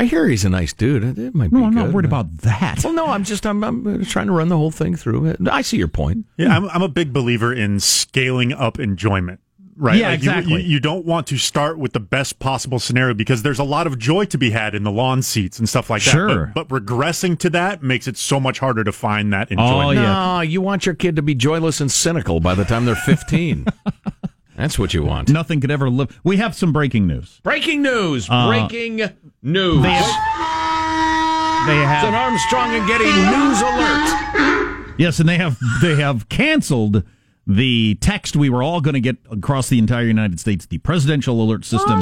I 0.00 0.04
hear 0.06 0.26
he's 0.26 0.44
a 0.44 0.48
nice 0.48 0.72
dude. 0.72 1.18
It 1.18 1.34
might 1.34 1.50
be 1.50 1.58
No, 1.58 1.66
I'm 1.66 1.74
not 1.74 1.86
good. 1.86 1.94
worried 1.94 2.06
about 2.06 2.38
that. 2.38 2.82
Well, 2.82 2.92
no, 2.94 3.06
I'm 3.08 3.22
just 3.24 3.44
I'm, 3.46 3.62
I'm 3.62 4.04
trying 4.06 4.28
to 4.28 4.32
run 4.32 4.48
the 4.48 4.56
whole 4.56 4.70
thing 4.70 4.96
through. 4.96 5.30
Uh, 5.30 5.34
I 5.50 5.60
see 5.62 5.76
your 5.76 5.88
point. 5.88 6.24
Yeah, 6.38 6.56
I'm, 6.56 6.68
I'm 6.70 6.82
a 6.82 6.88
big 6.88 7.12
believer 7.12 7.52
in 7.52 7.80
scaling 7.80 8.52
up 8.52 8.78
enjoyment. 8.80 9.40
Right. 9.76 9.96
Yeah, 9.96 10.08
Like, 10.10 10.22
you- 10.22 10.30
exactly. 10.30 10.62
You, 10.62 10.68
you 10.68 10.80
don't 10.80 11.06
want 11.06 11.26
to 11.28 11.38
start 11.38 11.78
with 11.78 11.92
the 11.94 12.00
best 12.00 12.38
possible 12.38 12.78
scenario 12.78 13.14
because 13.14 13.42
there's 13.42 13.58
a 13.58 13.64
lot 13.64 13.86
of 13.86 13.98
joy 13.98 14.26
to 14.26 14.36
be 14.36 14.50
had 14.50 14.74
in 14.74 14.82
the 14.84 14.90
lawn 14.90 15.22
seats 15.22 15.58
and 15.58 15.66
stuff 15.68 15.88
like 15.88 16.02
that. 16.04 16.10
Sure. 16.10 16.52
But, 16.54 16.68
but 16.68 16.82
regressing 16.84 17.38
to 17.38 17.50
that 17.50 17.82
makes 17.82 18.06
it 18.06 18.18
so 18.18 18.38
much 18.40 18.58
harder 18.58 18.84
to 18.84 18.92
find 18.92 19.32
that 19.32 19.48
oh, 19.50 19.52
enjoyment. 19.52 19.98
Oh, 19.98 20.02
yeah. 20.02 20.34
No, 20.36 20.40
you 20.42 20.60
want 20.60 20.84
your 20.84 20.94
kid 20.94 21.16
to 21.16 21.22
be 21.22 21.34
joyless 21.34 21.80
and 21.80 21.90
cynical 21.90 22.40
by 22.40 22.54
the 22.54 22.64
time 22.64 22.84
they're 22.84 22.94
15. 22.94 23.64
That's 24.60 24.78
what 24.78 24.92
you 24.92 25.02
want. 25.04 25.30
Nothing 25.30 25.60
could 25.60 25.70
ever 25.70 25.88
live. 25.88 26.20
We 26.22 26.36
have 26.36 26.54
some 26.54 26.70
breaking 26.72 27.06
news. 27.06 27.40
Breaking 27.42 27.80
news! 27.82 28.28
Uh, 28.30 28.46
breaking 28.48 28.96
news! 29.42 29.82
They, 29.82 29.90
they 31.66 31.78
It's 31.82 32.04
an 32.04 32.14
Armstrong 32.14 32.70
and 32.74 32.86
Getty 32.86 33.04
news 33.04 33.60
alert. 33.62 34.94
yes, 34.98 35.18
and 35.18 35.28
they 35.28 35.38
have 35.38 35.58
they 35.80 35.94
have 35.96 36.28
canceled 36.28 37.02
the 37.46 37.96
text 38.00 38.36
we 38.36 38.50
were 38.50 38.62
all 38.62 38.80
going 38.80 38.94
to 38.94 39.00
get 39.00 39.16
across 39.30 39.68
the 39.70 39.78
entire 39.78 40.04
United 40.04 40.38
States. 40.40 40.66
The 40.66 40.78
presidential 40.78 41.42
alert 41.42 41.64
system 41.64 42.00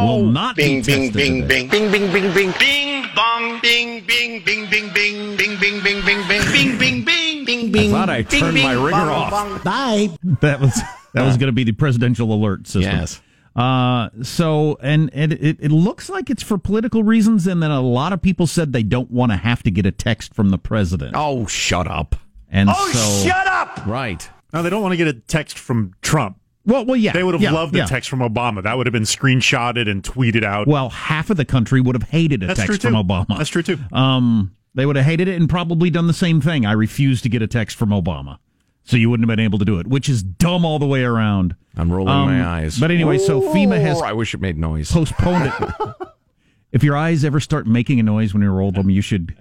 will 0.00 0.24
not 0.26 0.56
Bing, 0.56 0.82
be 0.82 0.86
bing, 0.86 1.10
tested 1.12 1.14
bing, 1.14 1.42
today. 1.42 1.66
bing, 1.68 1.90
bing, 1.90 1.90
bing, 1.90 2.12
bing, 2.12 2.32
bing, 2.34 2.52
bing, 2.58 3.06
bong, 3.14 3.60
bing, 3.62 4.04
bing, 4.06 4.44
bing, 4.44 4.68
bing, 4.68 4.90
bing, 4.92 5.36
bing, 5.36 5.58
bing, 5.58 5.82
bing, 5.82 6.02
bing, 6.02 6.02
bing, 6.04 6.28
bing, 6.28 6.78
bing, 6.78 7.04
bing, 7.04 7.44
bing, 7.46 7.72
bing. 7.72 7.90
thought 7.90 8.10
I 8.10 8.22
bing, 8.22 8.40
turned 8.40 8.54
bing, 8.54 8.62
my 8.64 8.72
ringer 8.74 8.90
bong, 8.90 9.08
off. 9.08 9.64
bong. 9.64 10.36
That 10.40 10.60
was 10.60 10.80
that 11.14 11.24
was 11.24 11.36
going 11.36 11.48
to 11.48 11.52
be 11.52 11.64
the 11.64 11.72
presidential 11.72 12.32
alert 12.32 12.66
system. 12.66 12.82
Yes. 12.98 13.20
Uh, 13.56 14.08
so 14.22 14.76
and, 14.82 15.10
and 15.14 15.32
it, 15.32 15.58
it 15.60 15.70
looks 15.70 16.08
like 16.10 16.28
it's 16.28 16.42
for 16.42 16.58
political 16.58 17.02
reasons, 17.04 17.46
and 17.46 17.62
then 17.62 17.70
a 17.70 17.80
lot 17.80 18.12
of 18.12 18.20
people 18.20 18.46
said 18.46 18.72
they 18.72 18.82
don't 18.82 19.10
want 19.10 19.30
to 19.32 19.36
have 19.36 19.62
to 19.62 19.70
get 19.70 19.86
a 19.86 19.92
text 19.92 20.34
from 20.34 20.50
the 20.50 20.58
president. 20.58 21.12
Oh, 21.16 21.46
shut 21.46 21.86
up. 21.86 22.16
And 22.50 22.68
Oh, 22.72 22.90
so, 22.92 23.28
shut 23.28 23.46
up! 23.46 23.86
Right. 23.86 24.28
No, 24.52 24.62
they 24.62 24.70
don't 24.70 24.82
want 24.82 24.92
to 24.92 24.96
get 24.96 25.08
a 25.08 25.12
text 25.14 25.58
from 25.58 25.94
Trump. 26.02 26.36
well, 26.64 26.84
well, 26.84 26.96
yeah, 26.96 27.12
They 27.12 27.22
would 27.24 27.34
have 27.34 27.42
yeah, 27.42 27.52
loved 27.52 27.74
a 27.76 27.86
text 27.86 28.08
from 28.10 28.20
Obama. 28.20 28.62
That 28.62 28.76
would 28.76 28.86
have 28.86 28.92
been 28.92 29.02
screenshotted 29.02 29.88
and 29.88 30.02
tweeted 30.02 30.44
out. 30.44 30.66
Well, 30.68 30.88
half 30.90 31.30
of 31.30 31.36
the 31.36 31.44
country 31.44 31.80
would 31.80 31.94
have 31.94 32.08
hated 32.10 32.42
a 32.42 32.48
That's 32.48 32.60
text 32.60 32.82
from. 32.82 32.94
Obama. 32.94 33.38
That's 33.38 33.50
true, 33.50 33.62
too. 33.62 33.78
Um, 33.92 34.54
they 34.74 34.86
would 34.86 34.96
have 34.96 35.04
hated 35.04 35.28
it 35.28 35.36
and 35.40 35.48
probably 35.48 35.90
done 35.90 36.06
the 36.08 36.12
same 36.12 36.40
thing. 36.40 36.64
I 36.66 36.72
refuse 36.72 37.22
to 37.22 37.28
get 37.28 37.42
a 37.42 37.46
text 37.46 37.76
from 37.76 37.90
Obama. 37.90 38.38
So 38.84 38.96
you 38.96 39.10
wouldn't 39.10 39.28
have 39.28 39.36
been 39.36 39.44
able 39.44 39.58
to 39.58 39.64
do 39.64 39.78
it, 39.80 39.86
which 39.86 40.08
is 40.08 40.22
dumb 40.22 40.64
all 40.64 40.78
the 40.78 40.86
way 40.86 41.02
around. 41.04 41.54
I'm 41.76 41.90
rolling 41.92 42.12
Um, 42.12 42.26
my 42.26 42.46
eyes. 42.46 42.78
but 42.78 42.90
anyway, 42.90 43.18
so 43.18 43.40
FEMA 43.40 43.80
has- 43.80 44.00
I 44.00 44.12
wish 44.12 44.34
it 44.34 44.40
made 44.40 44.56
noise. 44.58 44.90
Postponed 44.92 45.46
it. 45.46 45.74
if 46.72 46.82
your 46.84 46.96
eyes 46.96 47.24
ever 47.24 47.40
start 47.40 47.66
making 47.66 47.98
a 48.00 48.02
noise 48.02 48.32
when 48.34 48.42
you 48.42 48.50
roll 48.50 48.70
them, 48.72 48.90
you 48.90 49.00
should 49.00 49.34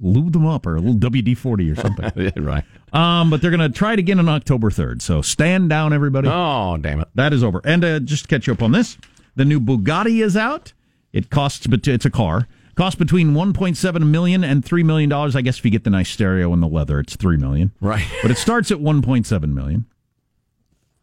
lube 0.00 0.32
them 0.32 0.44
up 0.46 0.66
or 0.66 0.74
a 0.76 0.80
little 0.80 0.96
WD 0.98 1.36
forty 1.36 1.70
or 1.70 1.76
something. 1.76 2.10
Yeah, 2.16 2.30
right. 2.38 2.64
Um, 2.92 3.30
but 3.30 3.40
they're 3.40 3.50
going 3.50 3.60
to 3.60 3.68
try 3.76 3.92
it 3.92 3.98
again 3.98 4.18
on 4.18 4.28
October 4.28 4.70
3rd. 4.70 5.02
So 5.02 5.22
stand 5.22 5.68
down, 5.70 5.92
everybody. 5.92 6.26
Oh, 6.28 6.76
damn 6.78 7.00
it. 7.00 7.08
That 7.14 7.32
is 7.32 7.44
over. 7.44 7.60
And 7.64 7.84
uh, 7.84 8.00
just 8.00 8.22
to 8.24 8.28
catch 8.28 8.46
you 8.46 8.54
up 8.54 8.62
on 8.62 8.72
this, 8.72 8.96
the 9.36 9.44
new 9.44 9.60
Bugatti 9.60 10.22
is 10.24 10.36
out. 10.36 10.72
It 11.12 11.30
costs, 11.30 11.66
but 11.66 11.86
it's 11.86 12.04
a 12.06 12.10
car. 12.10 12.48
Costs 12.78 12.96
between 12.96 13.32
1.7 13.32 14.08
million 14.08 14.44
and 14.44 14.64
3 14.64 14.84
million 14.84 15.10
dollars. 15.10 15.34
I 15.34 15.40
guess 15.40 15.58
if 15.58 15.64
you 15.64 15.70
get 15.72 15.82
the 15.82 15.90
nice 15.90 16.08
stereo 16.08 16.52
and 16.52 16.62
the 16.62 16.68
leather, 16.68 17.00
it's 17.00 17.16
3 17.16 17.36
million. 17.36 17.72
Right. 17.80 18.06
But 18.22 18.30
it 18.30 18.38
starts 18.38 18.70
at 18.70 18.78
1.7 18.78 19.52
million. 19.52 19.86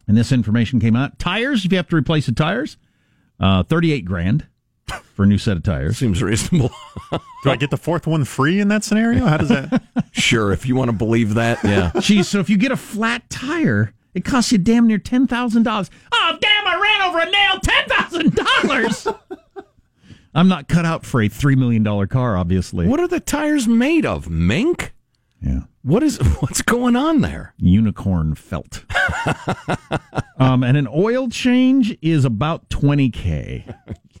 And 0.08 0.16
this 0.16 0.32
information 0.32 0.80
came 0.80 0.96
out. 0.96 1.18
Tires, 1.18 1.66
if 1.66 1.72
you 1.72 1.76
have 1.76 1.88
to 1.88 1.96
replace 1.96 2.24
the 2.24 2.32
tires, 2.32 2.78
uh, 3.38 3.62
38 3.64 4.06
grand 4.06 4.46
for 5.12 5.24
a 5.24 5.26
new 5.26 5.36
set 5.36 5.58
of 5.58 5.64
tires. 5.64 5.98
Seems 5.98 6.22
reasonable. 6.22 6.70
Do 7.42 7.50
I 7.50 7.56
get 7.56 7.68
the 7.68 7.76
fourth 7.76 8.06
one 8.06 8.24
free 8.24 8.58
in 8.58 8.68
that 8.68 8.82
scenario? 8.82 9.26
How 9.26 9.36
does 9.36 9.50
that? 9.50 9.82
sure, 10.12 10.54
if 10.54 10.64
you 10.64 10.76
want 10.76 10.90
to 10.90 10.96
believe 10.96 11.34
that. 11.34 11.62
Yeah. 11.62 11.90
Geez, 12.00 12.26
so 12.26 12.38
if 12.40 12.48
you 12.48 12.56
get 12.56 12.72
a 12.72 12.76
flat 12.78 13.28
tire, 13.28 13.92
it 14.14 14.24
costs 14.24 14.50
you 14.50 14.56
damn 14.56 14.86
near 14.86 14.96
ten 14.96 15.26
thousand 15.26 15.64
dollars. 15.64 15.90
Oh 16.10 16.38
damn! 16.40 16.66
I 16.66 16.80
ran 16.80 17.02
over 17.10 17.18
a 17.18 17.30
nail. 17.30 17.60
Ten 17.60 17.86
thousand 17.86 18.34
dollars. 18.34 19.06
I'm 20.36 20.48
not 20.48 20.68
cut 20.68 20.84
out 20.84 21.04
for 21.06 21.22
a 21.22 21.28
three 21.28 21.56
million 21.56 21.82
dollar 21.82 22.06
car, 22.06 22.36
obviously. 22.36 22.86
What 22.86 23.00
are 23.00 23.08
the 23.08 23.20
tires 23.20 23.66
made 23.66 24.04
of? 24.04 24.28
Mink? 24.28 24.92
Yeah, 25.40 25.60
What 25.82 26.02
is 26.02 26.18
what's 26.40 26.60
going 26.62 26.94
on 26.94 27.22
there? 27.22 27.54
unicorn 27.58 28.34
felt. 28.34 28.84
um, 30.38 30.62
and 30.62 30.76
an 30.76 30.88
oil 30.94 31.28
change 31.28 31.96
is 32.02 32.24
about 32.24 32.68
twenty 32.70 33.08
k. 33.10 33.64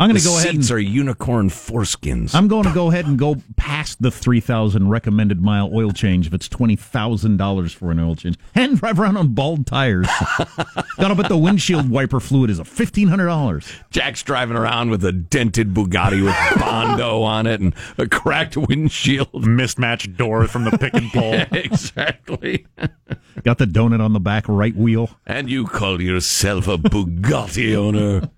I'm 0.00 0.08
going 0.08 0.18
to 0.18 0.26
go 0.26 0.38
ahead. 0.38 0.52
seats 0.54 0.70
And, 0.70 0.76
are 0.76 0.80
unicorn 0.80 1.50
foreskins. 1.50 2.34
I'm 2.34 2.48
going 2.48 2.64
to 2.64 2.72
go 2.72 2.88
ahead 2.88 3.06
and 3.06 3.18
go 3.18 3.36
past 3.56 4.00
the 4.00 4.10
three 4.10 4.40
thousand 4.40 4.88
recommended 4.88 5.42
mile 5.42 5.70
oil 5.72 5.92
change 5.92 6.26
if 6.26 6.32
it's 6.32 6.48
twenty 6.48 6.74
thousand 6.74 7.36
dollars 7.36 7.72
for 7.74 7.90
an 7.90 8.00
oil 8.00 8.16
change 8.16 8.38
and 8.54 8.78
drive 8.78 8.98
around 8.98 9.18
on 9.18 9.28
bald 9.34 9.66
tires. 9.66 10.08
Gotta 10.96 11.14
bet 11.14 11.28
the 11.28 11.36
windshield 11.36 11.90
wiper 11.90 12.18
fluid 12.18 12.48
is 12.48 12.58
a 12.58 12.64
fifteen 12.64 13.08
hundred 13.08 13.26
dollars. 13.26 13.70
Jack's 13.90 14.22
driving 14.22 14.56
around 14.56 14.88
with 14.90 15.04
a 15.04 15.12
dented 15.12 15.74
Bugatti 15.74 16.24
with 16.24 16.34
Bondo 16.60 17.22
on 17.22 17.46
it 17.46 17.60
and 17.60 17.74
a 17.98 18.08
cracked 18.08 18.56
windshield. 18.56 19.46
Mismatched 19.46 20.16
door 20.16 20.46
from 20.48 20.64
the 20.64 20.78
pick 20.78 20.94
and 20.94 21.10
pull. 21.12 21.34
exactly. 21.52 22.66
Got 23.44 23.58
the 23.58 23.66
donut 23.66 24.00
on 24.00 24.14
the 24.14 24.20
back 24.20 24.48
right 24.48 24.74
wheel. 24.74 25.10
And 25.26 25.50
you 25.50 25.66
call 25.66 26.00
yourself 26.00 26.68
a 26.68 26.78
Bugatti 26.78 27.74
owner? 27.74 28.30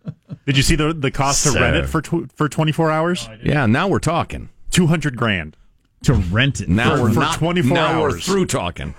Did 0.47 0.57
you 0.57 0.62
see 0.62 0.77
the 0.77 0.92
the 0.92 1.11
cost 1.11 1.45
to 1.45 1.59
rent 1.59 1.77
it 1.77 1.88
for 1.88 2.03
tw- 2.03 2.31
for 2.35 2.49
24 2.49 2.90
hours? 2.90 3.29
Yeah, 3.42 3.66
now 3.66 3.88
we're 3.88 3.99
talking. 3.99 4.49
200 4.71 5.16
grand. 5.16 5.57
To 6.05 6.14
rent 6.14 6.61
it. 6.61 6.68
Now 6.68 6.97
For- 6.97 7.03
we're 7.03 7.12
for 7.12 7.21
not, 7.21 7.38
24 7.38 7.75
now 7.75 8.01
we're 8.01 8.11
hours. 8.11 8.25
through 8.25 8.47
talking. 8.47 8.95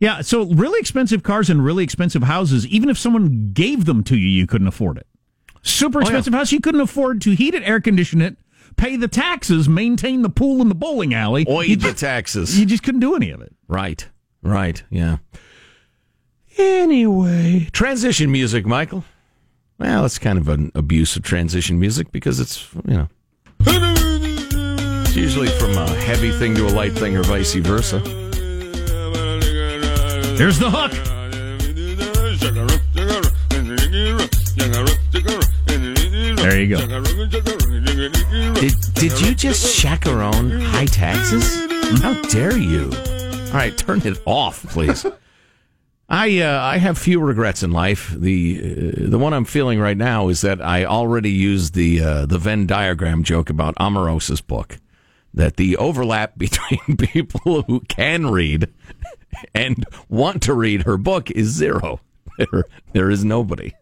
Yeah, 0.00 0.20
so 0.20 0.46
really 0.46 0.80
expensive 0.80 1.22
cars 1.22 1.48
and 1.48 1.64
really 1.64 1.84
expensive 1.84 2.24
houses, 2.24 2.66
even 2.66 2.88
if 2.88 2.98
someone 2.98 3.52
gave 3.54 3.84
them 3.84 4.02
to 4.04 4.16
you, 4.16 4.28
you 4.28 4.48
couldn't 4.48 4.66
afford 4.66 4.98
it. 4.98 5.06
Super 5.62 5.98
oh, 5.98 6.00
yeah. 6.00 6.06
expensive 6.08 6.34
house, 6.34 6.50
you 6.50 6.60
couldn't 6.60 6.80
afford 6.80 7.20
to 7.22 7.30
heat 7.36 7.54
it, 7.54 7.62
air 7.62 7.80
condition 7.80 8.20
it, 8.20 8.36
pay 8.76 8.96
the 8.96 9.06
taxes, 9.06 9.68
maintain 9.68 10.22
the 10.22 10.28
pool 10.28 10.60
and 10.60 10.68
the 10.68 10.74
bowling 10.74 11.14
alley. 11.14 11.46
Oi, 11.48 11.62
you, 11.62 11.76
the 11.76 11.82
just, 11.90 11.98
taxes. 11.98 12.58
you 12.58 12.66
just 12.66 12.82
couldn't 12.82 13.00
do 13.00 13.14
any 13.14 13.30
of 13.30 13.40
it. 13.42 13.54
Right, 13.68 14.08
right, 14.42 14.82
yeah. 14.90 15.18
Anyway, 16.58 17.68
transition 17.72 18.30
music, 18.32 18.66
Michael. 18.66 19.04
Well, 19.82 20.04
it's 20.04 20.20
kind 20.20 20.38
of 20.38 20.48
an 20.48 20.70
abuse 20.76 21.16
of 21.16 21.24
transition 21.24 21.80
music 21.80 22.12
because 22.12 22.38
it's, 22.38 22.72
you 22.86 22.94
know, 22.94 23.08
it's 23.66 25.16
usually 25.16 25.48
from 25.48 25.72
a 25.72 25.88
heavy 25.88 26.30
thing 26.30 26.54
to 26.54 26.68
a 26.68 26.70
light 26.70 26.92
thing 26.92 27.16
or 27.16 27.24
vice 27.24 27.52
versa. 27.54 27.98
Here's 30.38 30.60
the 30.60 30.70
hook. 30.70 30.92
There 36.36 36.60
you 36.60 36.68
go. 36.68 36.86
Did, 38.60 38.74
did 38.94 39.20
you 39.20 39.34
just 39.34 39.74
chaperone 39.74 40.60
high 40.60 40.86
taxes? 40.86 41.56
How 42.00 42.14
dare 42.28 42.56
you? 42.56 42.92
All 43.46 43.54
right, 43.54 43.76
turn 43.76 44.00
it 44.06 44.22
off, 44.26 44.64
please. 44.68 45.04
I 46.12 46.40
uh, 46.40 46.60
I 46.60 46.76
have 46.76 46.98
few 46.98 47.20
regrets 47.20 47.62
in 47.62 47.70
life. 47.70 48.10
The 48.14 48.60
uh, 48.60 49.08
the 49.08 49.18
one 49.18 49.32
I'm 49.32 49.46
feeling 49.46 49.80
right 49.80 49.96
now 49.96 50.28
is 50.28 50.42
that 50.42 50.60
I 50.60 50.84
already 50.84 51.30
used 51.30 51.72
the 51.72 52.02
uh, 52.02 52.26
the 52.26 52.36
Venn 52.36 52.66
diagram 52.66 53.24
joke 53.24 53.48
about 53.48 53.74
Omarosa's 53.76 54.42
book. 54.42 54.78
That 55.32 55.56
the 55.56 55.78
overlap 55.78 56.34
between 56.36 56.98
people 56.98 57.62
who 57.62 57.80
can 57.80 58.26
read 58.26 58.68
and 59.54 59.86
want 60.10 60.42
to 60.42 60.52
read 60.52 60.82
her 60.82 60.98
book 60.98 61.30
is 61.30 61.48
zero. 61.48 62.00
There 62.38 62.64
there 62.94 63.10
is 63.10 63.24
nobody. 63.26 63.72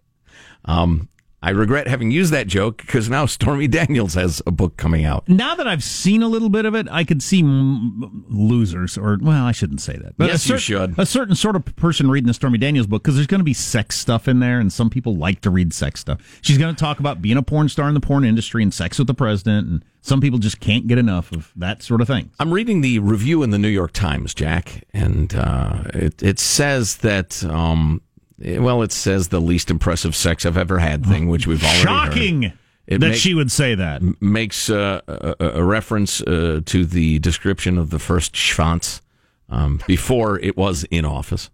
Um, 0.64 1.08
I 1.42 1.50
regret 1.50 1.88
having 1.88 2.10
used 2.10 2.32
that 2.32 2.46
joke 2.48 2.78
because 2.78 3.08
now 3.08 3.24
Stormy 3.24 3.66
Daniels 3.68 4.14
has 4.14 4.42
a 4.46 4.50
book 4.50 4.76
coming 4.76 5.04
out. 5.04 5.26
Now 5.28 5.54
that 5.54 5.66
I've 5.66 5.82
seen 5.82 6.22
a 6.22 6.28
little 6.28 6.50
bit 6.50 6.66
of 6.66 6.74
it, 6.74 6.86
I 6.90 7.04
could 7.04 7.22
see 7.22 7.40
m- 7.40 8.24
losers, 8.28 8.98
or 8.98 9.18
well, 9.20 9.46
I 9.46 9.52
shouldn't 9.52 9.80
say 9.80 9.96
that. 9.96 10.18
But 10.18 10.28
Yes, 10.28 10.48
a 10.50 10.52
you 10.54 10.58
should. 10.58 10.98
A 10.98 11.06
certain 11.06 11.34
sort 11.34 11.56
of 11.56 11.64
person 11.76 12.10
reading 12.10 12.28
the 12.28 12.34
Stormy 12.34 12.58
Daniels 12.58 12.86
book 12.86 13.02
because 13.02 13.14
there's 13.14 13.26
going 13.26 13.40
to 13.40 13.44
be 13.44 13.54
sex 13.54 13.98
stuff 13.98 14.28
in 14.28 14.40
there, 14.40 14.60
and 14.60 14.70
some 14.70 14.90
people 14.90 15.16
like 15.16 15.40
to 15.40 15.50
read 15.50 15.72
sex 15.72 16.00
stuff. 16.00 16.20
She's 16.42 16.58
going 16.58 16.74
to 16.74 16.78
talk 16.78 17.00
about 17.00 17.22
being 17.22 17.38
a 17.38 17.42
porn 17.42 17.68
star 17.70 17.88
in 17.88 17.94
the 17.94 18.00
porn 18.00 18.24
industry 18.24 18.62
and 18.62 18.72
sex 18.72 18.98
with 18.98 19.06
the 19.06 19.14
president, 19.14 19.66
and 19.66 19.84
some 20.02 20.20
people 20.20 20.38
just 20.38 20.60
can't 20.60 20.86
get 20.86 20.98
enough 20.98 21.32
of 21.32 21.52
that 21.56 21.82
sort 21.82 22.00
of 22.02 22.06
thing. 22.06 22.30
I'm 22.38 22.52
reading 22.52 22.82
the 22.82 22.98
review 22.98 23.42
in 23.42 23.50
the 23.50 23.58
New 23.58 23.68
York 23.68 23.92
Times, 23.92 24.34
Jack, 24.34 24.84
and 24.92 25.34
uh, 25.34 25.84
it, 25.94 26.22
it 26.22 26.38
says 26.38 26.98
that, 26.98 27.42
um, 27.44 28.02
well, 28.40 28.82
it 28.82 28.92
says 28.92 29.28
the 29.28 29.40
least 29.40 29.70
impressive 29.70 30.16
sex 30.16 30.46
I've 30.46 30.56
ever 30.56 30.78
had 30.78 31.04
thing, 31.04 31.28
which 31.28 31.46
we've 31.46 31.62
already 31.62 31.80
Shocking 31.80 32.42
heard. 32.42 32.52
It 32.86 33.00
that 33.00 33.10
make- 33.10 33.18
she 33.18 33.34
would 33.34 33.52
say 33.52 33.74
that. 33.76 34.02
makes 34.20 34.68
uh, 34.68 35.00
a, 35.06 35.34
a 35.60 35.62
reference 35.64 36.20
uh, 36.22 36.60
to 36.64 36.84
the 36.84 37.20
description 37.20 37.78
of 37.78 37.90
the 37.90 38.00
first 38.00 38.34
Schwanz 38.34 39.00
um, 39.48 39.80
before 39.86 40.40
it 40.40 40.56
was 40.56 40.84
in 40.90 41.04
office. 41.04 41.50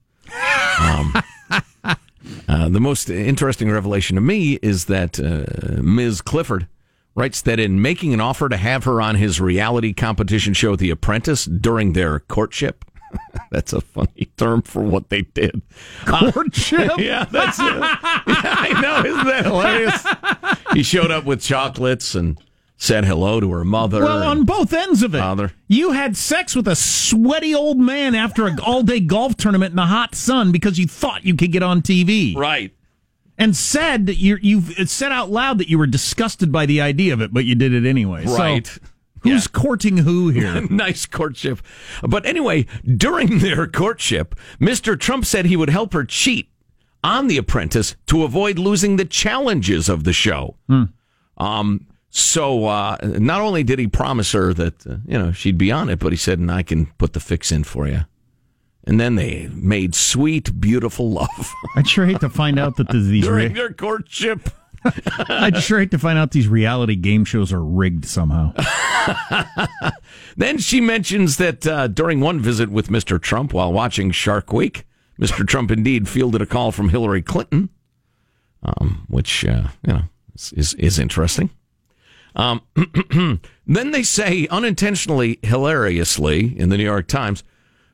Um, 0.81 1.15
uh, 1.85 2.69
the 2.71 2.81
most 2.81 3.11
interesting 3.11 3.71
revelation 3.71 4.15
to 4.15 4.23
me 4.23 4.55
is 4.63 4.87
that 4.87 5.21
uh, 5.21 5.83
Ms. 5.83 6.23
Clifford 6.23 6.69
writes 7.15 7.43
that 7.43 7.61
in 7.61 7.83
making 7.83 8.15
an 8.15 8.21
offer 8.21 8.49
to 8.49 8.57
have 8.57 8.85
her 8.85 9.03
on 9.03 9.17
his 9.17 9.39
reality 9.41 9.93
competition 9.93 10.55
show, 10.55 10.75
The 10.75 10.91
Apprentice, 10.91 11.45
during 11.45 11.93
their 11.93 12.21
courtship. 12.21 12.85
That's 13.51 13.73
a 13.73 13.81
funny 13.81 14.29
term 14.37 14.63
for 14.63 14.83
what 14.83 15.09
they 15.09 15.23
did. 15.23 15.63
Uh, 16.07 16.31
Courtship. 16.33 16.93
Yeah, 16.99 17.25
that's 17.31 17.59
it. 17.59 17.65
Yeah, 17.65 17.99
I 18.03 18.81
know. 18.81 19.09
Isn't 19.11 19.27
that 19.27 19.45
hilarious? 19.45 20.05
He 20.73 20.83
showed 20.83 21.11
up 21.11 21.25
with 21.25 21.41
chocolates 21.43 22.15
and 22.15 22.39
said 22.77 23.05
hello 23.05 23.41
to 23.41 23.51
her 23.53 23.65
mother. 23.65 24.03
Well, 24.03 24.23
on 24.23 24.45
both 24.45 24.73
ends 24.73 25.03
of 25.03 25.15
it, 25.15 25.19
Father. 25.19 25.53
you 25.69 25.93
had 25.93 26.17
sex 26.17 26.55
with 26.57 26.67
a 26.69 26.77
sweaty 26.77 27.55
old 27.55 27.79
man 27.79 28.15
after 28.15 28.47
an 28.47 28.59
all-day 28.61 29.01
golf 29.01 29.37
tournament 29.37 29.71
in 29.71 29.77
the 29.77 29.87
hot 29.87 30.15
sun 30.15 30.53
because 30.53 30.79
you 30.79 30.87
thought 30.87 31.25
you 31.25 31.35
could 31.37 31.53
get 31.53 31.63
on 31.63 31.81
TV. 31.83 32.37
right. 32.37 32.73
and 33.39 33.57
said 33.57 34.07
that 34.07 34.17
you 34.17 34.39
you 34.43 34.61
said 34.87 35.13
out 35.13 35.31
loud 35.31 35.59
that 35.59 35.69
you 35.71 35.79
were 35.79 35.87
disgusted 35.87 36.51
by 36.53 36.67
the 36.67 36.81
idea 36.81 37.13
of 37.15 37.21
it, 37.23 37.33
but 37.33 37.45
you 37.45 37.55
did 37.55 37.73
it 37.73 37.87
anyway. 37.89 38.27
So, 38.27 38.37
Who's 39.27 39.47
courting 39.47 39.99
who 39.99 40.29
here? 40.29 40.67
nice 40.71 41.07
courtship. 41.07 41.61
But 42.03 42.27
anyway, 42.27 42.67
during 42.85 43.39
their 43.41 43.67
courtship, 43.67 44.35
Mr. 44.61 44.99
Trump 44.99 45.25
said 45.25 45.47
he 45.47 45.57
would 45.57 45.71
help 45.71 45.93
her 45.93 46.05
cheat 46.05 46.49
on 47.05 47.29
The 47.29 47.37
Apprentice 47.37 47.95
to 48.07 48.25
avoid 48.25 48.59
losing 48.59 48.97
the 48.97 49.05
challenges 49.05 49.89
of 49.89 50.05
the 50.05 50.13
show. 50.13 50.57
Um, 51.39 51.87
so 52.11 52.65
uh, 52.67 52.97
not 53.03 53.41
only 53.43 53.63
did 53.63 53.79
he 53.79 53.87
promise 53.87 54.33
her 54.33 54.55
that 54.55 54.87
uh, 54.87 54.97
you 55.07 55.19
know 55.19 55.33
she'd 55.33 55.59
be 55.59 55.71
on 55.71 55.89
it, 55.91 55.99
but 55.99 56.13
he 56.13 56.17
said, 56.17 56.39
"And 56.39 56.51
I 56.51 56.63
can 56.63 56.87
put 56.99 57.13
the 57.13 57.21
fix 57.21 57.53
in 57.53 57.63
for 57.65 57.87
you." 57.87 58.01
And 58.85 58.99
then 59.01 59.17
they 59.17 59.49
made 59.53 59.95
sweet, 59.95 60.61
beautiful 60.61 61.11
love 61.11 61.53
I'd 61.77 61.89
sure 61.89 62.07
hate 62.07 62.21
to 62.21 62.31
find 62.31 62.59
out 62.59 62.77
that 62.77 62.89
the, 62.89 63.01
these. 63.01 63.25
during 63.25 63.49
Re- 63.49 63.55
their 63.55 63.73
courtship. 63.73 64.49
I'd 65.29 65.63
sure 65.63 65.81
hate 65.81 65.91
to 65.93 65.99
find 65.99 66.19
out 66.19 66.31
these 66.31 66.49
reality 66.49 66.97
game 66.97 67.25
shows 67.25 67.53
are 67.53 67.65
rigged 67.65 68.05
somehow. 68.05 68.53
Then 70.37 70.59
she 70.59 70.81
mentions 70.81 71.39
that 71.39 71.67
uh, 71.67 71.89
during 71.89 72.21
one 72.21 72.41
visit 72.41 72.71
with 72.71 72.89
Mr. 72.89 73.21
Trump 73.21 73.55
while 73.55 73.73
watching 73.73 74.11
Shark 74.11 74.53
Week, 74.53 74.85
Mr. 75.19 75.47
Trump 75.47 75.71
indeed 75.71 76.09
fielded 76.09 76.43
a 76.43 76.47
call 76.47 76.73
from 76.73 76.91
Hillary 76.91 77.23
Clinton, 77.23 77.71
um, 78.63 79.07
which 79.09 79.47
uh, 79.47 79.69
you 79.87 79.95
know 79.95 80.03
is 80.35 80.53
is, 80.53 80.75
is 80.75 80.99
interesting. 80.99 81.51
Um, 82.35 82.61
then 83.67 83.91
they 83.93 84.03
say 84.03 84.47
unintentionally, 84.49 85.39
hilariously, 85.43 86.59
in 86.59 86.69
the 86.69 86.77
New 86.77 86.85
York 86.85 87.09
Times, 87.09 87.43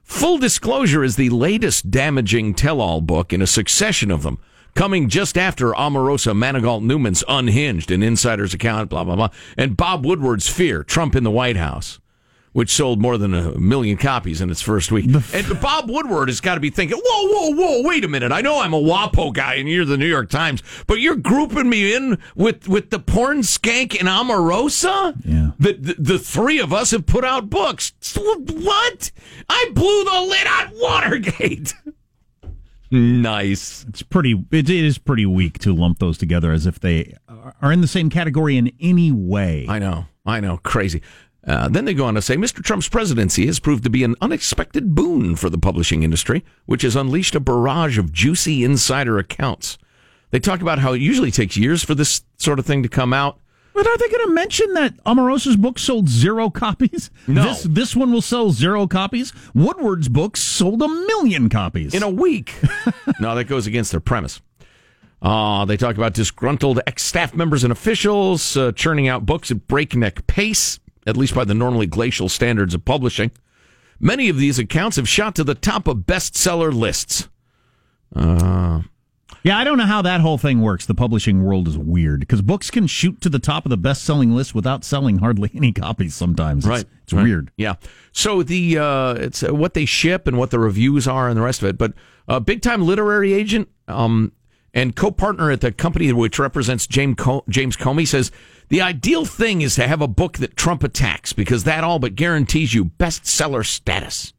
Full 0.03 0.39
Disclosure 0.39 1.05
is 1.05 1.15
the 1.15 1.31
latest 1.31 1.93
damaging 1.93 2.55
tell 2.55 2.81
all 2.81 3.01
book 3.01 3.33
in 3.33 3.41
a 3.41 3.47
succession 3.47 4.11
of 4.11 4.25
them, 4.25 4.41
coming 4.75 5.09
just 5.09 5.37
after 5.39 5.73
Omarosa 5.73 6.37
Manigault 6.37 6.83
Newman's 6.83 7.25
Unhinged, 7.29 7.91
an 7.91 8.03
insider's 8.03 8.55
account, 8.55 8.91
blah, 8.91 9.05
blah, 9.05 9.17
blah, 9.17 9.29
and 9.57 9.77
Bob 9.77 10.05
Woodward's 10.05 10.49
Fear, 10.49 10.85
Trump 10.85 11.15
in 11.15 11.25
the 11.25 11.31
White 11.31 11.57
House. 11.57 11.99
Which 12.55 12.69
sold 12.69 13.01
more 13.01 13.17
than 13.17 13.33
a 13.33 13.59
million 13.59 13.97
copies 13.97 14.43
in 14.43 14.51
its 14.51 14.61
first 14.61 14.93
week. 14.93 15.07
and 15.33 15.61
Bob 15.63 15.89
Woodward 15.89 16.29
has 16.29 16.43
got 16.43 16.57
to 16.57 16.61
be 16.61 16.69
thinking, 16.69 16.99
whoa, 17.03 17.27
whoa, 17.27 17.57
whoa, 17.57 17.83
wait 17.83 18.05
a 18.05 18.09
minute. 18.09 18.31
I 18.31 18.43
know 18.43 18.61
I'm 18.61 18.75
a 18.75 18.79
WAPO 18.79 19.33
guy 19.33 19.55
and 19.55 19.67
you're 19.67 19.87
the 19.87 19.97
New 19.97 20.05
York 20.07 20.29
Times, 20.29 20.63
but 20.87 21.01
you're 21.01 21.17
grouping 21.17 21.71
me 21.71 21.95
in 21.95 22.19
with, 22.37 22.69
with 22.69 22.91
the 22.91 22.99
porn 22.99 23.39
skank 23.39 23.99
and 23.99 24.07
Omarosa? 24.07 25.15
Yeah. 25.25 25.53
The, 25.59 25.73
the, 25.73 25.95
the 25.99 26.19
three 26.19 26.61
of 26.61 26.75
us 26.75 26.91
have 26.91 27.07
put 27.07 27.25
out 27.25 27.49
books. 27.49 27.95
What? 28.15 29.13
I 29.49 29.71
blew 29.73 30.05
the 30.05 30.21
lid 30.21 30.47
on 30.47 30.73
Watergate. 30.79 31.73
nice. 32.93 33.85
It's 33.89 34.03
pretty. 34.03 34.45
It, 34.51 34.71
it 34.71 34.85
is 34.85 34.99
pretty 34.99 35.27
weak 35.27 35.59
to 35.61 35.75
lump 35.75 35.99
those 35.99 36.19
together 36.19 36.53
as 36.53 36.67
if 36.67 36.79
they 36.79 37.17
are 37.61 37.73
in 37.73 37.81
the 37.81 37.89
same 37.89 38.11
category 38.11 38.57
in 38.57 38.73
any 38.81 39.11
way. 39.11 39.67
I 39.69 39.79
know. 39.79 40.07
I 40.25 40.41
know. 40.41 40.59
Crazy. 40.59 41.03
Uh, 41.45 41.69
then 41.69 41.85
they 41.85 41.95
go 41.95 42.05
on 42.05 42.15
to 42.15 42.23
say 42.23 42.37
Mr. 42.37 42.63
Trump's 42.63 42.89
presidency 42.89 43.47
has 43.47 43.59
proved 43.59 43.83
to 43.83 43.91
be 43.91 44.05
an 44.05 44.15
unexpected 44.21 44.95
boon 44.95 45.35
for 45.35 45.51
the 45.51 45.59
publishing 45.59 46.05
industry, 46.05 46.45
which 46.67 46.83
has 46.83 46.95
unleashed 46.95 47.35
a 47.35 47.41
barrage 47.41 47.99
of 47.99 48.13
juicy 48.13 48.63
insider 48.63 49.19
accounts. 49.19 49.77
They 50.31 50.39
talk 50.39 50.63
about 50.63 50.79
how 50.79 50.93
it 50.93 51.01
usually 51.01 51.33
takes 51.33 51.57
years 51.57 51.83
for 51.83 51.95
this 51.95 52.23
sort 52.37 52.59
of 52.59 52.67
thing 52.67 52.83
to 52.85 52.89
come 52.89 53.13
out. 53.13 53.39
But 53.75 53.87
are 53.87 53.97
they 53.97 54.09
going 54.09 54.29
to 54.29 54.35
mention 54.35 54.75
that 54.75 55.03
Omarosa's 55.05 55.57
book 55.57 55.79
sold 55.79 56.09
zero 56.09 56.51
copies? 56.51 57.11
No. 57.27 57.45
This 57.45 57.63
this 57.63 57.97
one 57.97 58.13
will 58.13 58.23
sell 58.23 58.51
zero 58.51 58.87
copies. 58.87 59.33
Woodward's 59.55 60.09
book 60.09 60.37
sold 60.37 60.83
a 60.83 60.89
million 60.89 61.49
copies 61.49 61.95
in 61.95 62.03
a 62.03 62.11
week. 62.11 62.55
no, 63.21 63.35
that 63.35 63.45
goes 63.45 63.67
against 63.67 63.91
their 63.91 64.01
premise. 64.01 64.41
Uh, 65.23 65.65
they 65.65 65.77
talk 65.77 65.97
about 65.97 66.15
disgruntled 66.15 66.81
ex 66.87 67.05
staff 67.05 67.35
members 67.35 67.63
and 67.65 67.73
officials 67.73 68.57
uh, 68.57 68.73
churning 68.73 69.09
out 69.09 69.25
books 69.25 69.51
at 69.51 69.67
breakneck 69.69 70.27
pace, 70.27 70.81
at 71.07 71.17
least 71.17 71.35
by 71.35 71.45
the 71.45 71.55
normally 71.55 71.87
glacial 71.87 72.29
standards 72.29 72.75
of 72.75 72.85
publishing. 72.85 73.31
Many 74.01 74.29
of 74.29 74.37
these 74.37 74.59
accounts 74.59 74.97
have 74.97 75.09
shot 75.09 75.37
to 75.37 75.45
the 75.45 75.55
top 75.55 75.87
of 75.87 75.99
bestseller 75.99 76.75
lists. 76.75 77.29
Uh, 78.15 78.83
Yeah, 79.45 79.59
I 79.59 79.65
don't 79.65 79.77
know 79.79 79.87
how 79.87 80.03
that 80.03 80.21
whole 80.21 80.39
thing 80.39 80.61
works. 80.61 80.87
The 80.87 80.95
publishing 80.95 81.43
world 81.43 81.67
is 81.67 81.77
weird 81.77 82.21
because 82.21 82.43
books 82.43 82.71
can 82.71 82.87
shoot 82.87 83.21
to 83.23 83.29
the 83.29 83.41
top 83.41 83.67
of 83.67 83.71
the 83.71 83.77
best-selling 83.77 84.35
list 84.37 84.55
without 84.55 84.85
selling 84.85 85.19
hardly 85.19 85.51
any 85.57 85.73
copies. 85.73 86.15
Sometimes, 86.15 86.65
It's- 86.65 86.79
right. 86.83 86.89
It's, 87.03 87.13
right. 87.13 87.25
weird. 87.25 87.51
Yeah. 87.57 87.75
So 88.13 88.43
the 88.45 88.79
uh, 88.79 89.15
it's 89.15 89.43
uh, 89.43 89.53
what 89.55 89.75
they 89.75 89.85
ship 89.85 90.27
and 90.29 90.39
what 90.39 90.51
the 90.51 90.59
reviews 90.61 91.09
are 91.09 91.29
and 91.29 91.37
the 91.37 91.43
rest 91.43 91.61
of 91.63 91.69
it. 91.69 91.77
But 91.77 91.93
a 92.29 92.41
big 92.41 92.63
time 92.63 92.83
literary 92.83 93.33
agent 93.33 93.69
um, 93.89 94.31
and 94.73 94.95
co 94.95 95.11
partner 95.11 95.51
at 95.51 95.61
the 95.61 95.73
company 95.73 96.13
which 96.13 96.39
represents 96.39 96.87
James 96.87 97.17
Co- 97.19 97.45
James 97.49 97.77
Comey 97.77 98.07
says 98.07 98.31
the 98.69 98.81
ideal 98.81 99.25
thing 99.25 99.61
is 99.63 99.75
to 99.75 99.87
have 99.89 100.01
a 100.01 100.07
book 100.09 100.39
that 100.39 100.57
Trump 100.57 100.85
attacks 100.85 101.33
because 101.33 101.65
that 101.65 101.83
all 101.83 101.99
but 101.99 102.15
guarantees 102.15 102.73
you 102.73 102.85
bestseller 102.87 103.67
status. 103.67 104.33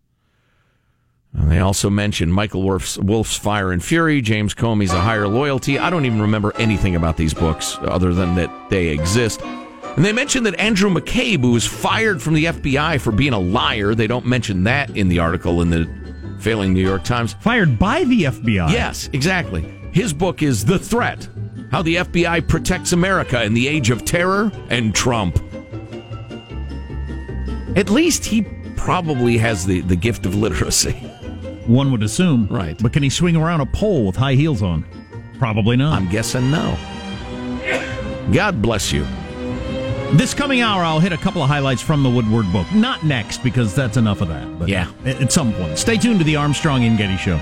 And 1.35 1.51
they 1.51 1.59
also 1.59 1.89
mention 1.89 2.31
Michael 2.31 2.61
Wolff's, 2.63 2.97
Wolf's 2.99 3.35
Fire 3.35 3.71
and 3.71 3.83
Fury, 3.83 4.21
James 4.21 4.53
Comey's 4.53 4.93
A 4.93 5.01
Higher 5.01 5.27
Loyalty. 5.27 5.79
I 5.79 5.89
don't 5.89 6.05
even 6.05 6.21
remember 6.21 6.53
anything 6.57 6.95
about 6.95 7.17
these 7.17 7.33
books 7.33 7.77
other 7.81 8.13
than 8.13 8.35
that 8.35 8.69
they 8.69 8.89
exist. 8.89 9.41
And 9.41 10.05
they 10.05 10.13
mention 10.13 10.43
that 10.43 10.59
Andrew 10.59 10.89
McCabe, 10.91 11.41
who 11.41 11.51
was 11.51 11.65
fired 11.65 12.21
from 12.21 12.33
the 12.35 12.45
FBI 12.45 12.99
for 13.01 13.11
being 13.11 13.33
a 13.33 13.39
liar, 13.39 13.95
they 13.95 14.07
don't 14.07 14.25
mention 14.25 14.63
that 14.63 14.95
in 14.95 15.07
the 15.07 15.19
article 15.19 15.61
in 15.61 15.69
the 15.69 15.87
failing 16.39 16.73
New 16.73 16.85
York 16.85 17.03
Times. 17.03 17.33
Fired 17.41 17.79
by 17.79 18.03
the 18.03 18.23
FBI. 18.23 18.71
Yes, 18.71 19.09
exactly. 19.13 19.61
His 19.91 20.13
book 20.13 20.41
is 20.41 20.65
The 20.65 20.79
Threat 20.79 21.27
How 21.71 21.81
the 21.81 21.95
FBI 21.97 22.47
Protects 22.47 22.91
America 22.93 23.43
in 23.43 23.53
the 23.53 23.67
Age 23.67 23.89
of 23.89 24.05
Terror 24.05 24.51
and 24.69 24.93
Trump. 24.93 25.37
At 27.75 27.89
least 27.89 28.25
he 28.25 28.43
probably 28.75 29.37
has 29.37 29.65
the, 29.65 29.81
the 29.81 29.95
gift 29.95 30.25
of 30.25 30.35
literacy. 30.35 31.09
One 31.67 31.91
would 31.91 32.03
assume. 32.03 32.47
Right. 32.49 32.77
But 32.81 32.93
can 32.93 33.03
he 33.03 33.09
swing 33.09 33.35
around 33.35 33.61
a 33.61 33.65
pole 33.65 34.05
with 34.05 34.15
high 34.15 34.35
heels 34.35 34.61
on? 34.61 34.85
Probably 35.39 35.75
not. 35.77 35.93
I'm 35.93 36.09
guessing 36.09 36.51
no. 36.51 36.77
God 38.31 38.61
bless 38.61 38.91
you. 38.91 39.05
This 40.13 40.33
coming 40.33 40.61
hour, 40.61 40.83
I'll 40.83 40.99
hit 40.99 41.11
a 41.11 41.17
couple 41.17 41.41
of 41.41 41.49
highlights 41.49 41.81
from 41.81 42.03
the 42.03 42.09
Woodward 42.09 42.51
book. 42.51 42.71
Not 42.71 43.03
next, 43.03 43.43
because 43.43 43.73
that's 43.73 43.97
enough 43.97 44.21
of 44.21 44.27
that. 44.27 44.59
But 44.59 44.69
Yeah. 44.69 44.87
at 45.05 45.21
at 45.21 45.31
some 45.31 45.53
point. 45.53 45.77
Stay 45.79 45.97
tuned 45.97 46.19
to 46.19 46.25
the 46.25 46.35
Armstrong 46.35 46.83
and 46.83 46.97
Getty 46.97 47.17
Show. 47.17 47.39